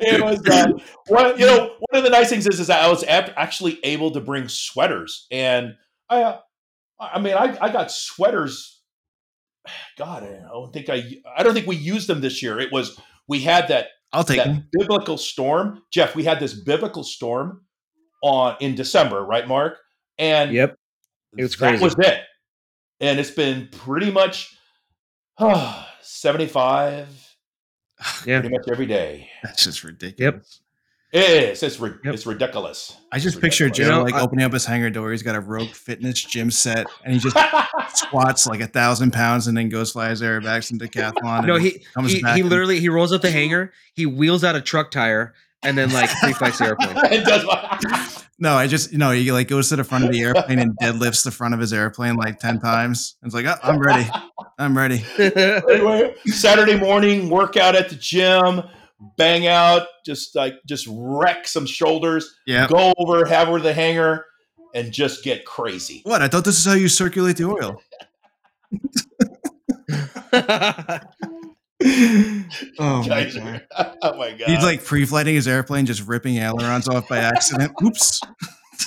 [0.00, 0.72] it was uh,
[1.08, 3.78] one, you know one of the nice things is is that I was ap- actually
[3.84, 5.74] able to bring sweaters, and
[6.08, 6.38] I uh,
[6.98, 8.80] I mean I, I got sweaters.
[9.98, 12.58] God, I don't think I I don't think we used them this year.
[12.58, 12.98] It was
[13.28, 14.68] we had that I'll take that them.
[14.72, 16.14] biblical storm, Jeff.
[16.14, 17.62] We had this biblical storm
[18.22, 19.78] on in December, right, Mark?
[20.18, 20.76] And Yep.
[21.36, 21.76] It was crazy.
[21.76, 22.20] that was it.
[23.00, 24.56] And it's been pretty much
[25.38, 27.08] uh, 75
[28.26, 28.40] Yeah.
[28.40, 29.28] pretty much every day.
[29.42, 30.60] That's just ridiculous.
[31.12, 31.62] It is.
[31.64, 32.14] It's, ri- Yep.
[32.14, 32.96] it's ridiculous.
[33.10, 33.88] I just It's picture ridiculous.
[33.88, 35.10] Joe You know, like I- opening up his hangar door.
[35.10, 37.36] He's got a Rogue Fitness gym set, and he just
[37.96, 41.46] squats like a thousand pounds, and then goes flies airbags and decathlon.
[41.46, 44.06] No, and he comes he, back he and- literally he rolls up the hangar, he
[44.06, 45.34] wheels out a truck tire,
[45.64, 46.96] and then like free flights the airplane.
[47.10, 47.44] it does.
[48.42, 50.74] No, I just you know he like goes to the front of the airplane and
[50.78, 53.16] deadlifts the front of his airplane like ten times.
[53.22, 54.08] It's like oh, I'm ready,
[54.58, 55.04] I'm ready.
[55.18, 58.62] Anyway, Saturday morning workout at the gym,
[59.18, 62.66] bang out, just like just wreck some shoulders, Yeah.
[62.66, 64.24] go over, have her the hanger,
[64.74, 66.00] and just get crazy.
[66.04, 66.22] What?
[66.22, 67.82] I thought this is how you circulate the oil.
[71.82, 73.66] Oh my god.
[74.02, 74.48] oh my god!
[74.48, 77.72] He's like pre-flighting his airplane, just ripping ailerons off by accident.
[77.82, 78.20] Oops.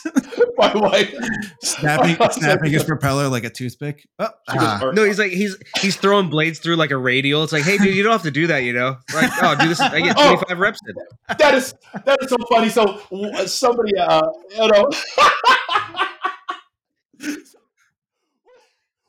[0.57, 1.13] my wife.
[1.61, 4.07] Snapping, snapping his propeller like a toothpick.
[4.19, 4.91] Oh, ah.
[4.93, 7.43] No, he's like he's he's throwing blades through like a radial.
[7.43, 8.97] It's like, hey, dude, you don't have to do that, you know?
[9.13, 9.79] Like, oh, do this.
[9.79, 10.35] I get Oh.
[10.35, 10.95] 25 reps in.
[11.37, 11.75] that is
[12.05, 12.69] that is so funny.
[12.69, 13.01] So
[13.45, 14.89] somebody, uh, you know,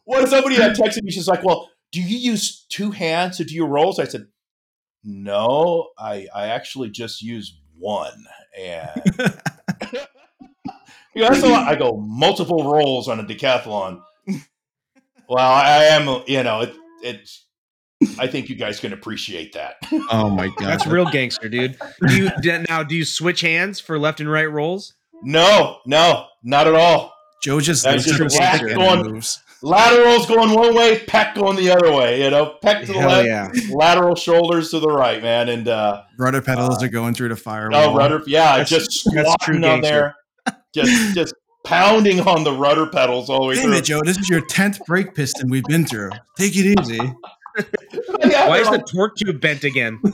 [0.05, 3.45] What if somebody had texted me, she's like, "Well, do you use two hands to
[3.45, 4.27] do your rolls?" I said,
[5.03, 8.25] "No, I I actually just use one."
[8.59, 8.91] And
[11.15, 11.69] you know, that's a lot.
[11.69, 14.03] I go multiple rolls on a decathlon.
[15.27, 17.47] Well, I, I am, you know, it, it's.
[18.19, 19.77] I think you guys can appreciate that.
[20.11, 20.67] oh my god.
[20.67, 21.79] That's real gangster, dude.
[22.07, 22.31] Do you
[22.69, 22.83] now?
[22.83, 24.93] Do you switch hands for left and right rolls?
[25.23, 27.15] No, no, not at all.
[27.43, 29.43] Joe just That's lifts just up a his whack stick going- and moves.
[29.65, 32.23] Laterals going one way, peck going the other way.
[32.23, 33.75] You know, peck to the Hell left, yeah.
[33.75, 35.49] lateral shoulders to the right, man.
[35.49, 37.91] And uh, Rudder pedals Uh, are going through the firewall.
[37.93, 40.15] oh, rudder, yeah, That's- just squatting on there,
[40.75, 41.35] just just
[41.65, 43.77] pounding on the rudder pedals all the way Damn through.
[43.79, 44.01] it, Joe.
[44.05, 46.11] This is your tenth brake piston we've been through.
[46.37, 47.01] Take it easy.
[48.27, 50.01] Yeah, Why is they're the torque tube bent again?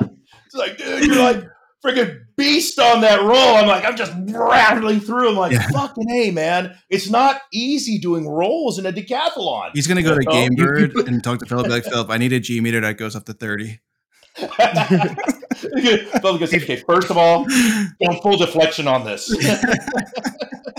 [0.00, 1.44] It's like, dude, you're like
[1.84, 3.56] freaking beast on that roll.
[3.56, 5.30] I'm like, I'm just rattling through.
[5.30, 5.68] I'm like, Yeah.
[5.70, 9.70] fucking hey, man, it's not easy doing rolls in a decathlon.
[9.74, 11.68] He's gonna go to Oh, Game Bird and talk to Philip.
[11.68, 13.80] Like Philip, I need a G meter that goes up to thirty.
[14.36, 17.44] Phil goes, okay, first of all,
[18.00, 19.34] don't full deflection on this.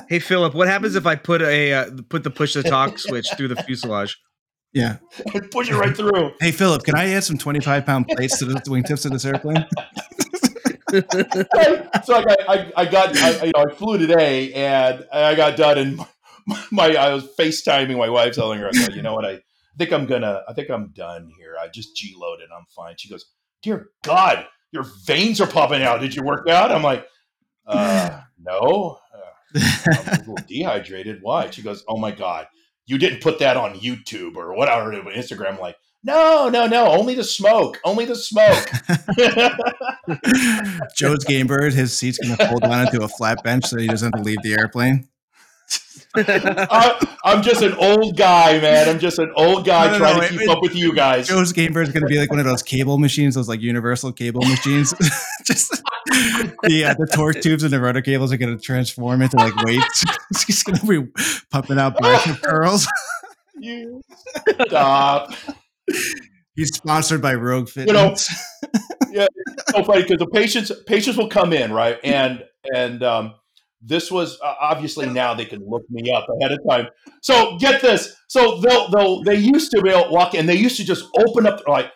[0.09, 3.25] Hey Philip, what happens if I put a uh, put the push to talk switch
[3.35, 4.19] through the fuselage?
[4.71, 4.97] Yeah.
[5.49, 6.34] Push it right through.
[6.39, 9.65] Hey Philip, can I add some twenty-five pound plates to the wingtips of this airplane?
[12.03, 15.78] so I, I, I got I, you know I flew today and I got done
[15.80, 16.07] and my,
[16.72, 19.26] my I was FaceTiming my wife telling her I go, you know what?
[19.26, 19.40] I
[19.78, 21.56] think I'm gonna I think I'm done here.
[21.60, 22.94] I just G loaded I'm fine.
[22.98, 23.26] She goes
[23.64, 25.99] dear God your veins are popping out.
[25.99, 26.72] Did you work out?
[26.72, 27.07] I'm like
[27.65, 28.99] uh, no.
[29.15, 31.20] Uh, I'm a little dehydrated.
[31.24, 31.49] Why?
[31.49, 32.48] She goes oh my God.
[32.86, 37.15] You didn't put that on YouTube or whatever Instagram I'm like no no no only
[37.15, 38.69] the smoke only the smoke
[40.95, 44.13] Joe's Game Bird, his seat's gonna fold down into a flat bench so he doesn't
[44.13, 45.07] have to leave the airplane.
[46.15, 48.88] I, I'm just an old guy, man.
[48.88, 50.93] I'm just an old guy No, no, trying no, to it- keep up with you
[50.93, 51.27] guys.
[51.27, 54.11] Joe's Game Bird is gonna be like one of those cable machines, those like universal
[54.11, 54.93] cable machines.
[55.45, 55.81] Just
[56.67, 60.03] yeah, the torque tubes and the rotor cables are gonna transform into like weights.
[60.45, 61.09] He's gonna be
[61.49, 62.88] pumping out bicep curls.
[63.59, 64.01] You
[64.67, 65.31] stop.
[66.55, 67.88] He's sponsored by Rogue Fitness.
[67.88, 69.30] You know, Fitness.
[69.69, 72.43] so funny because the patients patients will come in right, and
[72.73, 73.35] and um,
[73.81, 76.88] this was uh, obviously now they can look me up ahead of time.
[77.21, 78.15] So get this.
[78.27, 80.45] So they'll they'll they used to be able to walk in.
[80.45, 81.91] They used to just open up like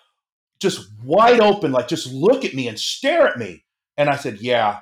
[0.60, 3.64] just wide open, like just look at me and stare at me.
[3.96, 4.80] And I said, "Yeah,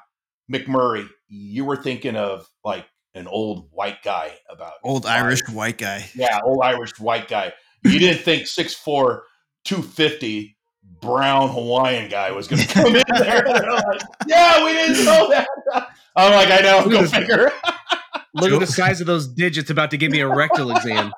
[0.51, 6.09] McMurray, you were thinking of like an old white guy about Old Irish white guy.
[6.15, 7.53] Yeah, old Irish white guy.
[7.83, 9.21] You didn't think 6'4",
[9.65, 10.57] 250
[11.01, 13.43] brown Hawaiian guy was going to come in there.
[13.45, 15.47] Like, yeah, we didn't know that.
[16.15, 17.51] I'm like, I know, go figure.
[18.33, 21.11] Look at the size of those digits about to give me a rectal exam.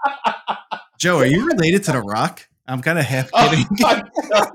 [0.99, 2.47] Joe, are you related to The Rock?
[2.67, 3.65] I'm kind of half Oh, kidding.
[3.79, 4.51] my God.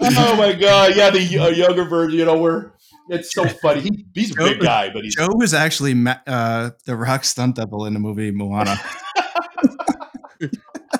[0.00, 0.94] Oh my god!
[0.94, 2.18] Yeah, the uh, younger version.
[2.18, 2.74] You know, where
[3.08, 3.80] it's so funny.
[3.80, 5.94] He, he's a big guy, but he's Joe was actually
[6.26, 8.78] uh, the rock stunt double in the movie Moana.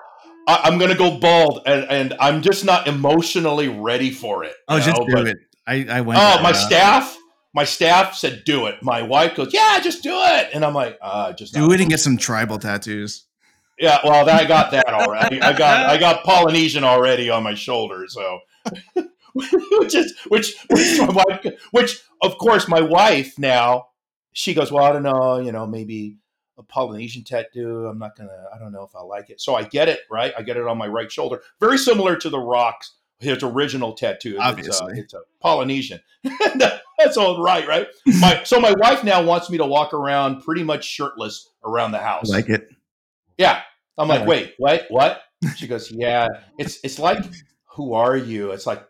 [0.47, 4.55] I, I'm gonna go bald, and, and I'm just not emotionally ready for it.
[4.69, 5.39] Oh, just know, do but- it.
[5.69, 6.21] I, I went.
[6.23, 7.19] Oh, my staff,
[7.53, 8.77] my staff said do it.
[8.83, 11.91] My wife goes, yeah, just do it, and I'm like, uh, just Do it and
[11.91, 13.25] get some tribal tattoos.
[13.77, 15.43] Yeah, well, that, I got that already.
[15.43, 18.39] I got I got Polynesian already on my shoulder, so
[19.35, 23.89] which is which which my wife, which of course my wife now
[24.33, 26.19] she goes, well, I don't know, you know, maybe
[26.69, 27.87] Polynesian tattoo.
[27.87, 29.41] I'm not gonna, I don't know if I like it.
[29.41, 30.33] So I get it right.
[30.37, 34.39] I get it on my right shoulder, very similar to the Rock's his original tattoo.
[34.39, 34.99] Uh, Obviously.
[34.99, 36.01] it's a, it's a Polynesian.
[36.99, 37.87] That's all right, right?
[38.21, 42.01] My so my wife now wants me to walk around pretty much shirtless around the
[42.01, 42.29] I house.
[42.29, 42.69] like it.
[43.39, 43.63] Yeah.
[43.99, 44.87] I'm like, wait, what?
[44.91, 45.23] What?
[45.57, 46.29] She goes, yeah.
[46.59, 47.25] It's it's like,
[47.65, 48.51] who are you?
[48.53, 48.87] It's like,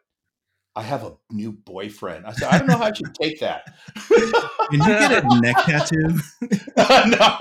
[0.77, 2.27] I have a new boyfriend.
[2.27, 3.65] I said, I don't know how I should take that.
[4.09, 4.29] Can
[4.73, 6.21] you get a neck tattoo?
[6.77, 7.37] no.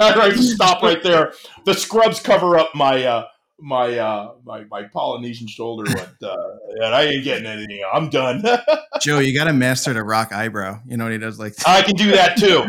[0.00, 1.32] All right, stop right there.
[1.64, 3.24] The scrubs cover up my uh
[3.58, 6.36] my uh my, my Polynesian shoulder, but uh
[6.76, 7.82] and I ain't getting anything.
[7.92, 8.44] I'm done.
[9.00, 10.80] Joe, you got to master the rock eyebrow.
[10.86, 11.40] You know what he does?
[11.40, 12.62] Like, I can do that too.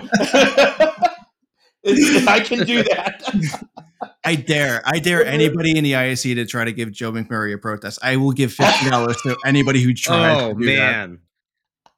[2.28, 3.22] I can do that.
[4.24, 7.58] I dare, I dare anybody in the ISC to try to give Joe McMurray a
[7.58, 8.00] protest.
[8.04, 10.42] I will give fifty dollars to anybody who tries.
[10.42, 10.92] Oh to do that.
[10.92, 11.20] man.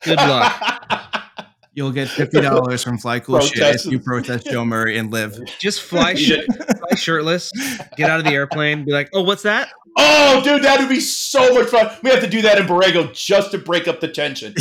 [0.03, 0.61] Good luck.
[1.73, 5.39] You'll get fifty dollars from Fly Cool Shit if you protest Joe Murray and live.
[5.59, 7.49] Just fly, sh- fly shirtless.
[7.95, 8.83] Get out of the airplane.
[8.83, 9.69] Be like, oh, what's that?
[9.97, 11.89] Oh, dude, that would be so much fun.
[12.03, 14.53] We have to do that in Borrego just to break up the tension.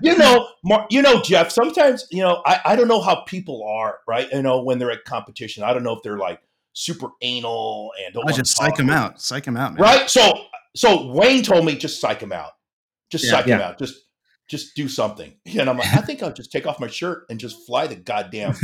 [0.00, 1.50] you know, Mar- you know, Jeff.
[1.50, 4.28] Sometimes, you know, I, I don't know how people are, right?
[4.32, 6.40] You know, when they're at competition, I don't know if they're like
[6.74, 9.20] super anal and don't I just talk psych him out.
[9.20, 9.82] Psych him out, man.
[9.82, 10.10] right?
[10.10, 10.32] So,
[10.76, 12.50] so Wayne told me just psych him out,
[13.10, 13.30] just Yeah.
[13.30, 13.94] psych him out, just
[14.50, 15.32] just do something.
[15.58, 17.96] And I'm like, I think I'll just take off my shirt and just fly the
[17.96, 18.54] goddamn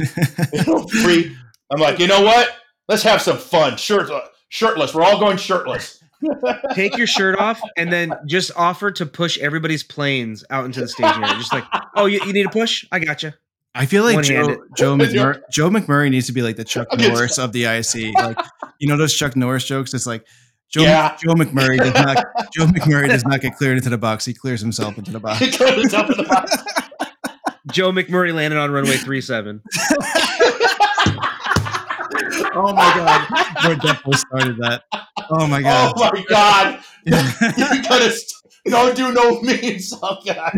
[0.52, 1.34] you know, free.
[1.72, 2.50] I'm like, you know what?
[2.86, 3.78] Let's have some fun.
[3.78, 4.10] Shirt,
[4.50, 4.92] shirtless.
[4.92, 6.02] We're all going shirtless.
[6.74, 10.88] Take your shirt off and then just offer to push everybody's planes out into the
[10.88, 11.36] staging area.
[11.36, 11.64] Just like,
[11.96, 12.84] oh, you, you need a push?
[12.92, 13.32] I got you.
[13.74, 14.58] I feel like One-handed.
[14.76, 18.14] Joe, Joe, McMurray, Joe McMurray needs to be like the Chuck Norris of the IC.
[18.14, 18.38] Like
[18.80, 19.94] you know those Chuck Norris jokes.
[19.94, 20.26] It's like
[20.68, 21.16] Joe, Yeah.
[21.22, 22.16] Joe McMurray does not
[22.56, 24.24] Joe McMurray does not get cleared into the box.
[24.24, 25.38] He clears himself into the box.
[25.38, 26.56] He goes up in the box.
[27.72, 29.62] Joe McMurray landed on runway 37.
[32.52, 33.28] Oh my god,
[33.64, 34.82] we're definitely started that.
[35.30, 35.92] Oh my god.
[35.96, 36.80] Oh my god!
[37.04, 37.12] you
[37.82, 38.32] gotta st-
[38.66, 40.52] don't do no means, Oh god.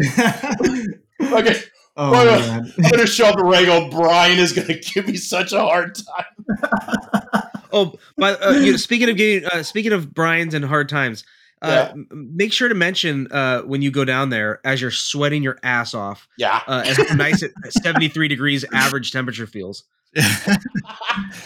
[1.21, 1.61] Okay,
[1.97, 2.65] oh my my God.
[2.65, 2.73] god.
[2.85, 3.91] I'm gonna show up to Rego.
[3.91, 7.43] Brian is gonna give me such a hard time.
[7.75, 11.25] Oh, but uh, you know, speaking of getting, uh, speaking of Brian's and hard times,
[11.63, 11.93] uh, Yeah.
[11.93, 12.07] m-
[12.37, 15.95] make sure to mention uh, when you go down there as you're sweating your ass
[15.95, 17.51] off, Yeah, uh, and how nice at
[17.83, 19.85] 73 degrees average temperature feels.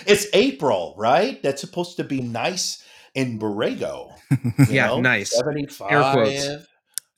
[0.07, 1.41] it's April, right?
[1.45, 4.13] That's supposed to be nice in Borrego.
[4.59, 5.01] you Yeah, know?
[5.01, 5.33] nice.
[5.33, 6.49] Air 75, quotes.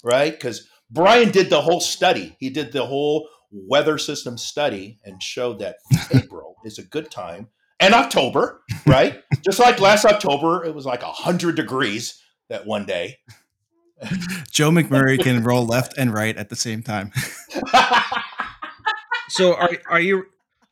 [0.04, 0.32] right?
[0.32, 2.36] Because Brian did the whole study.
[2.38, 5.76] He did the whole weather system study and showed that
[6.14, 7.48] April is a good time.
[7.80, 9.22] And October, right?
[9.44, 13.18] Just like last October, it was like 100 degrees that one day.
[14.50, 17.12] Joe McMurray can roll left and right at the same time.
[19.28, 20.24] So are are you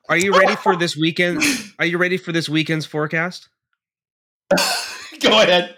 [0.09, 1.43] are you ready for this weekend?
[1.79, 3.49] Are you ready for this weekend's forecast?
[5.21, 5.77] Go ahead.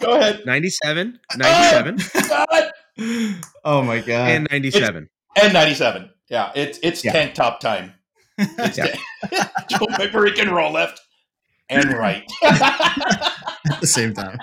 [0.00, 0.42] Go ahead.
[0.44, 2.72] 97, 97, God.
[3.64, 4.30] Oh my god.
[4.30, 5.08] and 97.
[5.40, 6.10] And 97.
[6.28, 7.12] Yeah, it's it's Yeah.
[7.12, 7.94] tank top time.
[8.38, 8.94] It's Yeah.
[9.70, 11.00] Joe McMurray can roll left
[11.68, 12.24] and right.
[12.44, 14.38] at the same time.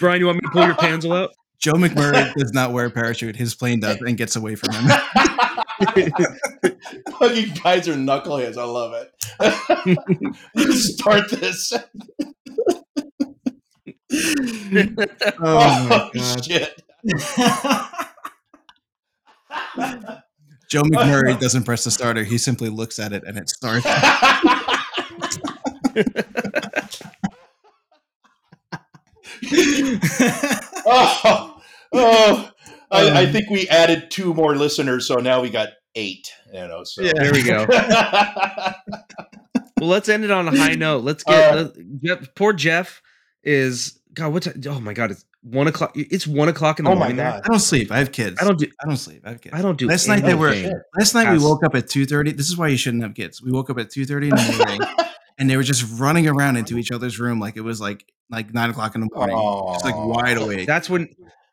[0.00, 1.30] Brian, you want me to pull your pansel out?
[1.60, 3.36] Joe McMurray does not wear a parachute.
[3.36, 4.84] His plane does and gets away from him.
[5.96, 8.58] you guys are knuckleheads.
[8.58, 9.10] I love it.
[10.74, 11.72] Start this.
[15.40, 15.54] Oh
[15.88, 16.44] my oh, god.
[16.44, 16.83] shit.
[20.68, 22.24] Joe McMurray doesn't press the starter.
[22.24, 23.84] He simply looks at it and it starts.
[30.86, 31.60] oh,
[31.92, 32.50] oh.
[32.90, 36.30] I, I think we added two more listeners, so now we got eight.
[36.52, 37.12] You know, so Yeah.
[37.16, 37.66] There we go.
[39.80, 41.02] Well, let's end it on a high note.
[41.02, 43.02] Let's get Uh, let- Jeff, poor Jeff
[43.42, 44.32] is God.
[44.32, 44.46] What?
[44.66, 45.10] oh my God!
[45.10, 45.92] It's one o'clock.
[45.94, 47.20] It's one o'clock in the Oh morning.
[47.20, 47.92] I don't sleep.
[47.92, 48.38] I have kids.
[48.40, 48.66] I don't do.
[48.82, 49.22] I don't sleep.
[49.24, 49.54] I have kids.
[49.54, 49.86] I don't do.
[49.86, 50.80] Last night they were- anything.
[50.98, 52.32] Last night we woke up at two thirty.
[52.32, 53.42] This is why you shouldn't have kids.
[53.42, 54.80] We woke up at two thirty in the morning,
[55.38, 58.54] and they were just running around into each other's room like it was like like
[58.54, 59.74] nine o'clock in the morning, oh.
[59.74, 60.66] just like wide awake.
[60.66, 61.08] That's when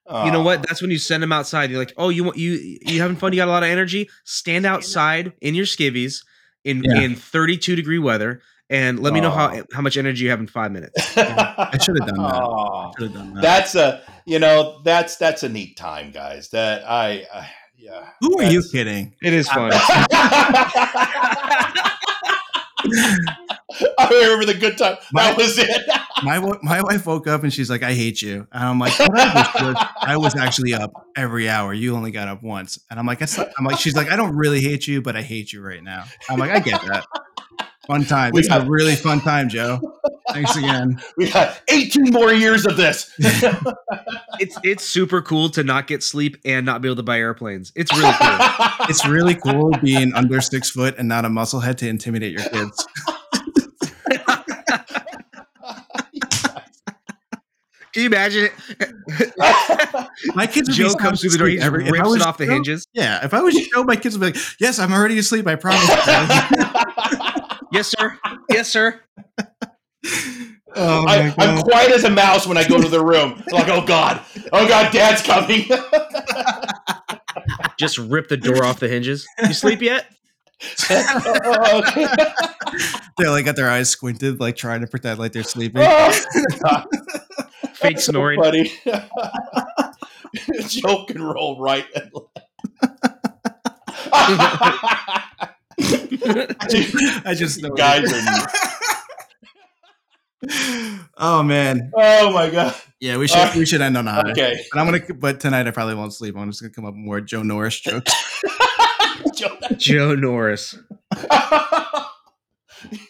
[0.08, 0.26] Oh.
[0.26, 0.66] you know what.
[0.68, 1.70] That's when you send them outside.
[1.70, 3.32] You're like, oh, you want you you having fun?
[3.34, 4.10] You got a lot of energy.
[4.26, 6.24] Stand outside in your skivvies
[6.66, 7.02] in Yeah.
[7.02, 8.42] in 32 degree weather,
[8.72, 11.16] and let me know how how much energy you have in five minutes.
[11.18, 12.34] I should have done that.
[12.34, 12.92] Aw.
[12.98, 13.42] Should have done that.
[13.44, 16.50] That's a you know that's that's a neat time, guys.
[16.50, 18.10] That I, I yeah.
[18.22, 19.14] Who are you kidding?
[19.22, 19.72] It is fun.
[22.84, 24.98] I remember the good time.
[25.14, 25.68] My- That was it.
[26.24, 29.10] My my wife woke up and she's like, "I hate you," and I'm like, "What
[29.20, 31.74] I was, was- I was actually up every hour.
[31.74, 34.36] You only got up once." And I'm like, "That's I'm like, she's like, I don't
[34.36, 37.08] really hate you, but I hate you right now." I'm like, I get that.
[37.88, 38.32] Fun time.
[38.34, 39.80] We It's a got- really fun time, Joe.
[40.32, 41.02] Thanks again.
[41.18, 43.12] We got 18 more years of this.
[44.40, 47.72] it's it's super cool to not get sleep and not be able to buy airplanes.
[47.76, 48.38] It's really cool.
[48.90, 52.86] It's really cool being under six foot and not a musclehead to intimidate your kids.
[57.94, 60.36] Can you imagine it?
[60.36, 62.22] My kids would Joe sound comes through the door, he asleep every- rips was it
[62.22, 62.88] off the hinges.
[62.94, 65.46] Yeah, if I was Joe, my kids would be like, "Yes, I'm already asleep.
[65.46, 65.90] I promise."
[67.72, 68.20] Dad." Yes, sir.
[68.50, 69.02] Yes, sir.
[70.76, 71.64] oh my I, I'm God.
[71.66, 73.44] quiet as a mouse when I go to the room.
[73.52, 74.22] like, oh God,
[74.52, 75.66] oh God, Dad's coming.
[77.80, 79.28] Just rip the door off the hinges.
[79.42, 80.06] You sleep yet?
[83.18, 85.82] They're like got their eyes squinted, like trying to pretend like they're sleeping.
[85.84, 86.84] Oh.
[87.74, 88.40] Fake snoring.
[88.40, 88.72] Buddy.
[90.68, 92.28] Joke and roll right and left.
[95.84, 98.48] I just know guys are
[101.18, 104.32] oh man, oh my god yeah, we should Uh, we should end on a high.
[104.32, 105.14] okay But I'm gonna.
[105.16, 106.36] But tonight I probably won't sleep.
[106.38, 108.14] I'm just gonna come up with more Joe Norris jokes.
[109.36, 110.76] Joe, Joe Norris.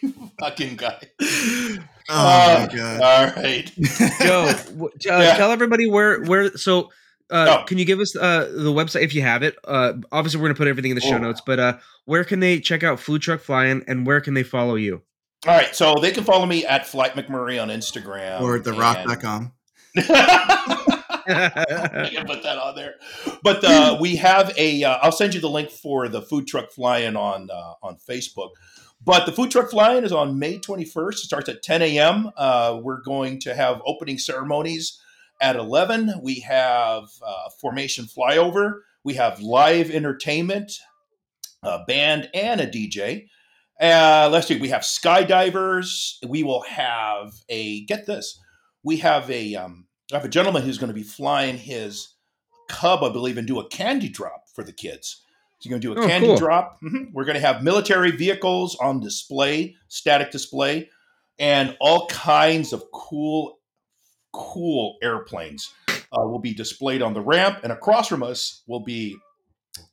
[0.02, 1.78] you fucking guy Oh
[2.08, 3.00] Uh, my god.
[3.00, 3.70] all right
[4.20, 4.90] Joe, w- uh,
[5.22, 5.36] Yeah.
[5.36, 6.56] tell everybody where where.
[6.56, 6.90] So,
[7.32, 7.64] uh, Oh.
[7.64, 9.56] can you give us uh, the website if you have it?
[9.64, 11.18] Uh, obviously, we're gonna put everything in the show Oh.
[11.18, 11.40] notes.
[11.44, 14.74] But uh, where can they check out Food Truck Fly-in, and where can they follow
[14.76, 15.02] you?
[15.44, 19.50] all right so they can follow me at flight mcmurray on instagram or at therock.com.
[21.26, 22.94] I can put that on there.
[23.42, 24.84] But uh, we have a.
[24.84, 28.50] Uh, I'll send you the link for the food truck fly-in on uh, on Facebook.
[29.04, 31.12] But the food truck fly-in is on May 21st.
[31.14, 32.30] It starts at 10 a.m.
[32.36, 35.00] Uh, we're going to have opening ceremonies
[35.42, 36.20] at 11.
[36.22, 38.80] We have uh, formation flyover.
[39.04, 40.72] We have live entertainment,
[41.62, 43.26] a band, and a DJ.
[43.80, 44.58] Uh, let's see.
[44.60, 46.14] We have skydivers.
[46.26, 47.84] We will have a.
[47.86, 48.38] Get this.
[48.84, 49.54] We have a.
[49.56, 52.14] Um, I have a gentleman who's going to be flying his
[52.68, 55.22] Cub, I believe, and do a candy drop for the kids.
[55.58, 56.36] He's going to do a Oh, candy cool.
[56.36, 56.78] drop.
[56.82, 57.12] Mhm.
[57.12, 60.88] We're going to have military vehicles on display, static display,
[61.38, 63.58] and all kinds of cool,
[64.32, 67.60] cool airplanes uh, will be displayed on the ramp.
[67.62, 69.16] And across from us will be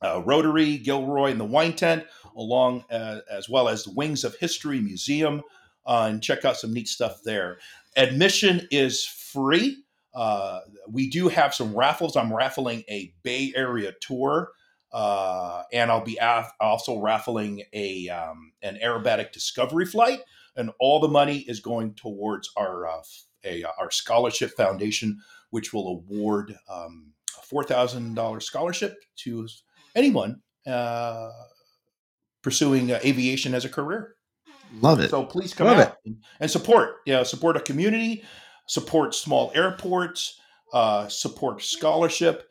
[0.02, 2.04] uh, Rotary, Gilroy, and the Wine Tent,
[2.36, 5.42] along uh, as well as the Wings of History Museum,
[5.86, 7.58] uh, and check out some neat stuff there.
[7.96, 9.78] Admission is free.
[10.14, 12.16] Uh, we do have some raffles.
[12.16, 14.52] I'm raffling a Bay Area tour,
[14.92, 20.20] uh, and I'll be af- also raffling a um, an aerobatic discovery flight,
[20.56, 22.86] and all the money is going towards our
[23.44, 25.18] a, our scholarship foundation,
[25.50, 29.46] which will award um, a four thousand dollars scholarship to
[29.94, 31.30] anyone uh,
[32.42, 34.16] pursuing uh, aviation as a career.
[34.80, 35.10] Love it.
[35.10, 36.96] So please come Love out and, and support.
[37.06, 38.22] Yeah, support a community,
[38.66, 40.38] support small airports,
[40.72, 42.48] uh, support scholarship.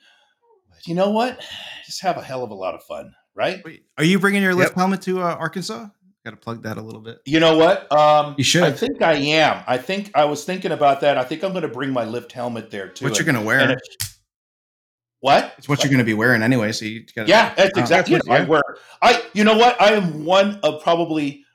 [0.86, 1.40] You know what?
[1.86, 3.62] Just have a hell of a lot of fun, right?
[3.66, 4.78] Wait, are you bringing your lift Yep.
[4.78, 5.88] helmet to uh, Arkansas?
[6.30, 7.22] Got to plug that a little bit.
[7.26, 7.92] You know what?
[7.92, 8.62] Um, You should.
[8.62, 9.64] I think I am.
[9.66, 11.18] I think I was thinking about that.
[11.18, 13.06] I think I'm going to bring my lift helmet there too.
[13.06, 13.60] What you're gonna wear?
[13.62, 13.82] and it-
[15.22, 15.56] what?
[15.58, 16.72] It's what you're gonna be wearing anyway.
[16.72, 17.28] So you got.
[17.28, 18.62] Yeah, that's Oh, exactly that's what- I wear.
[19.02, 19.24] I.
[19.34, 19.82] You know what?
[19.82, 21.46] I am one of probably,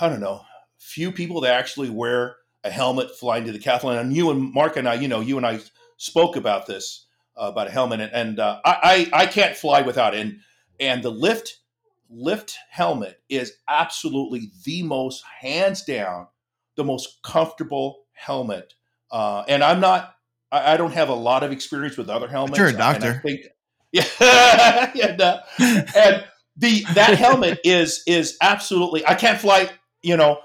[0.00, 0.42] I don't know,
[0.78, 4.00] few people that actually wear a helmet flying to the decathlon.
[4.00, 5.58] And you and Mark and I, you know, you and I
[5.96, 7.06] spoke about this
[7.36, 10.20] uh, about a helmet, and, and uh, I, I I can't fly without it.
[10.20, 10.38] And
[10.78, 11.56] and the lift
[12.10, 16.26] lift helmet is absolutely the most hands down
[16.76, 18.74] the most comfortable helmet.
[19.10, 20.14] Uh, and I'm not.
[20.50, 22.58] I, I don't have a lot of experience with other helmets.
[22.58, 23.20] you're a doctor.
[23.22, 23.46] think,
[23.92, 26.24] yeah, and, uh, and
[26.56, 29.06] the that helmet is is absolutely.
[29.06, 29.68] I can't fly.
[30.02, 30.38] You know,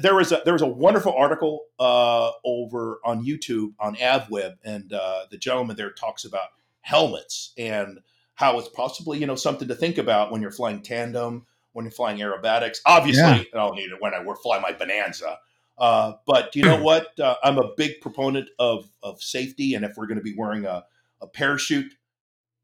[0.00, 4.92] there was a there was a wonderful article uh, over on YouTube on AvWeb, and
[4.92, 6.48] uh, the gentleman there talks about
[6.80, 8.00] helmets and
[8.34, 11.92] how it's possibly you know something to think about when you're flying tandem, when you're
[11.92, 12.78] flying aerobatics.
[12.86, 13.42] Obviously, Yeah.
[13.54, 15.38] I don't need it when I we're flying my Bonanza.
[15.78, 17.18] Uh, but you know what?
[17.18, 20.64] Uh, I'm a big proponent of of safety, and if we're going to be wearing
[20.66, 20.84] a,
[21.20, 21.92] a parachute,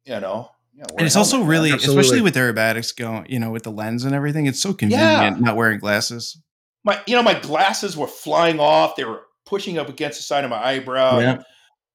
[0.05, 2.01] you know, yeah, And it's also really, Absolutely.
[2.01, 5.57] especially with aerobatics going, you know, with the lens and everything, it's so convenient not
[5.57, 6.41] wearing glasses.
[6.85, 8.95] my you know my glasses were flying off.
[8.97, 11.19] They were pushing up against the side of my eyebrow.
[11.19, 11.43] Yeah.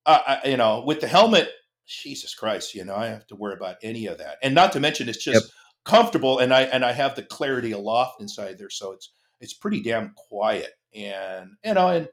[0.06, 1.50] I, I, you know, with the helmet,
[1.88, 4.38] Jesus Christ, you know, I have to worry about any of that.
[4.42, 5.52] And not to mention, it's just Yep.
[5.86, 9.12] comfortable, and I and I have the clarity aloft inside there, so it's
[9.42, 10.72] it's pretty damn quiet.
[10.96, 12.08] And you know, and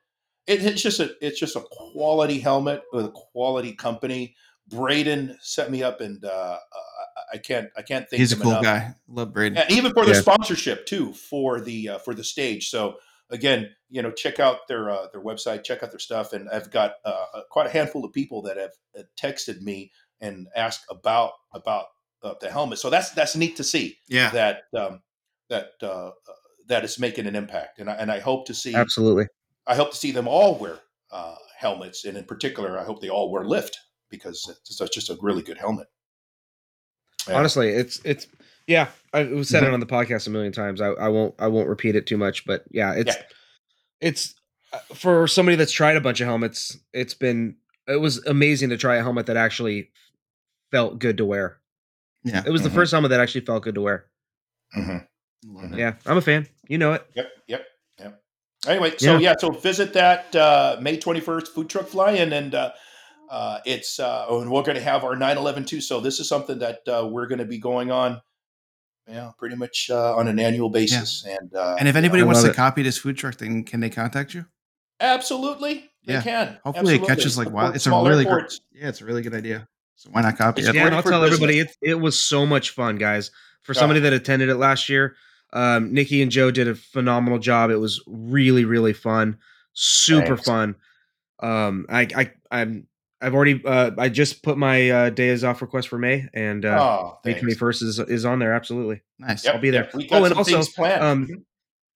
[0.47, 4.35] it, it's just a it's just a quality helmet with a quality company.
[4.69, 6.59] Braden set me up, and uh,
[7.33, 8.63] I can't I can't thank He's a cool enough.
[8.63, 8.95] guy.
[9.09, 9.59] Love Braden.
[9.59, 10.21] and even for the Yeah.
[10.21, 12.71] sponsorship too for the uh, for the stage.
[12.71, 12.97] So
[13.31, 16.70] again, you know, check out their uh, their website, check out their stuff, and I've
[16.70, 20.85] got uh, uh, quite a handful of people that have uh, texted me and asked
[20.90, 21.86] about about
[22.23, 22.78] uh, the helmet.
[22.78, 24.31] So that's that's neat to see Yeah.
[24.31, 25.02] that um,
[25.48, 26.12] that uh, uh,
[26.66, 29.27] that is making an impact, and I, and I hope to see Absolutely.
[29.66, 30.78] I hope to see them all wear
[31.11, 33.78] uh, helmets, and in particular, I hope they all wear lift
[34.09, 35.86] because it's, it's just a really good helmet.
[37.28, 37.36] Yeah.
[37.36, 38.27] Honestly, it's it's
[38.71, 38.87] yeah.
[39.13, 40.81] I've said it on the podcast a million times.
[40.81, 43.23] I, I won't I won't repeat it too much, but yeah, it's Yeah.
[44.01, 44.35] it's
[44.73, 46.79] uh, for somebody that's tried a bunch of helmets.
[46.93, 47.57] It's been
[47.89, 49.91] it was amazing to try a helmet that actually
[50.71, 51.59] felt good to wear.
[52.23, 52.43] Yeah.
[52.47, 52.65] It was Mhm.
[52.65, 54.07] the first helmet that actually felt good to wear.
[54.77, 55.07] Mhm.
[55.77, 56.47] Yeah, I'm a fan.
[56.69, 57.05] You know it.
[57.17, 57.67] Yep, yep,
[57.99, 58.23] yep.
[58.69, 59.31] Anyway, so Yeah.
[59.31, 62.73] yeah, so visit that uh, May 21st food truck fly-in, and uh,
[63.31, 65.81] uh, it's uh, oh, and we're going to have our 9/11 too.
[65.81, 68.21] So this is something that uh, we're going to be going on,
[69.11, 71.24] yeah, pretty much uh, on an annual basis.
[71.27, 72.57] And uh, And if anybody I wants to it.
[72.57, 74.47] copy this food truck thing, can they contact you?
[75.01, 76.23] absolutely, they Yeah.
[76.23, 76.59] can.
[76.65, 77.07] Hopefully it Absolutely.
[77.09, 77.74] catches like wild.
[77.74, 78.32] Support It's a small really great.
[78.35, 78.61] airports.
[78.73, 79.66] Yeah, it's a really good idea.
[79.97, 80.74] So why not copy It's it?
[80.74, 81.37] Yeah, great and I'll for tell business.
[81.41, 83.31] everybody it it was so much fun, guys.
[83.62, 83.81] For Yeah.
[83.81, 85.15] somebody that attended it last year,
[85.53, 87.70] um, Nikki and Joe did a phenomenal job.
[87.70, 89.39] It was really, really fun,
[89.73, 90.45] super Thanks.
[90.45, 90.74] fun.
[91.41, 92.87] Um, I, I, I'm,
[93.21, 96.81] I've already, uh, I just put my uh, days off request for May, and uh,
[96.81, 98.53] oh, May twenty first is is on there.
[98.55, 99.45] Absolutely, Nice.
[99.45, 99.91] Yep, I'll be there.
[99.95, 101.29] yep, Oh, and also, um, Mhm.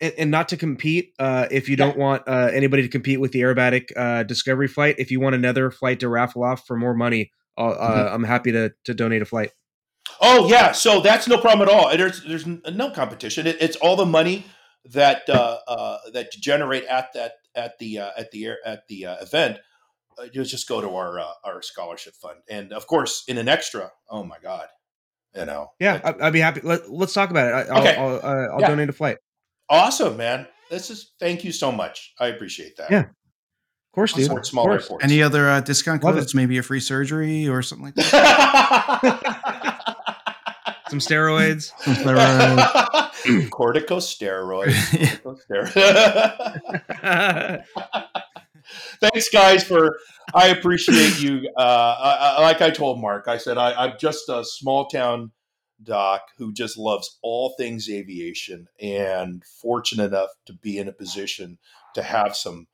[0.00, 1.14] and, and not to compete.
[1.18, 1.86] Uh, if you Yeah.
[1.86, 5.34] don't want uh, anybody to compete with the aerobatic uh, discovery flight, if you want
[5.34, 8.14] another flight to raffle off for more money, I'll, uh, Mm-hmm.
[8.14, 9.52] I'm happy to to donate a flight.
[10.20, 11.96] Oh yeah, so that's no problem at all.
[11.96, 13.46] There's there's no competition.
[13.46, 14.44] It, it's all the money
[14.84, 18.86] that uh, uh, that you generate at that at the uh, at the air, at
[18.88, 19.58] the uh, event.
[20.18, 23.48] Uh, you just go to our uh, our scholarship fund, and of course, in an
[23.48, 23.90] extra.
[24.08, 24.66] Oh my god,
[25.34, 25.68] you know.
[25.80, 26.60] Yeah, that- I, I'd be happy.
[26.62, 27.54] Let, let's talk about it.
[27.54, 27.96] I, I'll, Okay.
[27.96, 28.68] I'll, uh, I'll Yeah.
[28.68, 29.18] donate a flight.
[29.68, 30.46] awesome, man.
[30.70, 32.14] This is thank you so much.
[32.18, 32.90] I appreciate that.
[32.90, 33.06] Yeah, Of
[33.94, 34.24] course, dude.
[34.44, 35.04] Support Of course.
[35.04, 36.34] Any other uh, discount Love codes?
[36.34, 39.20] Maybe a free surgery or something like that.
[40.88, 41.70] Some steroids.
[41.80, 43.10] Some steroids.
[43.50, 44.74] Corticosteroids.
[45.22, 47.64] Corticosteroids.
[49.00, 49.98] Thanks, guys, for.
[50.32, 51.50] I appreciate you.
[51.56, 55.32] Uh, I, I, like I told Mark, I said I, I'm just a small town
[55.82, 61.58] doc who just loves all things aviation, and fortunate enough to be in a position
[61.94, 62.68] to have some,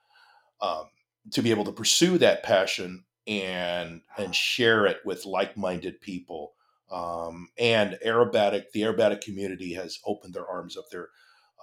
[0.60, 0.84] um,
[1.32, 6.52] to be able to pursue that passion and and share it with like-minded people.
[6.90, 11.08] Um, and aerobatic, the aerobatic community has opened their arms up there.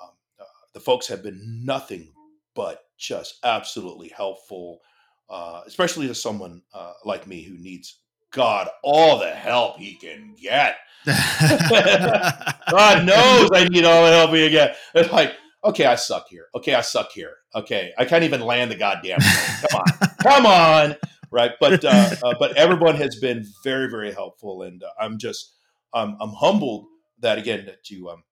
[0.01, 0.43] Um, uh,
[0.73, 2.13] the folks have been nothing
[2.57, 4.79] but just absolutely helpful,
[5.29, 7.99] uh, especially to someone uh, like me who needs
[8.31, 10.77] God all the help he can get.
[11.05, 14.77] God knows I need all the help he can get.
[14.95, 16.47] It's like, okay, I suck here.
[16.55, 17.35] Okay, I suck here.
[17.53, 19.69] Okay, I can't even land the goddamn plane.
[19.69, 20.95] Come on, come on,
[21.29, 21.51] right?
[21.59, 25.53] But uh, uh, but everyone has been very very helpful, and uh, I'm just
[25.93, 26.87] um, I'm humbled
[27.19, 28.23] that again that you um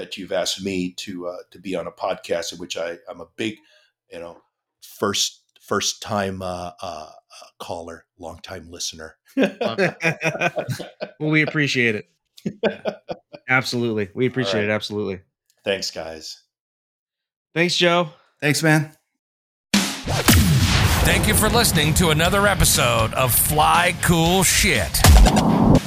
[0.00, 3.20] that you've asked me to uh, to be on a podcast in which I I'm
[3.20, 3.56] a big
[4.10, 4.38] you know
[4.80, 9.16] first first time uh, uh, uh, caller, long time listener.
[9.36, 9.86] well,
[11.20, 12.10] we appreciate it.
[13.48, 14.70] Absolutely, we appreciate right.
[14.70, 14.72] it.
[14.72, 15.20] Absolutely.
[15.64, 16.42] Thanks, guys.
[17.54, 18.10] Thanks, Joe.
[18.40, 18.92] Thanks, man.
[19.74, 25.00] Thank you for listening to another episode of Fly Cool Shit.